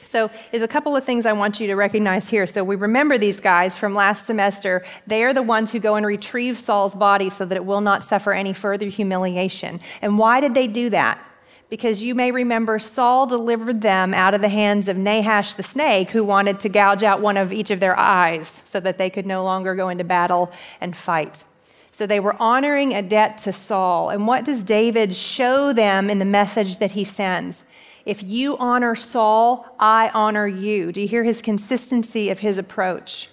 So, 0.09 0.31
there's 0.51 0.63
a 0.63 0.69
couple 0.69 0.97
of 0.97 1.05
things 1.05 1.27
I 1.27 1.35
want 1.35 1.61
you 1.61 1.67
to 1.67 1.75
recognize 1.75 2.31
here. 2.31 2.47
So, 2.47 2.65
we 2.65 2.77
remember 2.77 3.19
these 3.19 3.41
guys 3.41 3.77
from 3.77 3.95
last 3.95 4.27
semester. 4.27 4.87
They 5.07 5.23
are 5.23 5.35
the 5.35 5.43
ones 5.43 5.71
who 5.71 5.81
go 5.81 5.97
and 5.97 6.07
retrieve 6.07 6.59
Saul's 6.59 6.95
body 6.95 7.29
so 7.29 7.45
that 7.45 7.57
it 7.57 7.67
will 7.67 7.83
not 7.83 8.05
suffer 8.05 8.33
any 8.33 8.55
further 8.55 8.87
humiliation. 8.87 9.81
And 10.01 10.17
why 10.19 10.41
did 10.41 10.55
they 10.55 10.67
do 10.67 10.89
that? 10.91 11.27
Because 11.71 12.03
you 12.03 12.17
may 12.17 12.33
remember 12.33 12.81
Saul 12.81 13.27
delivered 13.27 13.81
them 13.81 14.13
out 14.13 14.35
of 14.35 14.41
the 14.41 14.49
hands 14.49 14.89
of 14.89 14.97
Nahash 14.97 15.55
the 15.55 15.63
snake, 15.63 16.11
who 16.11 16.25
wanted 16.25 16.59
to 16.61 16.69
gouge 16.69 17.05
out 17.05 17.21
one 17.21 17.37
of 17.37 17.53
each 17.53 17.71
of 17.71 17.79
their 17.79 17.97
eyes 17.97 18.63
so 18.67 18.81
that 18.81 18.99
they 18.99 19.09
could 19.09 19.25
no 19.25 19.45
longer 19.45 19.77
go 19.77 19.89
into 19.89 20.03
battle 20.03 20.53
and 20.81 20.97
fight. 20.97 21.45
So 21.93 22.07
they 22.07 22.19
were 22.19 22.35
honoring 22.43 22.93
a 22.93 23.03
debt 23.03 23.39
to 23.39 23.53
Saul. 23.53 24.11
And 24.11 24.27
what 24.27 24.45
does 24.45 24.65
David 24.65 25.15
show 25.15 25.73
them 25.73 26.11
in 26.11 26.19
the 26.19 26.25
message 26.25 26.79
that 26.79 26.91
he 26.93 27.05
sends? 27.05 27.63
If 28.05 28.23
you 28.23 28.57
honor 28.57 28.97
Saul, 28.97 29.77
I 29.79 30.11
honor 30.13 30.49
you. 30.49 30.91
Do 30.91 31.01
you 31.03 31.09
hear 31.09 31.23
his 31.23 31.41
consistency 31.41 32.31
of 32.31 32.41
his 32.41 32.59
approach? 32.59 33.29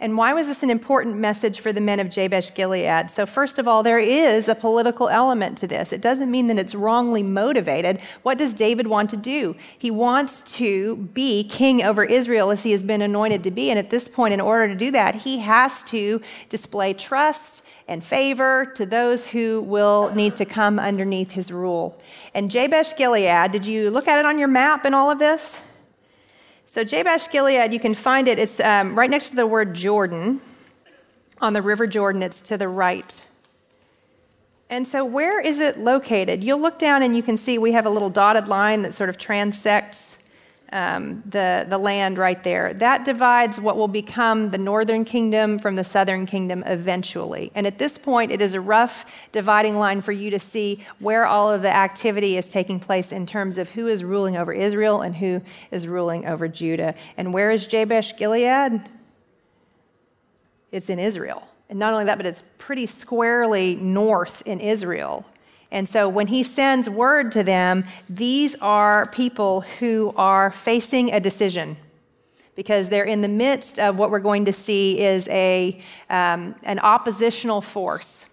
And 0.00 0.16
why 0.16 0.32
was 0.32 0.46
this 0.46 0.62
an 0.62 0.70
important 0.70 1.16
message 1.16 1.58
for 1.58 1.72
the 1.72 1.80
men 1.80 1.98
of 1.98 2.08
Jabesh 2.08 2.54
Gilead? 2.54 3.10
So, 3.10 3.26
first 3.26 3.58
of 3.58 3.66
all, 3.66 3.82
there 3.82 3.98
is 3.98 4.48
a 4.48 4.54
political 4.54 5.08
element 5.08 5.58
to 5.58 5.66
this. 5.66 5.92
It 5.92 6.00
doesn't 6.00 6.30
mean 6.30 6.46
that 6.46 6.58
it's 6.58 6.72
wrongly 6.72 7.24
motivated. 7.24 8.00
What 8.22 8.38
does 8.38 8.54
David 8.54 8.86
want 8.86 9.10
to 9.10 9.16
do? 9.16 9.56
He 9.76 9.90
wants 9.90 10.42
to 10.58 10.94
be 11.14 11.42
king 11.42 11.82
over 11.82 12.04
Israel 12.04 12.52
as 12.52 12.62
he 12.62 12.70
has 12.70 12.84
been 12.84 13.02
anointed 13.02 13.42
to 13.42 13.50
be. 13.50 13.70
And 13.70 13.78
at 13.78 13.90
this 13.90 14.06
point, 14.06 14.34
in 14.34 14.40
order 14.40 14.68
to 14.68 14.76
do 14.76 14.92
that, 14.92 15.16
he 15.16 15.40
has 15.40 15.82
to 15.84 16.22
display 16.48 16.92
trust 16.92 17.62
and 17.88 18.04
favor 18.04 18.66
to 18.76 18.86
those 18.86 19.26
who 19.26 19.62
will 19.62 20.14
need 20.14 20.36
to 20.36 20.44
come 20.44 20.78
underneath 20.78 21.32
his 21.32 21.50
rule. 21.50 22.00
And 22.34 22.52
Jabesh 22.52 22.96
Gilead, 22.96 23.50
did 23.50 23.66
you 23.66 23.90
look 23.90 24.06
at 24.06 24.20
it 24.20 24.26
on 24.26 24.38
your 24.38 24.46
map 24.46 24.84
and 24.84 24.94
all 24.94 25.10
of 25.10 25.18
this? 25.18 25.58
So, 26.78 26.84
Jabesh 26.84 27.28
Gilead, 27.32 27.72
you 27.72 27.80
can 27.80 27.92
find 27.92 28.28
it, 28.28 28.38
it's 28.38 28.60
um, 28.60 28.96
right 28.96 29.10
next 29.10 29.30
to 29.30 29.34
the 29.34 29.48
word 29.48 29.74
Jordan. 29.74 30.40
On 31.40 31.52
the 31.52 31.60
River 31.60 31.88
Jordan, 31.88 32.22
it's 32.22 32.40
to 32.42 32.56
the 32.56 32.68
right. 32.68 33.20
And 34.70 34.86
so, 34.86 35.04
where 35.04 35.40
is 35.40 35.58
it 35.58 35.80
located? 35.80 36.44
You'll 36.44 36.60
look 36.60 36.78
down 36.78 37.02
and 37.02 37.16
you 37.16 37.22
can 37.24 37.36
see 37.36 37.58
we 37.58 37.72
have 37.72 37.84
a 37.84 37.90
little 37.90 38.10
dotted 38.10 38.46
line 38.46 38.82
that 38.82 38.94
sort 38.94 39.10
of 39.10 39.18
transects 39.18 40.17
um, 40.72 41.22
the, 41.26 41.66
the 41.68 41.78
land 41.78 42.18
right 42.18 42.42
there. 42.42 42.74
That 42.74 43.04
divides 43.04 43.58
what 43.58 43.76
will 43.76 43.88
become 43.88 44.50
the 44.50 44.58
northern 44.58 45.04
kingdom 45.04 45.58
from 45.58 45.76
the 45.76 45.84
southern 45.84 46.26
kingdom 46.26 46.62
eventually. 46.66 47.50
And 47.54 47.66
at 47.66 47.78
this 47.78 47.96
point, 47.96 48.30
it 48.32 48.42
is 48.42 48.54
a 48.54 48.60
rough 48.60 49.06
dividing 49.32 49.76
line 49.76 50.02
for 50.02 50.12
you 50.12 50.30
to 50.30 50.38
see 50.38 50.84
where 50.98 51.26
all 51.26 51.50
of 51.50 51.62
the 51.62 51.74
activity 51.74 52.36
is 52.36 52.48
taking 52.50 52.80
place 52.80 53.12
in 53.12 53.26
terms 53.26 53.58
of 53.58 53.70
who 53.70 53.86
is 53.86 54.04
ruling 54.04 54.36
over 54.36 54.52
Israel 54.52 55.00
and 55.00 55.16
who 55.16 55.40
is 55.70 55.86
ruling 55.86 56.26
over 56.26 56.48
Judah. 56.48 56.94
And 57.16 57.32
where 57.32 57.50
is 57.50 57.66
Jabesh 57.66 58.16
Gilead? 58.16 58.82
It's 60.70 60.90
in 60.90 60.98
Israel. 60.98 61.48
And 61.70 61.78
not 61.78 61.92
only 61.92 62.06
that, 62.06 62.16
but 62.16 62.26
it's 62.26 62.42
pretty 62.58 62.86
squarely 62.86 63.74
north 63.76 64.42
in 64.46 64.60
Israel. 64.60 65.24
And 65.70 65.88
so 65.88 66.08
when 66.08 66.28
he 66.28 66.42
sends 66.42 66.88
word 66.88 67.32
to 67.32 67.42
them, 67.42 67.84
these 68.08 68.54
are 68.56 69.06
people 69.10 69.60
who 69.60 70.14
are 70.16 70.50
facing 70.50 71.12
a 71.12 71.20
decision 71.20 71.76
because 72.58 72.88
they're 72.88 73.04
in 73.04 73.20
the 73.20 73.28
midst 73.28 73.78
of 73.78 73.98
what 73.98 74.10
we're 74.10 74.18
going 74.18 74.44
to 74.46 74.52
see 74.52 75.00
is 75.00 75.28
a, 75.28 75.80
um, 76.10 76.56
an 76.64 76.80
oppositional 76.80 77.60
force. 77.60 78.24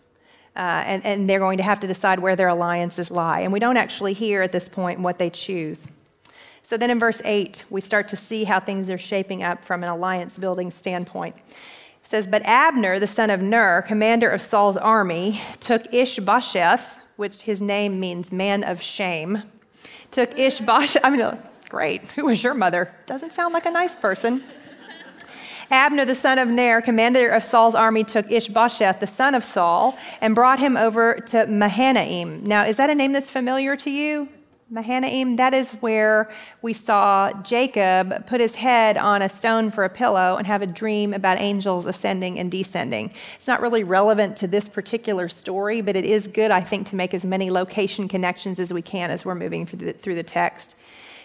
Uh, 0.55 0.81
and, 0.85 1.05
and 1.05 1.29
they're 1.29 1.39
going 1.39 1.57
to 1.57 1.63
have 1.63 1.79
to 1.81 1.85
decide 1.85 2.17
where 2.17 2.35
their 2.35 2.47
alliances 2.47 3.11
lie. 3.11 3.41
And 3.41 3.53
we 3.53 3.59
don't 3.59 3.77
actually 3.77 4.13
hear 4.13 4.41
at 4.41 4.51
this 4.51 4.69
point 4.69 4.99
what 5.01 5.19
they 5.19 5.29
choose. 5.29 5.85
So 6.63 6.77
then 6.77 6.89
in 6.89 6.97
verse 6.97 7.21
8, 7.23 7.65
we 7.69 7.81
start 7.81 8.07
to 8.07 8.15
see 8.15 8.45
how 8.45 8.59
things 8.59 8.89
are 8.89 8.97
shaping 8.97 9.43
up 9.43 9.63
from 9.63 9.83
an 9.83 9.89
alliance 9.89 10.39
building 10.39 10.71
standpoint. 10.71 11.35
It 11.35 12.09
says, 12.09 12.25
But 12.25 12.41
Abner, 12.45 12.99
the 12.99 13.05
son 13.05 13.29
of 13.29 13.41
Ner, 13.41 13.83
commander 13.83 14.29
of 14.29 14.41
Saul's 14.41 14.77
army, 14.77 15.41
took 15.59 15.93
Ishbosheth, 15.93 16.99
which 17.15 17.41
his 17.41 17.61
name 17.61 17.99
means 17.99 18.31
man 18.31 18.63
of 18.63 18.81
shame, 18.81 19.43
took 20.11 20.37
Ishbosheth. 20.37 21.01
I 21.03 21.09
mean, 21.09 21.37
great. 21.69 22.07
Who 22.11 22.25
was 22.25 22.43
your 22.43 22.53
mother? 22.53 22.93
Doesn't 23.05 23.33
sound 23.33 23.53
like 23.53 23.65
a 23.65 23.71
nice 23.71 23.95
person. 23.95 24.43
Abner, 25.71 26.05
the 26.05 26.15
son 26.15 26.37
of 26.37 26.47
Ner, 26.47 26.81
commander 26.81 27.29
of 27.29 27.43
Saul's 27.43 27.73
army, 27.75 28.03
took 28.03 28.31
Ishbosheth, 28.31 28.99
the 28.99 29.07
son 29.07 29.33
of 29.33 29.43
Saul, 29.43 29.97
and 30.21 30.35
brought 30.35 30.59
him 30.59 30.77
over 30.77 31.15
to 31.27 31.47
Mahanaim. 31.47 32.43
Now, 32.43 32.65
is 32.65 32.77
that 32.77 32.89
a 32.89 32.95
name 32.95 33.13
that's 33.13 33.31
familiar 33.31 33.75
to 33.77 33.89
you? 33.89 34.29
Mahanaim, 34.67 35.35
that 35.35 35.53
is 35.53 35.73
where 35.73 36.27
we 36.63 36.73
saw 36.73 37.31
Jacob 37.43 38.25
put 38.25 38.41
his 38.41 38.55
head 38.55 38.97
on 38.97 39.21
a 39.21 39.29
stone 39.29 39.69
for 39.69 39.83
a 39.83 39.89
pillow 39.89 40.37
and 40.37 40.47
have 40.47 40.63
a 40.63 40.65
dream 40.65 41.13
about 41.13 41.39
angels 41.39 41.85
ascending 41.85 42.39
and 42.39 42.49
descending. 42.49 43.13
It's 43.35 43.47
not 43.47 43.61
really 43.61 43.83
relevant 43.83 44.35
to 44.37 44.47
this 44.47 44.67
particular 44.67 45.29
story, 45.29 45.81
but 45.81 45.95
it 45.95 46.03
is 46.03 46.25
good, 46.25 46.49
I 46.49 46.61
think, 46.61 46.87
to 46.87 46.95
make 46.95 47.13
as 47.13 47.23
many 47.23 47.51
location 47.51 48.07
connections 48.07 48.59
as 48.59 48.73
we 48.73 48.81
can 48.81 49.11
as 49.11 49.23
we're 49.23 49.35
moving 49.35 49.67
through 49.67 49.85
the, 49.85 49.93
through 49.93 50.15
the 50.15 50.23
text. 50.23 50.75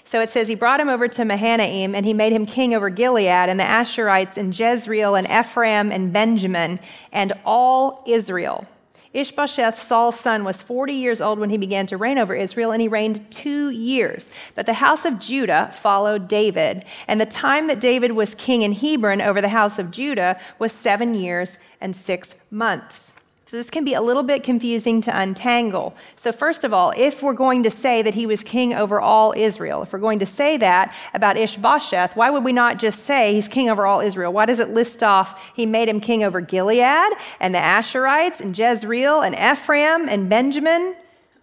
So 0.05 0.20
it 0.20 0.28
says, 0.28 0.49
He 0.49 0.55
brought 0.55 0.80
him 0.80 0.91
over 0.91 1.09
to 1.09 1.24
Mahanaim, 1.24 1.95
and 1.95 2.05
he 2.05 2.12
made 2.12 2.32
him 2.32 2.45
king 2.45 2.74
over 2.74 2.91
Gilead, 2.91 3.49
and 3.49 3.59
the 3.59 3.64
Asherites, 3.64 4.36
and 4.36 4.59
Jezreel, 4.59 5.14
and 5.14 5.26
Ephraim, 5.26 5.91
and 5.91 6.12
Benjamin, 6.12 6.78
and 7.11 7.32
all 7.47 8.03
Israel. 8.07 8.66
Ishbosheth, 9.13 9.77
Saul's 9.77 10.21
son, 10.21 10.45
was 10.45 10.63
40 10.63 10.93
years 10.93 11.21
old 11.21 11.41
when 11.41 11.51
he 11.51 11.59
began 11.59 11.87
to 11.89 11.97
reign 11.97 12.17
over 12.17 12.35
Israel, 12.35 12.71
and 12.71 12.81
he 12.81 12.87
reigned 12.87 13.29
two 13.31 13.71
years. 13.71 14.31
But 14.55 14.67
the 14.67 14.75
house 14.75 15.05
of 15.05 15.19
Judah 15.19 15.75
followed 15.75 16.29
David, 16.29 16.85
and 17.09 17.21
the 17.21 17.27
time 17.27 17.67
that 17.67 17.81
David 17.81 18.13
was 18.13 18.37
king 18.37 18.63
in 18.63 18.73
Hebron 18.73 19.21
over 19.21 19.41
the 19.41 19.49
house 19.49 19.81
of 19.81 19.91
Judah 19.91 20.39
was 20.61 20.71
seven 20.71 21.15
years 21.15 21.59
and 21.81 21.97
six 21.97 22.37
months. 22.53 23.13
So 23.51 23.57
this 23.57 23.69
can 23.69 23.85
be 23.85 23.95
a 23.95 24.01
little 24.01 24.23
bit 24.23 24.45
confusing 24.45 25.01
to 25.01 25.21
untangle. 25.21 25.97
So, 26.15 26.31
first 26.31 26.63
of 26.63 26.73
all, 26.73 26.93
if 26.97 27.21
we're 27.21 27.33
going 27.33 27.65
to 27.65 27.71
say 27.71 28.01
that 28.01 28.15
he 28.15 28.25
was 28.25 28.45
king 28.45 28.75
over 28.75 29.01
all 29.01 29.35
Israel, 29.37 29.83
if 29.83 29.93
we're 29.93 29.99
going 29.99 30.21
to 30.21 30.27
say 30.27 30.57
that 30.59 30.95
about 31.15 31.37
Ishbosheth, 31.37 32.15
why 32.15 32.31
would 32.31 32.45
we 32.45 32.53
not 32.53 32.79
just 32.79 33.03
say 33.03 33.35
he's 33.35 33.49
king 33.49 33.69
over 33.69 33.87
all 33.87 34.01
Israel? 34.01 34.33
Why 34.33 34.47
does 34.47 34.61
it 34.61 34.71
list 34.71 35.03
off 35.03 35.51
he 35.53 35.67
made 35.67 35.89
him 35.89 35.99
king 35.99 36.23
over 36.23 36.41
Gilead 36.41 37.13
and 37.41 37.53
the 37.53 37.59
Asherites 37.59 38.41
and 38.41 38.57
Jezreel 38.57 39.21
and 39.21 39.35
Ephraim 39.35 40.09
and 40.09 40.29
Benjamin? 40.29 40.95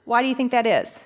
Why 0.05 0.21
do 0.21 0.29
you 0.29 0.35
think 0.35 0.51
that 0.51 0.65
is? 0.65 1.01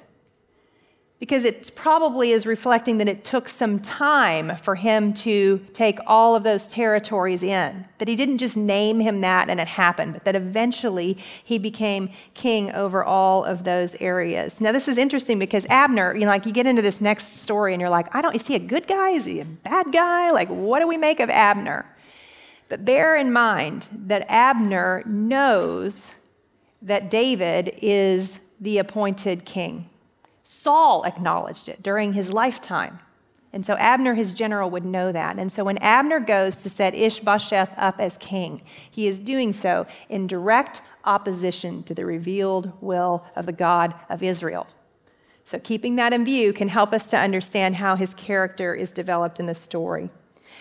Because 1.22 1.45
it 1.45 1.72
probably 1.76 2.32
is 2.32 2.47
reflecting 2.47 2.97
that 2.97 3.07
it 3.07 3.24
took 3.24 3.47
some 3.47 3.78
time 3.80 4.57
for 4.57 4.74
him 4.74 5.13
to 5.13 5.63
take 5.72 5.99
all 6.07 6.36
of 6.36 6.41
those 6.41 6.67
territories 6.67 7.43
in. 7.43 7.86
That 7.99 8.07
he 8.07 8.15
didn't 8.15 8.39
just 8.39 8.57
name 8.57 8.99
him 8.99 9.22
that 9.22 9.47
and 9.47 9.59
it 9.59 9.67
happened, 9.67 10.13
but 10.13 10.26
that 10.26 10.36
eventually 10.36 11.19
he 11.43 11.59
became 11.59 12.09
king 12.34 12.72
over 12.72 13.03
all 13.05 13.45
of 13.45 13.65
those 13.65 13.93
areas. 14.01 14.59
Now, 14.59 14.72
this 14.72 14.88
is 14.88 14.97
interesting 14.97 15.38
because 15.38 15.67
Abner, 15.67 16.15
you 16.15 16.22
know, 16.22 16.32
like 16.32 16.47
you 16.47 16.51
get 16.51 16.65
into 16.65 16.82
this 16.82 16.99
next 16.99 17.43
story 17.43 17.76
and 17.76 17.80
you're 17.80 17.91
like, 17.91 18.13
I 18.15 18.24
don't, 18.24 18.36
is 18.36 18.47
he 18.47 18.55
a 18.55 18.59
good 18.59 18.88
guy? 18.88 19.11
Is 19.11 19.26
he 19.26 19.41
a 19.41 19.45
bad 19.45 19.91
guy? 19.91 20.32
Like, 20.32 20.49
what 20.49 20.80
do 20.80 20.88
we 20.88 20.97
make 20.97 21.19
of 21.19 21.30
Abner? 21.30 21.86
But 22.67 22.84
bear 22.84 23.15
in 23.15 23.32
mind 23.32 23.86
that 24.07 24.26
Abner 24.28 25.03
knows 25.05 26.13
that 26.82 27.11
David 27.11 27.78
is 27.80 28.39
the 28.59 28.80
appointed 28.80 29.45
king. 29.45 29.88
Saul 30.62 31.03
acknowledged 31.05 31.68
it 31.70 31.82
during 31.82 32.14
his 32.14 32.32
lifetime. 32.32 32.99
And 33.51 33.66
so 33.66 33.76
Abner, 33.78 34.14
his 34.14 34.36
general, 34.36 34.70
would 34.70 34.86
know 34.86 35.12
that. 35.12 35.39
And 35.39 35.51
so 35.51 35.64
when 35.64 35.80
Abner 35.80 36.20
goes 36.20 36.57
to 36.57 36.70
set 36.70 36.93
Ishbosheth 36.93 37.74
up 37.78 37.99
as 37.99 38.16
king, 38.20 38.62
he 38.89 39.07
is 39.07 39.18
doing 39.20 39.53
so 39.53 39.88
in 40.07 40.28
direct 40.28 40.84
opposition 41.03 41.82
to 41.84 41.95
the 41.95 42.05
revealed 42.05 42.72
will 42.80 43.26
of 43.36 43.47
the 43.47 43.51
God 43.51 43.95
of 44.07 44.22
Israel. 44.22 44.68
So 45.45 45.57
keeping 45.57 45.95
that 45.95 46.14
in 46.14 46.24
view 46.24 46.53
can 46.53 46.68
help 46.68 46.93
us 46.93 47.09
to 47.09 47.18
understand 47.18 47.78
how 47.78 47.95
his 47.95 48.14
character 48.14 48.76
is 48.76 48.91
developed 48.91 49.39
in 49.39 49.47
the 49.47 49.55
story. 49.55 50.12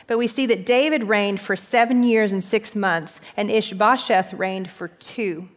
But 0.06 0.16
we 0.16 0.26
see 0.26 0.46
that 0.46 0.64
David 0.64 1.04
reigned 1.04 1.42
for 1.42 1.56
seven 1.56 2.02
years 2.04 2.32
and 2.32 2.42
six 2.42 2.74
months, 2.74 3.20
and 3.36 3.50
Ishbosheth 3.50 4.32
reigned 4.32 4.70
for 4.70 4.88
two. 4.88 5.50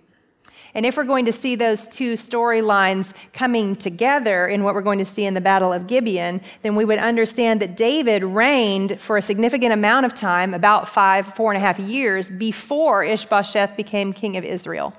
And 0.75 0.85
if 0.85 0.97
we're 0.97 1.03
going 1.03 1.25
to 1.25 1.33
see 1.33 1.55
those 1.55 1.87
two 1.87 2.13
storylines 2.13 3.13
coming 3.31 3.75
together 3.75 4.47
in 4.47 4.63
what 4.63 4.73
we're 4.73 4.81
going 4.81 4.99
to 4.99 5.05
see 5.05 5.23
in 5.23 5.35
the 5.35 5.41
Battle 5.41 5.71
of 5.71 5.85
Gibeon, 5.85 6.41
then 6.63 6.75
we 6.75 6.83
would 6.83 6.97
understand 6.97 7.61
that 7.61 7.77
David 7.77 8.23
reigned 8.23 8.99
for 8.99 9.17
a 9.17 9.21
significant 9.21 9.71
amount 9.71 10.07
of 10.07 10.15
time, 10.15 10.53
about 10.53 10.89
five, 10.89 11.35
four 11.35 11.51
and 11.51 11.57
a 11.57 11.61
half 11.61 11.77
years, 11.77 12.29
before 12.29 13.03
Ishbosheth 13.03 13.77
became 13.77 14.13
king 14.13 14.35
of 14.35 14.43
Israel. 14.43 14.95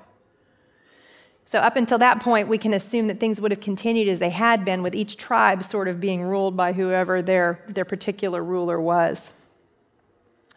So, 1.47 1.59
up 1.59 1.75
until 1.75 1.99
that 1.99 2.21
point, 2.21 2.47
we 2.47 2.57
can 2.57 2.73
assume 2.73 3.07
that 3.07 3.19
things 3.19 3.39
would 3.39 3.51
have 3.51 3.59
continued 3.59 4.07
as 4.07 4.19
they 4.19 4.31
had 4.31 4.65
been, 4.65 4.81
with 4.81 4.95
each 4.95 5.15
tribe 5.15 5.63
sort 5.63 5.87
of 5.87 5.99
being 5.99 6.23
ruled 6.23 6.57
by 6.57 6.73
whoever 6.73 7.21
their, 7.21 7.59
their 7.67 7.85
particular 7.85 8.43
ruler 8.43 8.81
was. 8.81 9.31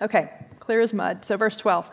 Okay, 0.00 0.30
clear 0.60 0.80
as 0.80 0.94
mud. 0.94 1.24
So, 1.24 1.36
verse 1.36 1.56
12 1.56 1.90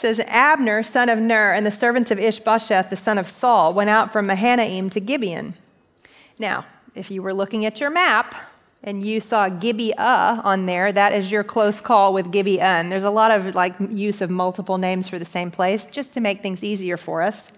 says 0.00 0.20
Abner, 0.26 0.82
son 0.82 1.08
of 1.08 1.18
Ner, 1.18 1.52
and 1.52 1.64
the 1.64 1.70
servants 1.70 2.10
of 2.10 2.18
Ishbosheth, 2.18 2.90
the 2.90 2.96
son 2.96 3.18
of 3.18 3.28
Saul, 3.28 3.72
went 3.74 3.90
out 3.90 4.12
from 4.12 4.26
Mahanaim 4.26 4.90
to 4.90 5.00
Gibeon. 5.00 5.54
Now, 6.38 6.64
if 6.94 7.10
you 7.10 7.22
were 7.22 7.34
looking 7.34 7.66
at 7.66 7.80
your 7.80 7.90
map 7.90 8.34
and 8.82 9.04
you 9.04 9.20
saw 9.20 9.48
Gibeah 9.48 10.40
on 10.42 10.64
there, 10.66 10.90
that 10.90 11.12
is 11.12 11.30
your 11.30 11.44
close 11.44 11.80
call 11.80 12.14
with 12.14 12.32
Gibeon. 12.32 12.88
There's 12.88 13.04
a 13.04 13.10
lot 13.10 13.30
of 13.30 13.54
like 13.54 13.74
use 13.90 14.22
of 14.22 14.30
multiple 14.30 14.78
names 14.78 15.06
for 15.08 15.18
the 15.18 15.24
same 15.24 15.50
place, 15.50 15.84
just 15.84 16.14
to 16.14 16.20
make 16.20 16.40
things 16.40 16.64
easier 16.64 16.96
for 16.96 17.20
us. 17.20 17.52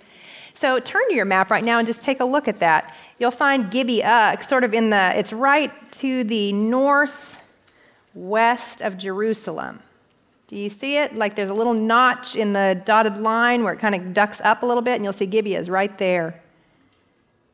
So 0.54 0.80
turn 0.80 1.08
to 1.08 1.14
your 1.14 1.24
map 1.24 1.50
right 1.50 1.64
now 1.64 1.78
and 1.78 1.86
just 1.86 2.02
take 2.02 2.20
a 2.20 2.24
look 2.24 2.48
at 2.48 2.58
that. 2.58 2.94
You'll 3.18 3.30
find 3.30 3.70
Gibeah 3.70 4.36
sort 4.46 4.64
of 4.64 4.74
in 4.74 4.90
the, 4.90 5.12
it's 5.16 5.32
right 5.32 5.72
to 5.92 6.24
the 6.24 6.52
northwest 6.52 7.40
of 8.82 8.98
Jerusalem. 8.98 9.80
Do 10.52 10.58
you 10.58 10.68
see 10.68 10.98
it? 10.98 11.16
Like 11.16 11.34
there's 11.34 11.48
a 11.48 11.54
little 11.54 11.72
notch 11.72 12.36
in 12.36 12.52
the 12.52 12.78
dotted 12.84 13.16
line 13.16 13.64
where 13.64 13.72
it 13.72 13.78
kind 13.78 13.94
of 13.94 14.12
ducks 14.12 14.38
up 14.44 14.62
a 14.62 14.66
little 14.66 14.82
bit, 14.82 14.96
and 14.96 15.02
you'll 15.02 15.14
see 15.14 15.24
Gibeah 15.24 15.58
is 15.58 15.70
right 15.70 15.96
there. 15.96 16.42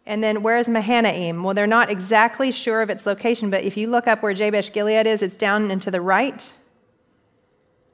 And 0.05 0.21
then 0.21 0.43
where's 0.43 0.69
Mahanaim? 0.69 1.45
Well, 1.45 1.55
they're 1.55 1.69
not 1.69 1.91
exactly 1.91 2.51
sure 2.51 2.83
of 2.83 2.91
its 2.91 3.07
location, 3.07 3.51
but 3.51 3.63
if 3.63 3.77
you 3.77 3.89
look 3.89 4.09
up 4.09 4.21
where 4.21 4.35
Jabesh 4.35 4.73
Gilead 4.73 5.07
is, 5.07 5.23
it's 5.23 5.37
down 5.37 5.71
and 5.71 5.81
to 5.83 5.93
the 5.93 6.01
right. 6.01 6.53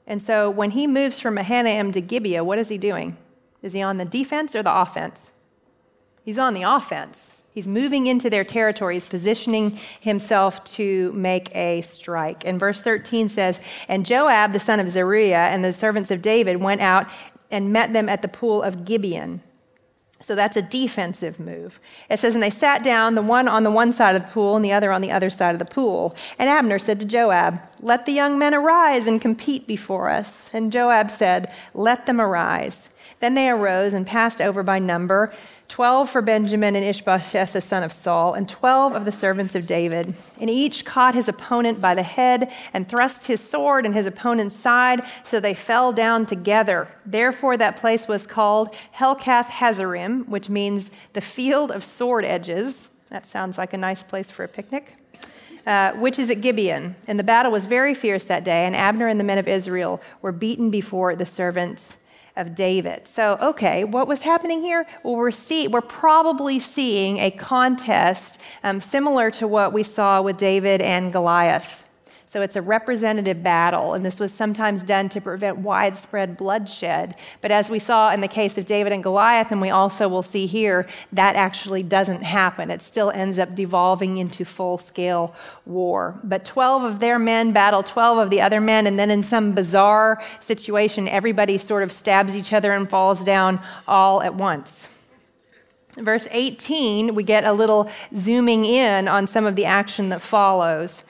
And 0.07 0.19
so 0.19 0.49
when 0.49 0.71
he 0.71 0.87
moves 0.87 1.19
from 1.19 1.35
Mahanaim 1.35 1.91
to 1.91 2.01
Gibeah, 2.01 2.43
what 2.43 2.57
is 2.57 2.69
he 2.69 2.79
doing? 2.79 3.15
Is 3.61 3.73
he 3.73 3.83
on 3.83 3.97
the 3.97 4.05
defense 4.05 4.55
or 4.55 4.63
the 4.63 4.75
offense? 4.75 5.29
He's 6.23 6.39
on 6.39 6.55
the 6.55 6.63
offense. 6.63 7.34
He's 7.55 7.69
moving 7.69 8.07
into 8.07 8.29
their 8.29 8.43
territory. 8.43 8.95
He's 8.95 9.05
positioning 9.05 9.79
himself 10.01 10.61
to 10.75 11.13
make 11.13 11.55
a 11.55 11.79
strike. 11.79 12.43
And 12.45 12.59
verse 12.59 12.81
13 12.81 13.29
says, 13.29 13.61
And 13.87 14.05
Joab, 14.05 14.51
the 14.51 14.59
son 14.59 14.81
of 14.81 14.89
Zeruiah, 14.89 15.47
and 15.47 15.63
the 15.63 15.71
servants 15.71 16.11
of 16.11 16.21
David 16.21 16.57
went 16.57 16.81
out 16.81 17.07
and 17.49 17.71
met 17.71 17.93
them 17.93 18.09
at 18.09 18.21
the 18.21 18.27
pool 18.27 18.61
of 18.61 18.83
Gibeon. 18.83 19.41
So 20.19 20.35
that's 20.35 20.57
a 20.57 20.61
defensive 20.61 21.39
move. 21.39 21.79
It 22.09 22.19
says, 22.19 22.35
And 22.35 22.43
they 22.43 22.49
sat 22.49 22.83
down, 22.83 23.15
the 23.15 23.21
one 23.21 23.47
on 23.47 23.63
the 23.63 23.71
one 23.71 23.93
side 23.93 24.17
of 24.17 24.25
the 24.25 24.31
pool 24.31 24.57
and 24.57 24.65
the 24.65 24.73
other 24.73 24.91
on 24.91 24.99
the 24.99 25.11
other 25.11 25.29
side 25.29 25.55
of 25.55 25.59
the 25.59 25.65
pool. 25.73 26.13
And 26.37 26.49
Abner 26.49 26.77
said 26.77 26.99
to 26.99 27.05
Joab, 27.05 27.61
Let 27.79 28.05
the 28.05 28.11
young 28.11 28.37
men 28.37 28.53
arise 28.53 29.07
and 29.07 29.21
compete 29.21 29.65
before 29.65 30.09
us. 30.09 30.49
And 30.51 30.73
Joab 30.73 31.09
said, 31.09 31.53
Let 31.73 32.05
them 32.05 32.19
arise. 32.19 32.89
Then 33.21 33.33
they 33.33 33.49
arose 33.49 33.93
and 33.93 34.05
passed 34.05 34.41
over 34.41 34.61
by 34.61 34.79
number 34.79 35.33
12 35.67 36.09
for 36.09 36.21
Benjamin 36.21 36.75
and 36.75 36.85
Ishbosheth, 36.85 37.53
the 37.53 37.61
son 37.61 37.83
of 37.83 37.91
Saul, 37.91 38.33
and 38.33 38.47
12 38.47 38.93
of 38.93 39.05
the 39.05 39.11
servants 39.11 39.55
of 39.55 39.65
David. 39.65 40.13
And 40.39 40.49
each 40.49 40.85
caught 40.85 41.15
his 41.15 41.27
opponent 41.27 41.81
by 41.81 41.95
the 41.95 42.03
head 42.03 42.51
and 42.73 42.87
thrust 42.87 43.27
his 43.27 43.41
sword 43.41 43.85
in 43.85 43.93
his 43.93 44.05
opponent's 44.05 44.55
side, 44.55 45.01
so 45.23 45.39
they 45.39 45.53
fell 45.53 45.91
down 45.91 46.25
together. 46.25 46.87
Therefore, 47.05 47.57
that 47.57 47.77
place 47.77 48.07
was 48.07 48.27
called 48.27 48.73
Helkath 48.95 49.49
Hazarim, 49.49 50.27
which 50.27 50.49
means 50.49 50.91
the 51.13 51.21
field 51.21 51.71
of 51.71 51.83
sword 51.83 52.25
edges. 52.25 52.89
That 53.09 53.25
sounds 53.25 53.57
like 53.57 53.73
a 53.73 53.77
nice 53.77 54.03
place 54.03 54.29
for 54.29 54.43
a 54.43 54.47
picnic. 54.47 54.95
Uh, 55.65 55.93
which 55.93 56.19
is 56.19 56.29
at 56.29 56.41
Gibeon. 56.41 56.95
And 57.07 57.17
the 57.17 57.23
battle 57.23 57.51
was 57.51 57.65
very 57.65 57.95
fierce 57.95 58.23
that 58.25 58.43
day, 58.43 58.67
and 58.67 58.75
Abner 58.75 59.07
and 59.07 59.19
the 59.19 59.23
men 59.23 59.39
of 59.39 59.47
Israel 59.47 59.99
were 60.21 60.31
beaten 60.31 60.69
before 60.69 61.15
the 61.15 61.25
servants 61.25 61.97
of 62.35 62.55
David. 62.55 63.07
So, 63.07 63.37
okay, 63.41 63.83
what 63.83 64.07
was 64.07 64.21
happening 64.21 64.61
here? 64.61 64.85
Well, 65.03 65.15
we're, 65.15 65.31
see, 65.31 65.67
we're 65.67 65.81
probably 65.81 66.59
seeing 66.59 67.17
a 67.17 67.31
contest 67.31 68.41
um, 68.63 68.79
similar 68.81 69.31
to 69.31 69.47
what 69.47 69.73
we 69.73 69.83
saw 69.83 70.21
with 70.21 70.37
David 70.37 70.81
and 70.81 71.11
Goliath. 71.11 71.84
So 72.27 72.41
it's 72.41 72.55
a 72.55 72.61
representative 72.61 73.43
battle, 73.43 73.93
and 73.93 74.03
this 74.03 74.19
was 74.19 74.33
sometimes 74.33 74.83
done 74.83 75.09
to 75.09 75.21
prevent 75.21 75.59
widespread 75.59 76.37
bloodshed. 76.37 77.15
But 77.39 77.51
as 77.51 77.69
we 77.69 77.79
saw 77.79 78.11
in 78.11 78.21
the 78.21 78.27
case 78.27 78.57
of 78.57 78.65
David 78.65 78.91
and 78.91 79.03
Goliath, 79.03 79.51
and 79.51 79.61
we 79.61 79.69
also 79.69 80.07
will 80.07 80.23
see 80.23 80.47
here, 80.47 80.87
that 81.13 81.35
actually 81.35 81.83
doesn't 81.83 82.23
happen. 82.23 82.71
It 82.71 82.81
still 82.81 83.11
ends 83.11 83.37
up 83.37 83.55
devolving 83.55 84.17
into 84.17 84.43
full 84.43 84.77
scale 84.77 85.35
war. 85.65 86.19
But 86.23 86.45
12 86.45 86.83
of 86.83 86.99
their 86.99 87.19
men 87.19 87.53
battle 87.53 87.83
12 87.83 88.17
of 88.17 88.29
the 88.31 88.41
other 88.41 88.59
men, 88.59 88.87
and 88.87 88.97
then 88.97 89.11
in 89.11 89.21
some 89.21 89.53
bizarre 89.53 90.21
situation, 90.39 91.07
everybody 91.07 91.57
sort 91.59 91.83
of 91.83 91.91
stabs 91.91 92.35
each 92.35 92.53
other 92.53 92.73
and 92.73 92.89
falls 92.89 93.23
down 93.23 93.61
all 93.87 94.23
at 94.23 94.33
once. 94.33 94.89
Verse 95.93 96.27
18, 96.31 97.15
we 97.15 97.23
get 97.23 97.45
a 97.45 97.53
little 97.53 97.89
zooming 98.13 98.65
in 98.65 99.07
on 99.07 99.27
some 99.27 99.45
of 99.45 99.55
the 99.55 99.63
action 99.63 100.09
that 100.09 100.21
follows. 100.21 101.03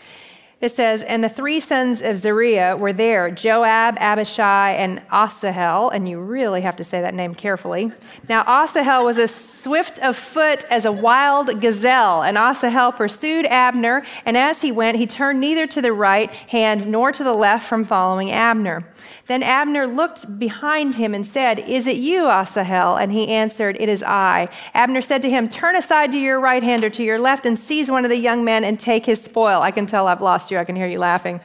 It 0.65 0.71
says, 0.71 1.03
And 1.03 1.23
the 1.23 1.29
three 1.29 1.59
sons 1.59 2.01
of 2.01 2.17
Zeruiah 2.17 2.75
were 2.75 2.91
there 2.91 3.29
Joab, 3.29 3.97
Abishai, 3.99 4.71
and 4.71 4.99
Asahel. 5.11 5.91
And 5.91 6.09
you 6.09 6.19
really 6.19 6.61
have 6.61 6.75
to 6.77 6.83
say 6.83 7.01
that 7.01 7.13
name 7.13 7.35
carefully. 7.35 7.91
Now, 8.27 8.43
Asahel 8.45 9.05
was 9.05 9.19
a 9.19 9.27
swift 9.65 9.97
of 9.97 10.15
foot 10.15 10.63
as 10.69 10.85
a 10.85 10.91
wild 10.91 11.59
gazelle. 11.59 12.21
And 12.21 12.37
Asahel 12.37 12.91
pursued 12.91 13.47
Abner, 13.47 14.05
and 14.23 14.37
as 14.37 14.61
he 14.61 14.71
went, 14.71 14.95
he 14.97 15.07
turned 15.07 15.41
neither 15.41 15.65
to 15.65 15.81
the 15.81 15.91
right 15.91 16.29
hand 16.29 16.85
nor 16.85 17.11
to 17.11 17.23
the 17.23 17.33
left 17.33 17.67
from 17.67 17.83
following 17.83 18.29
Abner. 18.29 18.87
Then 19.25 19.41
Abner 19.41 19.87
looked 19.87 20.37
behind 20.37 20.97
him 20.97 21.15
and 21.15 21.25
said, 21.25 21.57
Is 21.61 21.87
it 21.87 21.97
you, 21.97 22.27
Asahel? 22.27 22.95
And 22.95 23.11
he 23.11 23.27
answered, 23.29 23.75
It 23.79 23.89
is 23.89 24.03
I. 24.03 24.49
Abner 24.75 25.01
said 25.01 25.23
to 25.23 25.31
him, 25.31 25.49
Turn 25.49 25.75
aside 25.75 26.11
to 26.11 26.19
your 26.19 26.39
right 26.39 26.61
hand 26.61 26.83
or 26.83 26.91
to 26.91 27.03
your 27.03 27.17
left 27.17 27.47
and 27.47 27.57
seize 27.57 27.89
one 27.89 28.05
of 28.05 28.09
the 28.09 28.17
young 28.17 28.43
men 28.45 28.63
and 28.63 28.79
take 28.79 29.07
his 29.07 29.19
spoil. 29.19 29.63
I 29.63 29.71
can 29.71 29.87
tell 29.87 30.07
I've 30.07 30.21
lost 30.21 30.51
you. 30.51 30.59
I 30.59 30.63
can 30.63 30.75
hear 30.75 30.85
you 30.85 30.99
laughing. 30.99 31.39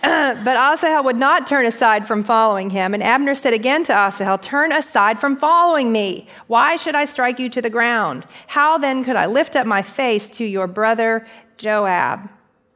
but 0.02 0.56
Asahel 0.56 1.04
would 1.04 1.16
not 1.16 1.46
turn 1.46 1.66
aside 1.66 2.06
from 2.06 2.22
following 2.22 2.70
him. 2.70 2.94
And 2.94 3.02
Abner 3.02 3.34
said 3.34 3.52
again 3.52 3.84
to 3.84 3.92
Asahel, 3.92 4.38
Turn 4.38 4.72
aside 4.72 5.20
from 5.20 5.36
following 5.36 5.92
me. 5.92 6.26
Why 6.46 6.76
should 6.76 6.94
I 6.94 7.04
strike 7.04 7.38
you 7.38 7.50
to 7.50 7.60
the 7.60 7.68
ground? 7.68 8.24
How 8.46 8.78
then 8.78 9.04
could 9.04 9.16
I 9.16 9.26
lift 9.26 9.56
up 9.56 9.66
my 9.66 9.82
face 9.82 10.30
to 10.32 10.44
your 10.44 10.66
brother 10.66 11.26
Joab? 11.58 12.30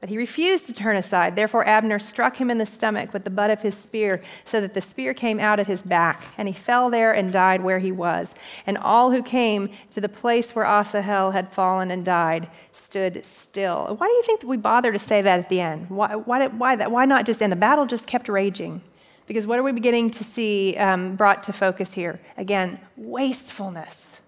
But 0.05 0.11
he 0.11 0.19
refused 0.19 0.67
to 0.67 0.75
turn 0.75 0.97
aside. 0.97 1.35
Therefore, 1.35 1.67
Abner 1.67 1.99
struck 1.99 2.37
him 2.37 2.51
in 2.51 2.59
the 2.59 2.67
stomach 2.67 3.15
with 3.15 3.25
the 3.25 3.31
butt 3.31 3.49
of 3.49 3.63
his 3.63 3.75
spear, 3.75 4.21
so 4.45 4.61
that 4.61 4.75
the 4.75 4.83
spear 4.83 5.15
came 5.15 5.41
out 5.41 5.59
at 5.59 5.67
his 5.67 5.83
back, 5.83 6.23
and 6.37 6.47
he 6.47 6.53
fell 6.53 6.91
there 6.91 7.15
and 7.15 7.33
died 7.33 7.63
where 7.63 7.79
he 7.79 7.91
was. 7.91 8.35
And 8.67 8.77
all 8.77 9.13
who 9.13 9.23
came 9.23 9.71
to 9.93 10.03
the 10.03 10.09
place 10.11 10.55
where 10.55 10.67
Asahel 10.67 11.31
had 11.31 11.55
fallen 11.55 11.91
and 11.91 12.05
died 12.05 12.51
stood 12.71 13.25
still. 13.25 13.97
Why 13.97 14.07
do 14.07 14.13
you 14.13 14.23
think 14.25 14.43
we 14.43 14.59
bother 14.59 14.93
to 14.93 14.99
say 14.99 15.23
that 15.23 15.39
at 15.39 15.49
the 15.49 15.63
end? 15.63 15.89
Why, 15.89 16.17
why, 16.17 16.49
why, 16.49 16.77
that? 16.77 16.91
why 16.91 17.07
not 17.07 17.25
just 17.25 17.41
end? 17.41 17.53
The 17.53 17.57
battle 17.57 17.87
just 17.87 18.07
kept 18.07 18.29
raging. 18.29 18.83
Because 19.25 19.47
what 19.47 19.59
are 19.59 19.63
we 19.63 19.73
beginning 19.73 20.11
to 20.11 20.23
see 20.23 20.77
um, 20.77 21.17
brought 21.17 21.43
to 21.45 21.53
focus 21.55 21.95
here? 21.95 22.21
Again, 22.37 22.79
wastefulness. 22.99 24.21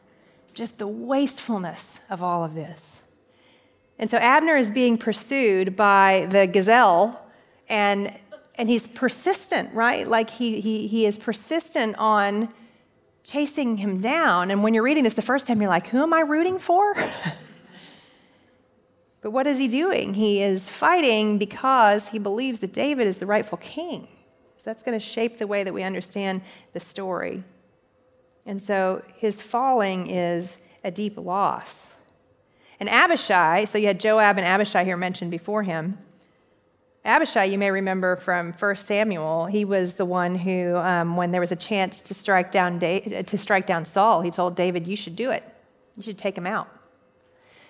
Just 0.54 0.78
the 0.78 0.88
wastefulness 0.88 2.00
of 2.08 2.22
all 2.22 2.44
of 2.44 2.54
this. 2.54 3.02
And 3.98 4.10
so 4.10 4.18
Abner 4.18 4.56
is 4.56 4.68
being 4.68 4.96
pursued 4.96 5.74
by 5.74 6.26
the 6.30 6.46
gazelle, 6.46 7.22
and, 7.68 8.12
and 8.56 8.68
he's 8.68 8.86
persistent, 8.86 9.72
right? 9.74 10.06
Like 10.06 10.28
he, 10.28 10.60
he, 10.60 10.86
he 10.86 11.06
is 11.06 11.16
persistent 11.16 11.96
on 11.96 12.52
chasing 13.24 13.78
him 13.78 14.00
down. 14.00 14.50
And 14.50 14.62
when 14.62 14.74
you're 14.74 14.82
reading 14.82 15.04
this 15.04 15.14
the 15.14 15.22
first 15.22 15.46
time, 15.46 15.60
you're 15.60 15.70
like, 15.70 15.88
who 15.88 16.02
am 16.02 16.12
I 16.12 16.20
rooting 16.20 16.58
for? 16.58 16.94
but 19.20 19.32
what 19.32 19.46
is 19.46 19.58
he 19.58 19.66
doing? 19.66 20.14
He 20.14 20.42
is 20.42 20.68
fighting 20.68 21.38
because 21.38 22.08
he 22.08 22.18
believes 22.18 22.60
that 22.60 22.72
David 22.72 23.06
is 23.06 23.18
the 23.18 23.26
rightful 23.26 23.58
king. 23.58 24.06
So 24.58 24.62
that's 24.66 24.84
going 24.84 24.98
to 24.98 25.04
shape 25.04 25.38
the 25.38 25.46
way 25.46 25.64
that 25.64 25.74
we 25.74 25.82
understand 25.82 26.42
the 26.72 26.80
story. 26.80 27.42
And 28.44 28.62
so 28.62 29.02
his 29.16 29.42
falling 29.42 30.08
is 30.08 30.58
a 30.84 30.92
deep 30.92 31.18
loss. 31.18 31.95
And 32.78 32.88
Abishai, 32.88 33.64
so 33.64 33.78
you 33.78 33.86
had 33.86 34.00
Joab 34.00 34.38
and 34.38 34.46
Abishai 34.46 34.84
here 34.84 34.96
mentioned 34.96 35.30
before 35.30 35.62
him. 35.62 35.98
Abishai, 37.04 37.44
you 37.44 37.56
may 37.56 37.70
remember 37.70 38.16
from 38.16 38.52
1 38.52 38.76
Samuel, 38.76 39.46
he 39.46 39.64
was 39.64 39.94
the 39.94 40.04
one 40.04 40.34
who, 40.34 40.76
um, 40.76 41.16
when 41.16 41.30
there 41.30 41.40
was 41.40 41.52
a 41.52 41.56
chance 41.56 42.02
to 42.02 42.14
strike, 42.14 42.50
down 42.50 42.78
da- 42.78 43.22
to 43.22 43.38
strike 43.38 43.66
down 43.66 43.84
Saul, 43.84 44.22
he 44.22 44.30
told 44.30 44.56
David, 44.56 44.86
You 44.86 44.96
should 44.96 45.14
do 45.14 45.30
it. 45.30 45.44
You 45.96 46.02
should 46.02 46.18
take 46.18 46.36
him 46.36 46.46
out. 46.46 46.68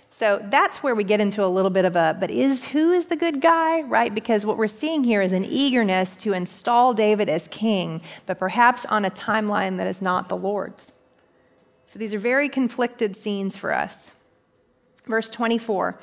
So 0.08 0.40
that's 0.50 0.82
where 0.82 0.94
we 0.94 1.04
get 1.04 1.20
into 1.20 1.44
a 1.44 1.46
little 1.46 1.70
bit 1.70 1.84
of 1.84 1.94
a, 1.94 2.16
but 2.18 2.30
is 2.30 2.68
who 2.68 2.92
is 2.92 3.06
the 3.06 3.16
good 3.16 3.42
guy, 3.42 3.82
right? 3.82 4.14
Because 4.14 4.46
what 4.46 4.56
we're 4.56 4.68
seeing 4.68 5.04
here 5.04 5.20
is 5.20 5.32
an 5.32 5.44
eagerness 5.44 6.16
to 6.18 6.32
install 6.32 6.94
David 6.94 7.28
as 7.28 7.46
king, 7.48 8.00
but 8.24 8.38
perhaps 8.38 8.86
on 8.86 9.04
a 9.04 9.10
timeline 9.10 9.76
that 9.76 9.86
is 9.86 10.00
not 10.00 10.30
the 10.30 10.36
Lord's. 10.36 10.92
So 11.86 11.98
these 11.98 12.14
are 12.14 12.18
very 12.18 12.48
conflicted 12.48 13.14
scenes 13.14 13.56
for 13.56 13.74
us. 13.74 14.12
Verse 15.06 15.30
24 15.30 15.98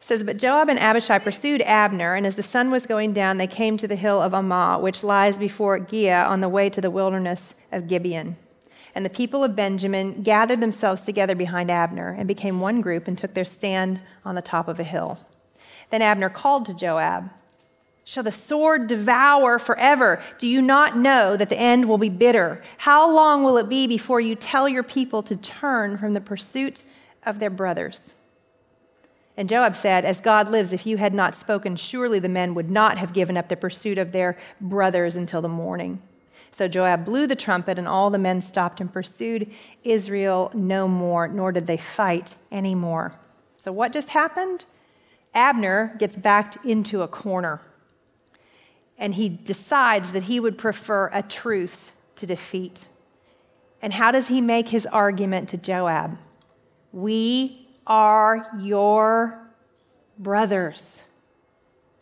says, 0.00 0.24
But 0.24 0.38
Joab 0.38 0.68
and 0.68 0.78
Abishai 0.78 1.18
pursued 1.18 1.60
Abner, 1.62 2.14
and 2.14 2.26
as 2.26 2.36
the 2.36 2.42
sun 2.42 2.70
was 2.70 2.86
going 2.86 3.12
down, 3.12 3.36
they 3.36 3.46
came 3.46 3.76
to 3.76 3.88
the 3.88 3.96
hill 3.96 4.22
of 4.22 4.32
Ammah, 4.32 4.80
which 4.80 5.04
lies 5.04 5.38
before 5.38 5.78
Giah 5.78 6.26
on 6.28 6.40
the 6.40 6.48
way 6.48 6.70
to 6.70 6.80
the 6.80 6.90
wilderness 6.90 7.54
of 7.72 7.88
Gibeon. 7.88 8.36
And 8.94 9.04
the 9.04 9.10
people 9.10 9.44
of 9.44 9.54
Benjamin 9.54 10.22
gathered 10.22 10.60
themselves 10.60 11.02
together 11.02 11.34
behind 11.34 11.70
Abner 11.70 12.16
and 12.18 12.26
became 12.26 12.60
one 12.60 12.80
group 12.80 13.06
and 13.06 13.18
took 13.18 13.34
their 13.34 13.44
stand 13.44 14.00
on 14.24 14.34
the 14.34 14.42
top 14.42 14.66
of 14.66 14.80
a 14.80 14.84
hill. 14.84 15.20
Then 15.90 16.02
Abner 16.02 16.30
called 16.30 16.66
to 16.66 16.74
Joab, 16.74 17.30
Shall 18.04 18.22
the 18.22 18.32
sword 18.32 18.86
devour 18.86 19.58
forever? 19.58 20.22
Do 20.38 20.48
you 20.48 20.62
not 20.62 20.96
know 20.96 21.36
that 21.36 21.50
the 21.50 21.58
end 21.58 21.86
will 21.86 21.98
be 21.98 22.08
bitter? 22.08 22.62
How 22.78 23.12
long 23.12 23.44
will 23.44 23.58
it 23.58 23.68
be 23.68 23.86
before 23.86 24.18
you 24.18 24.34
tell 24.34 24.66
your 24.66 24.82
people 24.82 25.22
to 25.24 25.36
turn 25.36 25.98
from 25.98 26.14
the 26.14 26.20
pursuit 26.22 26.84
of 27.26 27.38
their 27.38 27.50
brothers? 27.50 28.14
And 29.38 29.48
Joab 29.48 29.76
said, 29.76 30.04
As 30.04 30.20
God 30.20 30.50
lives, 30.50 30.72
if 30.72 30.84
you 30.84 30.96
had 30.96 31.14
not 31.14 31.32
spoken, 31.32 31.76
surely 31.76 32.18
the 32.18 32.28
men 32.28 32.54
would 32.56 32.72
not 32.72 32.98
have 32.98 33.12
given 33.12 33.36
up 33.36 33.48
the 33.48 33.56
pursuit 33.56 33.96
of 33.96 34.10
their 34.10 34.36
brothers 34.60 35.14
until 35.14 35.40
the 35.40 35.48
morning. 35.48 36.02
So 36.50 36.66
Joab 36.66 37.04
blew 37.04 37.28
the 37.28 37.36
trumpet, 37.36 37.78
and 37.78 37.86
all 37.86 38.10
the 38.10 38.18
men 38.18 38.40
stopped 38.40 38.80
and 38.80 38.92
pursued 38.92 39.48
Israel 39.84 40.50
no 40.54 40.88
more, 40.88 41.28
nor 41.28 41.52
did 41.52 41.66
they 41.66 41.76
fight 41.76 42.34
anymore. 42.50 43.14
So 43.58 43.70
what 43.70 43.92
just 43.92 44.08
happened? 44.08 44.66
Abner 45.32 45.94
gets 46.00 46.16
backed 46.16 46.58
into 46.64 47.02
a 47.02 47.08
corner, 47.08 47.60
and 48.98 49.14
he 49.14 49.28
decides 49.28 50.10
that 50.12 50.24
he 50.24 50.40
would 50.40 50.58
prefer 50.58 51.10
a 51.12 51.22
truce 51.22 51.92
to 52.16 52.26
defeat. 52.26 52.86
And 53.80 53.92
how 53.92 54.10
does 54.10 54.26
he 54.26 54.40
make 54.40 54.70
his 54.70 54.84
argument 54.86 55.48
to 55.50 55.56
Joab? 55.56 56.18
We 56.90 57.57
are 57.88 58.46
your 58.60 59.50
brothers. 60.18 61.02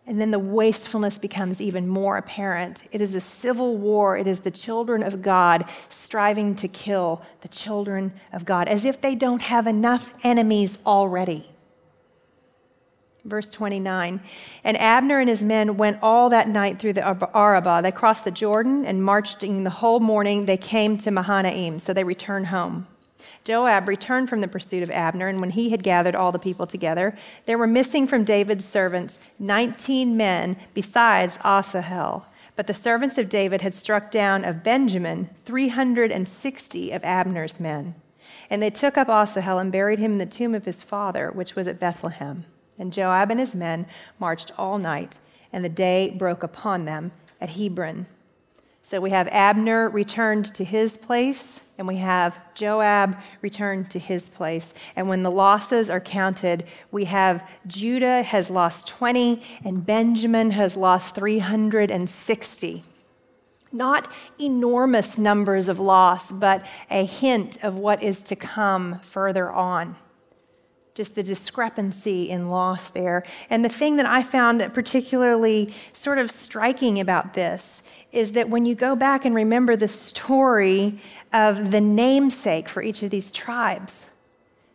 And 0.06 0.20
then 0.20 0.30
the 0.30 0.38
wastefulness 0.38 1.18
becomes 1.18 1.60
even 1.60 1.88
more 1.88 2.16
apparent. 2.16 2.84
It 2.92 3.00
is 3.00 3.14
a 3.14 3.20
civil 3.20 3.76
war. 3.76 4.16
It 4.16 4.28
is 4.28 4.40
the 4.40 4.52
children 4.52 5.02
of 5.02 5.20
God 5.20 5.68
striving 5.88 6.54
to 6.56 6.68
kill 6.68 7.22
the 7.40 7.48
children 7.48 8.12
of 8.32 8.44
God, 8.44 8.68
as 8.68 8.84
if 8.84 9.00
they 9.00 9.16
don't 9.16 9.42
have 9.42 9.66
enough 9.66 10.12
enemies 10.22 10.78
already. 10.86 11.50
Verse 13.24 13.50
29 13.50 14.20
And 14.62 14.76
Abner 14.76 15.18
and 15.18 15.28
his 15.28 15.42
men 15.42 15.76
went 15.76 15.98
all 16.00 16.30
that 16.30 16.48
night 16.48 16.78
through 16.78 16.92
the 16.92 17.28
Arabah. 17.34 17.82
They 17.82 17.90
crossed 17.90 18.24
the 18.24 18.30
Jordan 18.30 18.86
and 18.86 19.02
marching 19.02 19.64
the 19.64 19.70
whole 19.70 19.98
morning. 19.98 20.44
They 20.44 20.56
came 20.56 20.96
to 20.98 21.10
Mahanaim, 21.10 21.80
so 21.80 21.92
they 21.92 22.04
returned 22.04 22.46
home. 22.46 22.86
Joab 23.46 23.86
returned 23.86 24.28
from 24.28 24.40
the 24.40 24.48
pursuit 24.48 24.82
of 24.82 24.90
Abner, 24.90 25.28
and 25.28 25.40
when 25.40 25.50
he 25.50 25.70
had 25.70 25.84
gathered 25.84 26.16
all 26.16 26.32
the 26.32 26.38
people 26.38 26.66
together, 26.66 27.16
there 27.44 27.56
were 27.56 27.68
missing 27.68 28.04
from 28.04 28.24
David's 28.24 28.64
servants 28.64 29.20
19 29.38 30.16
men 30.16 30.56
besides 30.74 31.38
Asahel. 31.44 32.26
But 32.56 32.66
the 32.66 32.74
servants 32.74 33.18
of 33.18 33.28
David 33.28 33.60
had 33.60 33.72
struck 33.72 34.10
down 34.10 34.44
of 34.44 34.64
Benjamin 34.64 35.30
360 35.44 36.90
of 36.90 37.04
Abner's 37.04 37.60
men. 37.60 37.94
And 38.50 38.60
they 38.60 38.70
took 38.70 38.98
up 38.98 39.08
Asahel 39.08 39.60
and 39.60 39.70
buried 39.70 40.00
him 40.00 40.12
in 40.12 40.18
the 40.18 40.26
tomb 40.26 40.52
of 40.52 40.64
his 40.64 40.82
father, 40.82 41.30
which 41.30 41.54
was 41.54 41.68
at 41.68 41.78
Bethlehem. 41.78 42.46
And 42.80 42.92
Joab 42.92 43.30
and 43.30 43.38
his 43.38 43.54
men 43.54 43.86
marched 44.18 44.50
all 44.58 44.76
night, 44.76 45.20
and 45.52 45.64
the 45.64 45.68
day 45.68 46.10
broke 46.10 46.42
upon 46.42 46.84
them 46.84 47.12
at 47.40 47.50
Hebron. 47.50 48.06
So 48.82 49.00
we 49.00 49.10
have 49.10 49.28
Abner 49.28 49.88
returned 49.88 50.52
to 50.54 50.64
his 50.64 50.96
place, 50.96 51.60
and 51.78 51.86
we 51.86 51.96
have 51.96 52.38
Joab 52.54 53.16
returned 53.42 53.90
to 53.90 53.98
his 53.98 54.28
place. 54.28 54.72
And 54.94 55.08
when 55.08 55.22
the 55.22 55.30
losses 55.30 55.90
are 55.90 56.00
counted, 56.00 56.66
we 56.90 57.04
have 57.06 57.48
Judah 57.66 58.22
has 58.22 58.50
lost 58.50 58.88
20 58.88 59.42
and 59.64 59.84
Benjamin 59.84 60.50
has 60.52 60.76
lost 60.76 61.14
360. 61.14 62.84
Not 63.72 64.12
enormous 64.40 65.18
numbers 65.18 65.68
of 65.68 65.78
loss, 65.78 66.32
but 66.32 66.64
a 66.90 67.04
hint 67.04 67.62
of 67.62 67.78
what 67.78 68.02
is 68.02 68.22
to 68.24 68.36
come 68.36 69.00
further 69.00 69.50
on 69.50 69.96
just 70.96 71.14
the 71.14 71.22
discrepancy 71.22 72.30
in 72.30 72.48
loss 72.48 72.88
there. 72.88 73.22
And 73.50 73.62
the 73.62 73.68
thing 73.68 73.96
that 73.96 74.06
I 74.06 74.22
found 74.22 74.62
particularly 74.72 75.72
sort 75.92 76.16
of 76.16 76.30
striking 76.30 76.98
about 76.98 77.34
this 77.34 77.82
is 78.12 78.32
that 78.32 78.48
when 78.48 78.64
you 78.64 78.74
go 78.74 78.96
back 78.96 79.26
and 79.26 79.34
remember 79.34 79.76
the 79.76 79.88
story 79.88 80.98
of 81.34 81.70
the 81.70 81.82
namesake 81.82 82.66
for 82.66 82.82
each 82.82 83.02
of 83.02 83.10
these 83.10 83.30
tribes, 83.30 84.06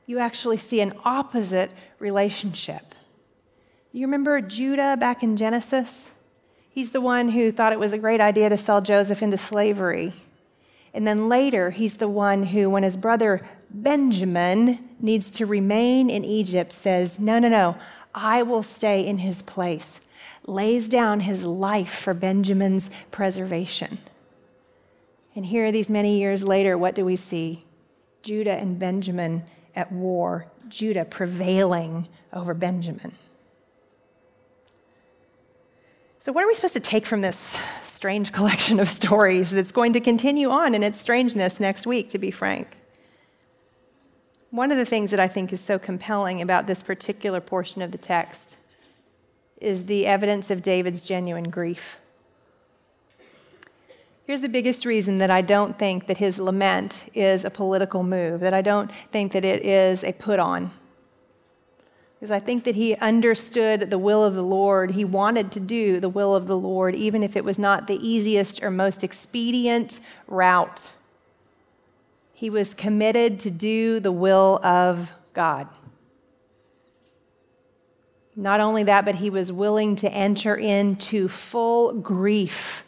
you 0.05 0.19
actually 0.19 0.57
see 0.57 0.79
an 0.79 0.93
opposite 1.03 1.71
relationship. 1.97 2.93
You 3.91 4.05
remember 4.05 4.41
Judah 4.41 4.95
back 4.99 5.23
in 5.23 5.35
Genesis? 5.35 6.09
He's 6.69 6.91
the 6.91 7.01
one 7.01 7.29
who 7.29 7.51
thought 7.51 7.73
it 7.73 7.79
was 7.79 7.93
a 7.93 7.97
great 7.97 8.21
idea 8.21 8.47
to 8.49 8.57
sell 8.57 8.79
Joseph 8.79 9.23
into 9.23 9.37
slavery. 9.37 10.13
And 10.93 11.07
then 11.07 11.29
later, 11.29 11.71
he's 11.71 11.97
the 11.97 12.07
one 12.07 12.43
who, 12.43 12.69
when 12.69 12.83
his 12.83 12.97
brother 12.97 13.47
Benjamin 13.69 14.89
needs 14.99 15.31
to 15.31 15.45
remain 15.45 16.09
in 16.09 16.25
Egypt, 16.25 16.73
says, 16.73 17.19
No, 17.19 17.39
no, 17.39 17.47
no, 17.47 17.77
I 18.13 18.43
will 18.43 18.63
stay 18.63 19.05
in 19.05 19.19
his 19.19 19.41
place, 19.41 20.01
lays 20.45 20.89
down 20.89 21.21
his 21.21 21.45
life 21.45 21.93
for 21.93 22.13
Benjamin's 22.13 22.89
preservation. 23.11 23.99
And 25.33 25.45
here, 25.45 25.71
these 25.71 25.89
many 25.89 26.19
years 26.19 26.43
later, 26.43 26.77
what 26.77 26.93
do 26.93 27.05
we 27.05 27.15
see? 27.15 27.63
Judah 28.21 28.57
and 28.57 28.77
Benjamin 28.77 29.43
at 29.75 29.91
war, 29.91 30.47
Judah 30.67 31.05
prevailing 31.05 32.07
over 32.33 32.53
Benjamin. 32.53 33.13
So, 36.19 36.31
what 36.31 36.43
are 36.43 36.47
we 36.47 36.53
supposed 36.53 36.73
to 36.73 36.79
take 36.79 37.05
from 37.05 37.21
this 37.21 37.57
strange 38.01 38.31
collection 38.39 38.79
of 38.79 38.89
stories 38.89 39.51
that's 39.51 39.71
going 39.71 39.93
to 39.93 39.99
continue 39.99 40.49
on 40.49 40.73
in 40.73 40.81
its 40.81 40.99
strangeness 40.99 41.59
next 41.59 41.85
week, 41.85 42.09
to 42.09 42.17
be 42.17 42.31
frank. 42.31 42.67
One 44.49 44.71
of 44.71 44.77
the 44.79 44.85
things 44.85 45.11
that 45.11 45.19
I 45.19 45.27
think 45.27 45.53
is 45.53 45.61
so 45.61 45.77
compelling 45.77 46.41
about 46.41 46.65
this 46.65 46.81
particular 46.81 47.39
portion 47.39 47.79
of 47.83 47.91
the 47.91 47.99
text 47.99 48.57
is 49.57 49.85
the 49.85 50.07
evidence 50.07 50.49
of 50.49 50.63
David's 50.63 51.01
genuine 51.01 51.51
grief. 51.51 51.97
Here's 54.25 54.41
the 54.41 54.49
biggest 54.49 54.83
reason 54.83 55.19
that 55.19 55.29
I 55.29 55.43
don't 55.43 55.77
think 55.77 56.07
that 56.07 56.17
his 56.17 56.39
lament 56.39 57.07
is 57.13 57.45
a 57.45 57.51
political 57.51 58.01
move, 58.01 58.39
that 58.39 58.55
I 58.55 58.63
don't 58.63 58.89
think 59.11 59.33
that 59.33 59.45
it 59.45 59.63
is 59.63 60.03
a 60.03 60.11
put 60.13 60.39
on 60.39 60.71
because 62.21 62.29
I 62.29 62.39
think 62.39 62.65
that 62.65 62.75
he 62.75 62.95
understood 62.97 63.89
the 63.89 63.97
will 63.97 64.23
of 64.23 64.35
the 64.35 64.43
Lord. 64.43 64.91
He 64.91 65.03
wanted 65.03 65.51
to 65.53 65.59
do 65.59 65.99
the 65.99 66.07
will 66.07 66.35
of 66.35 66.45
the 66.45 66.55
Lord, 66.55 66.93
even 66.93 67.23
if 67.23 67.35
it 67.35 67.43
was 67.43 67.57
not 67.57 67.87
the 67.87 67.95
easiest 67.95 68.61
or 68.61 68.69
most 68.69 69.03
expedient 69.03 69.99
route. 70.27 70.91
He 72.31 72.47
was 72.47 72.75
committed 72.75 73.39
to 73.39 73.49
do 73.49 73.99
the 73.99 74.11
will 74.11 74.63
of 74.63 75.09
God. 75.33 75.67
Not 78.35 78.59
only 78.59 78.83
that, 78.83 79.03
but 79.03 79.15
he 79.15 79.31
was 79.31 79.51
willing 79.51 79.95
to 79.95 80.13
enter 80.13 80.55
into 80.55 81.27
full 81.27 81.91
grief 81.93 82.85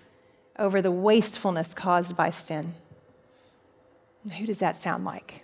over 0.60 0.80
the 0.80 0.92
wastefulness 0.92 1.74
caused 1.74 2.16
by 2.16 2.30
sin. 2.30 2.76
Who 4.38 4.46
does 4.46 4.60
that 4.60 4.80
sound 4.80 5.06
like? 5.06 5.44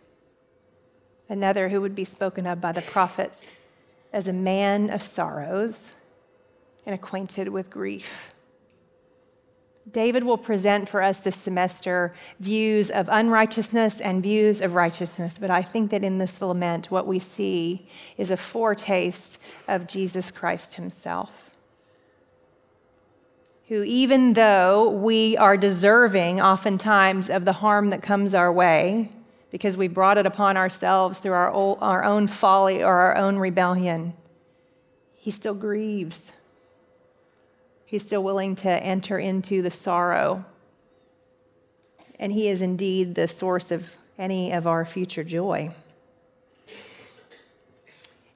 Another 1.27 1.69
who 1.69 1.81
would 1.81 1.95
be 1.95 2.03
spoken 2.03 2.45
of 2.45 2.61
by 2.61 2.71
the 2.71 2.83
prophets 2.83 3.47
as 4.11 4.27
a 4.27 4.33
man 4.33 4.89
of 4.89 5.01
sorrows 5.01 5.91
and 6.85 6.95
acquainted 6.95 7.49
with 7.49 7.69
grief. 7.69 8.33
David 9.91 10.23
will 10.23 10.37
present 10.37 10.87
for 10.87 11.01
us 11.01 11.19
this 11.19 11.35
semester 11.35 12.13
views 12.39 12.91
of 12.91 13.09
unrighteousness 13.11 13.99
and 13.99 14.21
views 14.21 14.61
of 14.61 14.73
righteousness, 14.73 15.37
but 15.39 15.49
I 15.49 15.61
think 15.61 15.91
that 15.91 16.03
in 16.03 16.17
this 16.17 16.41
lament, 16.41 16.91
what 16.91 17.07
we 17.07 17.19
see 17.19 17.87
is 18.17 18.29
a 18.29 18.37
foretaste 18.37 19.39
of 19.67 19.87
Jesus 19.87 20.31
Christ 20.31 20.75
himself. 20.75 21.49
Who, 23.67 23.83
even 23.83 24.33
though 24.33 24.89
we 24.89 25.37
are 25.37 25.57
deserving 25.57 26.41
oftentimes 26.41 27.29
of 27.29 27.45
the 27.45 27.53
harm 27.53 27.91
that 27.91 28.01
comes 28.01 28.33
our 28.33 28.51
way, 28.51 29.09
because 29.51 29.77
we 29.77 29.87
brought 29.87 30.17
it 30.17 30.25
upon 30.25 30.57
ourselves 30.57 31.19
through 31.19 31.33
our, 31.33 31.51
our 31.51 32.03
own 32.03 32.27
folly 32.27 32.83
or 32.83 32.93
our 32.93 33.17
own 33.17 33.37
rebellion, 33.37 34.13
he 35.15 35.31
still 35.31 35.53
grieves 35.53 36.31
He's 37.89 38.05
still 38.05 38.23
willing 38.23 38.53
to 38.57 38.69
enter 38.69 39.17
into 39.17 39.63
the 39.63 39.71
sorrow. 39.71 40.45
And 42.19 42.31
He 42.31 42.47
is 42.47 42.61
indeed 42.61 43.15
the 43.15 43.27
source 43.27 43.71
of 43.71 43.97
any 44.15 44.51
of 44.51 44.67
our 44.67 44.85
future 44.85 45.23
joy. 45.23 45.71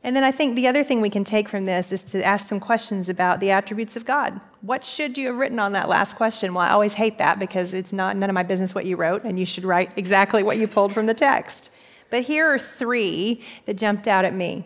And 0.03 0.15
then 0.15 0.23
I 0.25 0.31
think 0.31 0.55
the 0.55 0.67
other 0.67 0.83
thing 0.83 0.99
we 0.99 1.09
can 1.09 1.23
take 1.23 1.47
from 1.47 1.65
this 1.65 1.93
is 1.93 2.03
to 2.05 2.21
ask 2.23 2.47
some 2.47 2.59
questions 2.59 3.07
about 3.07 3.39
the 3.39 3.51
attributes 3.51 3.95
of 3.95 4.03
God. 4.03 4.41
What 4.59 4.83
should 4.83 5.17
you 5.17 5.27
have 5.27 5.37
written 5.37 5.59
on 5.59 5.71
that 5.71 5.87
last 5.87 6.17
question? 6.17 6.53
Well, 6.53 6.65
I 6.65 6.71
always 6.71 6.93
hate 6.93 7.17
that 7.19 7.39
because 7.39 7.73
it's 7.73 7.93
not 7.93 8.17
none 8.17 8.29
of 8.29 8.33
my 8.33 8.43
business 8.43 8.75
what 8.75 8.85
you 8.85 8.97
wrote, 8.97 9.23
and 9.23 9.39
you 9.39 9.45
should 9.45 9.63
write 9.63 9.91
exactly 9.95 10.43
what 10.43 10.57
you 10.57 10.67
pulled 10.67 10.93
from 10.93 11.05
the 11.05 11.13
text. 11.13 11.69
But 12.09 12.23
here 12.23 12.53
are 12.53 12.59
three 12.59 13.41
that 13.65 13.77
jumped 13.77 14.07
out 14.07 14.25
at 14.25 14.33
me. 14.33 14.65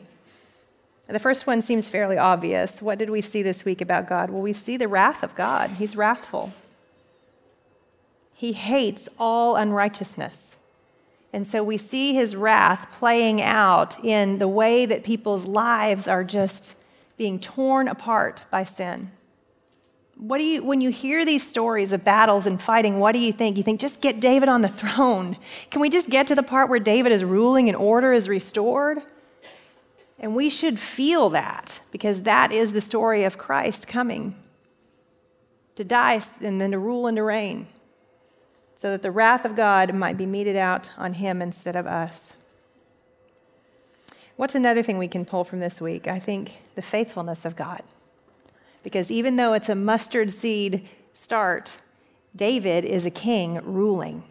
The 1.07 1.19
first 1.19 1.47
one 1.47 1.61
seems 1.61 1.88
fairly 1.88 2.17
obvious. 2.17 2.81
What 2.81 2.97
did 2.97 3.09
we 3.09 3.21
see 3.21 3.41
this 3.41 3.63
week 3.63 3.79
about 3.79 4.09
God? 4.09 4.29
Well, 4.29 4.41
we 4.41 4.53
see 4.53 4.75
the 4.75 4.89
wrath 4.89 5.23
of 5.23 5.35
God. 5.35 5.71
He's 5.71 5.95
wrathful. 5.95 6.51
He 8.33 8.53
hates 8.53 9.07
all 9.17 9.55
unrighteousness. 9.55 10.47
And 11.38 11.45
so 11.45 11.63
we 11.63 11.77
see 11.77 12.15
his 12.15 12.35
wrath 12.35 12.88
playing 12.97 13.43
out 13.43 14.03
in 14.03 14.39
the 14.39 14.47
way 14.47 14.88
that 14.88 15.03
people's 15.03 15.45
lives 15.45 16.07
are 16.07 16.23
just 16.23 16.73
being 17.15 17.39
torn 17.39 17.88
apart 17.88 18.45
by 18.49 18.63
sin. 18.63 19.11
What 20.15 20.39
do 20.39 20.43
you, 20.43 20.63
when 20.63 20.81
you 20.81 20.89
hear 20.89 21.25
these 21.25 21.47
stories 21.47 21.93
of 21.93 22.03
battles 22.03 22.47
and 22.47 22.59
fighting, 22.59 22.99
what 22.99 23.11
do 23.11 23.19
you 23.19 23.31
think? 23.31 23.55
You 23.55 23.61
think, 23.61 23.79
just 23.79 24.01
get 24.01 24.19
David 24.19 24.49
on 24.49 24.63
the 24.63 24.67
throne. 24.81 25.38
Can 25.69 25.79
we 25.79 25.91
just 25.91 26.09
get 26.09 26.25
to 26.25 26.33
the 26.33 26.41
part 26.41 26.71
where 26.71 26.79
David 26.79 27.11
is 27.11 27.23
ruling 27.23 27.69
and 27.69 27.77
order 27.77 28.13
is 28.13 28.27
restored? 28.27 29.03
And 30.17 30.35
we 30.35 30.49
should 30.49 30.79
feel 30.79 31.29
that 31.29 31.81
because 31.91 32.23
that 32.23 32.51
is 32.51 32.71
the 32.71 32.81
story 32.81 33.25
of 33.25 33.38
Christ 33.38 33.88
coming 33.88 34.33
to 35.75 35.83
die 35.83 36.19
and 36.41 36.59
then 36.59 36.71
to 36.71 36.79
rule 36.79 37.05
and 37.05 37.15
to 37.17 37.21
reign 37.21 37.67
so 38.78 38.91
that 38.91 39.01
the 39.01 39.11
wrath 39.11 39.43
of 39.43 39.55
God 39.55 39.93
might 39.95 40.17
be 40.17 40.28
meted 40.28 40.55
out 40.55 40.91
on 40.97 41.13
him 41.13 41.41
instead 41.41 41.75
of 41.75 41.88
us. 41.88 42.34
What's 44.36 44.53
another 44.53 44.84
thing 44.84 44.99
we 44.99 45.07
can 45.07 45.25
pull 45.25 45.43
from 45.43 45.59
this 45.59 45.82
week? 45.82 46.07
I 46.07 46.19
think 46.19 46.53
the 46.75 46.84
faithfulness 46.84 47.43
of 47.43 47.55
God. 47.55 47.82
Because 48.84 49.09
even 49.09 49.36
though 49.36 49.53
it's 49.53 49.67
a 49.67 49.73
mustard 49.73 50.32
seed 50.32 50.88
start, 51.15 51.80
David 52.36 52.86
is 52.86 53.07
a 53.07 53.09
king 53.09 53.59
ruling, 53.63 54.23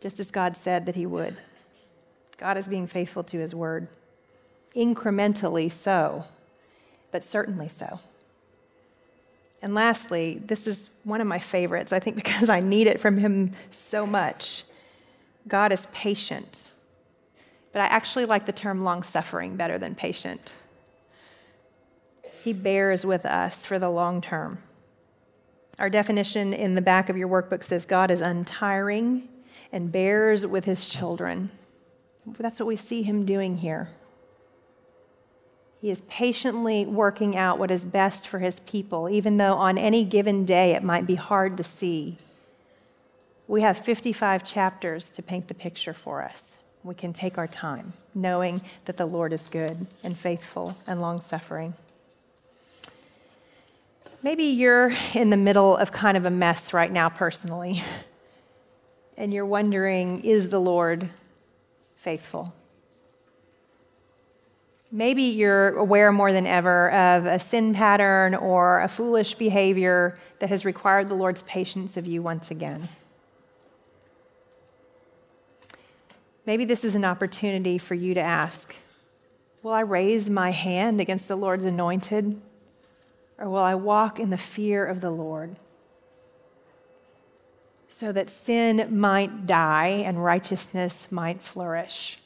just 0.00 0.20
as 0.20 0.30
God 0.30 0.54
said 0.54 0.84
that 0.84 0.94
he 0.94 1.06
would. 1.06 1.38
God 2.36 2.58
is 2.58 2.68
being 2.68 2.86
faithful 2.86 3.24
to 3.24 3.38
his 3.38 3.54
word 3.54 3.88
incrementally 4.76 5.72
so, 5.72 6.26
but 7.10 7.24
certainly 7.24 7.68
so. 7.68 8.00
And 9.62 9.74
lastly, 9.74 10.40
this 10.44 10.66
is 10.66 10.90
one 11.04 11.20
of 11.20 11.26
my 11.26 11.38
favorites, 11.38 11.92
I 11.92 11.98
think 11.98 12.16
because 12.22 12.48
I 12.48 12.60
need 12.60 12.86
it 12.86 13.00
from 13.00 13.18
him 13.18 13.52
so 13.70 14.06
much. 14.06 14.64
God 15.48 15.72
is 15.72 15.86
patient. 15.92 16.70
But 17.72 17.82
I 17.82 17.86
actually 17.86 18.24
like 18.24 18.46
the 18.46 18.52
term 18.52 18.84
long 18.84 19.02
suffering 19.02 19.56
better 19.56 19.78
than 19.78 19.94
patient. 19.94 20.54
He 22.42 22.52
bears 22.52 23.04
with 23.04 23.26
us 23.26 23.66
for 23.66 23.78
the 23.78 23.90
long 23.90 24.20
term. 24.20 24.58
Our 25.78 25.90
definition 25.90 26.54
in 26.54 26.74
the 26.74 26.80
back 26.80 27.08
of 27.08 27.16
your 27.16 27.28
workbook 27.28 27.62
says 27.62 27.84
God 27.84 28.10
is 28.10 28.20
untiring 28.20 29.28
and 29.72 29.92
bears 29.92 30.46
with 30.46 30.64
his 30.64 30.88
children. 30.88 31.50
That's 32.38 32.58
what 32.58 32.66
we 32.66 32.76
see 32.76 33.02
him 33.02 33.26
doing 33.26 33.58
here. 33.58 33.90
He 35.80 35.90
is 35.90 36.00
patiently 36.02 36.86
working 36.86 37.36
out 37.36 37.58
what 37.58 37.70
is 37.70 37.84
best 37.84 38.26
for 38.26 38.38
his 38.38 38.60
people, 38.60 39.08
even 39.08 39.36
though 39.36 39.54
on 39.54 39.76
any 39.76 40.04
given 40.04 40.44
day 40.44 40.72
it 40.72 40.82
might 40.82 41.06
be 41.06 41.14
hard 41.14 41.56
to 41.58 41.62
see. 41.62 42.18
We 43.46 43.62
have 43.62 43.76
55 43.76 44.42
chapters 44.42 45.10
to 45.12 45.22
paint 45.22 45.48
the 45.48 45.54
picture 45.54 45.92
for 45.92 46.22
us. 46.22 46.58
We 46.82 46.94
can 46.94 47.12
take 47.12 47.36
our 47.36 47.46
time, 47.46 47.92
knowing 48.14 48.62
that 48.86 48.96
the 48.96 49.06
Lord 49.06 49.32
is 49.32 49.42
good 49.42 49.86
and 50.02 50.16
faithful 50.16 50.76
and 50.86 51.00
long 51.00 51.20
suffering. 51.20 51.74
Maybe 54.22 54.44
you're 54.44 54.92
in 55.14 55.30
the 55.30 55.36
middle 55.36 55.76
of 55.76 55.92
kind 55.92 56.16
of 56.16 56.26
a 56.26 56.30
mess 56.30 56.72
right 56.72 56.90
now, 56.90 57.08
personally, 57.08 57.82
and 59.16 59.32
you're 59.32 59.46
wondering 59.46 60.24
is 60.24 60.48
the 60.48 60.60
Lord 60.60 61.10
faithful? 61.96 62.52
Maybe 64.92 65.22
you're 65.22 65.76
aware 65.76 66.12
more 66.12 66.32
than 66.32 66.46
ever 66.46 66.90
of 66.92 67.26
a 67.26 67.38
sin 67.38 67.74
pattern 67.74 68.34
or 68.34 68.80
a 68.82 68.88
foolish 68.88 69.34
behavior 69.34 70.18
that 70.38 70.48
has 70.48 70.64
required 70.64 71.08
the 71.08 71.14
Lord's 71.14 71.42
patience 71.42 71.96
of 71.96 72.06
you 72.06 72.22
once 72.22 72.50
again. 72.50 72.88
Maybe 76.46 76.64
this 76.64 76.84
is 76.84 76.94
an 76.94 77.04
opportunity 77.04 77.78
for 77.78 77.94
you 77.94 78.14
to 78.14 78.20
ask 78.20 78.76
Will 79.62 79.72
I 79.72 79.80
raise 79.80 80.30
my 80.30 80.52
hand 80.52 81.00
against 81.00 81.26
the 81.26 81.34
Lord's 81.34 81.64
anointed? 81.64 82.40
Or 83.38 83.48
will 83.48 83.58
I 83.58 83.74
walk 83.74 84.20
in 84.20 84.30
the 84.30 84.38
fear 84.38 84.86
of 84.86 85.00
the 85.00 85.10
Lord? 85.10 85.56
So 87.88 88.12
that 88.12 88.30
sin 88.30 88.86
might 88.96 89.46
die 89.46 89.88
and 89.88 90.22
righteousness 90.22 91.08
might 91.10 91.42
flourish 91.42 92.18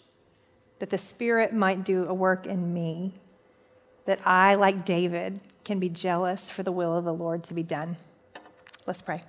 that 0.80 0.90
the 0.90 0.98
Spirit 0.98 1.54
might 1.54 1.84
do 1.84 2.06
a 2.06 2.14
work 2.14 2.46
in 2.46 2.74
me, 2.74 3.14
that 4.06 4.18
I, 4.26 4.56
like 4.56 4.84
David, 4.84 5.40
can 5.64 5.78
be 5.78 5.88
jealous 5.88 6.50
for 6.50 6.62
the 6.62 6.72
will 6.72 6.96
of 6.96 7.04
the 7.04 7.14
Lord 7.14 7.44
to 7.44 7.54
be 7.54 7.62
done. 7.62 7.96
Let's 8.86 9.02
pray. 9.02 9.22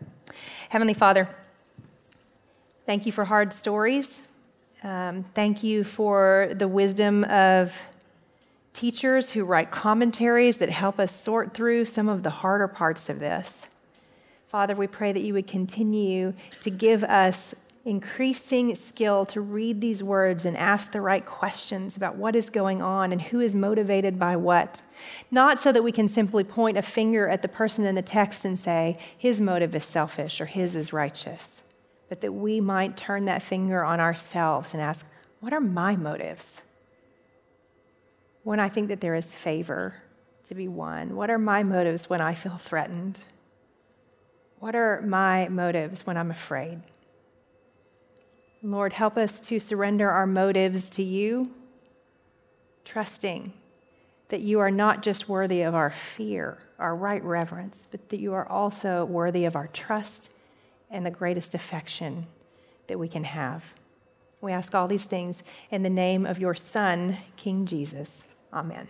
Heavenly 0.69 0.93
Father, 0.93 1.29
thank 2.85 3.05
you 3.05 3.11
for 3.11 3.25
hard 3.25 3.53
stories. 3.53 4.21
Um, 4.81 5.23
thank 5.35 5.61
you 5.61 5.83
for 5.83 6.51
the 6.55 6.67
wisdom 6.67 7.25
of 7.25 7.79
teachers 8.73 9.31
who 9.31 9.43
write 9.43 9.69
commentaries 9.69 10.57
that 10.57 10.69
help 10.69 10.99
us 10.99 11.13
sort 11.13 11.53
through 11.53 11.85
some 11.85 12.07
of 12.07 12.23
the 12.23 12.29
harder 12.29 12.67
parts 12.67 13.09
of 13.09 13.19
this. 13.19 13.67
Father, 14.47 14.75
we 14.75 14.87
pray 14.87 15.11
that 15.11 15.21
you 15.21 15.33
would 15.33 15.47
continue 15.47 16.33
to 16.61 16.69
give 16.69 17.03
us 17.03 17.53
increasing 17.83 18.75
skill 18.75 19.25
to 19.25 19.41
read 19.41 19.81
these 19.81 20.03
words 20.03 20.45
and 20.45 20.55
ask 20.55 20.91
the 20.91 21.01
right 21.01 21.25
questions 21.25 21.97
about 21.97 22.15
what 22.15 22.35
is 22.35 22.49
going 22.49 22.81
on 22.81 23.11
and 23.11 23.21
who 23.21 23.39
is 23.39 23.55
motivated 23.55 24.19
by 24.19 24.35
what. 24.35 24.83
Not 25.31 25.59
so 25.61 25.71
that 25.71 25.83
we 25.83 25.91
can 25.91 26.07
simply 26.07 26.43
point 26.43 26.77
a 26.77 26.83
finger 26.83 27.27
at 27.27 27.41
the 27.41 27.47
person 27.47 27.85
in 27.85 27.95
the 27.95 28.03
text 28.03 28.45
and 28.45 28.57
say, 28.57 28.99
his 29.17 29.41
motive 29.41 29.75
is 29.75 29.83
selfish 29.83 30.39
or 30.39 30.45
his 30.45 30.75
is 30.75 30.93
righteous, 30.93 31.63
but 32.07 32.21
that 32.21 32.33
we 32.33 32.61
might 32.61 32.97
turn 32.97 33.25
that 33.25 33.41
finger 33.41 33.83
on 33.83 33.99
ourselves 33.99 34.73
and 34.73 34.81
ask, 34.81 35.05
what 35.39 35.53
are 35.53 35.61
my 35.61 35.95
motives? 35.95 36.61
When 38.43 38.59
I 38.59 38.69
think 38.69 38.89
that 38.89 39.01
there 39.01 39.15
is 39.15 39.25
favor 39.25 39.95
to 40.43 40.53
be 40.53 40.67
won, 40.67 41.15
what 41.15 41.31
are 41.31 41.39
my 41.39 41.63
motives 41.63 42.09
when 42.09 42.21
I 42.21 42.35
feel 42.35 42.57
threatened? 42.57 43.21
What 44.59 44.75
are 44.75 45.01
my 45.01 45.47
motives 45.47 46.05
when 46.05 46.17
I'm 46.17 46.29
afraid? 46.29 46.81
Lord, 48.63 48.93
help 48.93 49.17
us 49.17 49.39
to 49.41 49.59
surrender 49.59 50.09
our 50.09 50.27
motives 50.27 50.89
to 50.91 51.03
you, 51.03 51.51
trusting 52.85 53.53
that 54.29 54.41
you 54.41 54.59
are 54.59 54.71
not 54.71 55.03
just 55.03 55.27
worthy 55.27 55.61
of 55.61 55.75
our 55.75 55.89
fear, 55.89 56.59
our 56.79 56.95
right 56.95 57.23
reverence, 57.23 57.87
but 57.89 58.09
that 58.09 58.19
you 58.19 58.33
are 58.33 58.47
also 58.47 59.03
worthy 59.05 59.45
of 59.45 59.55
our 59.55 59.67
trust 59.67 60.29
and 60.89 61.05
the 61.05 61.11
greatest 61.11 61.55
affection 61.55 62.27
that 62.87 62.99
we 62.99 63.07
can 63.07 63.23
have. 63.23 63.63
We 64.41 64.51
ask 64.51 64.73
all 64.73 64.87
these 64.87 65.05
things 65.05 65.43
in 65.69 65.83
the 65.83 65.89
name 65.89 66.25
of 66.25 66.39
your 66.39 66.55
Son, 66.55 67.17
King 67.37 67.65
Jesus. 67.65 68.23
Amen. 68.53 68.87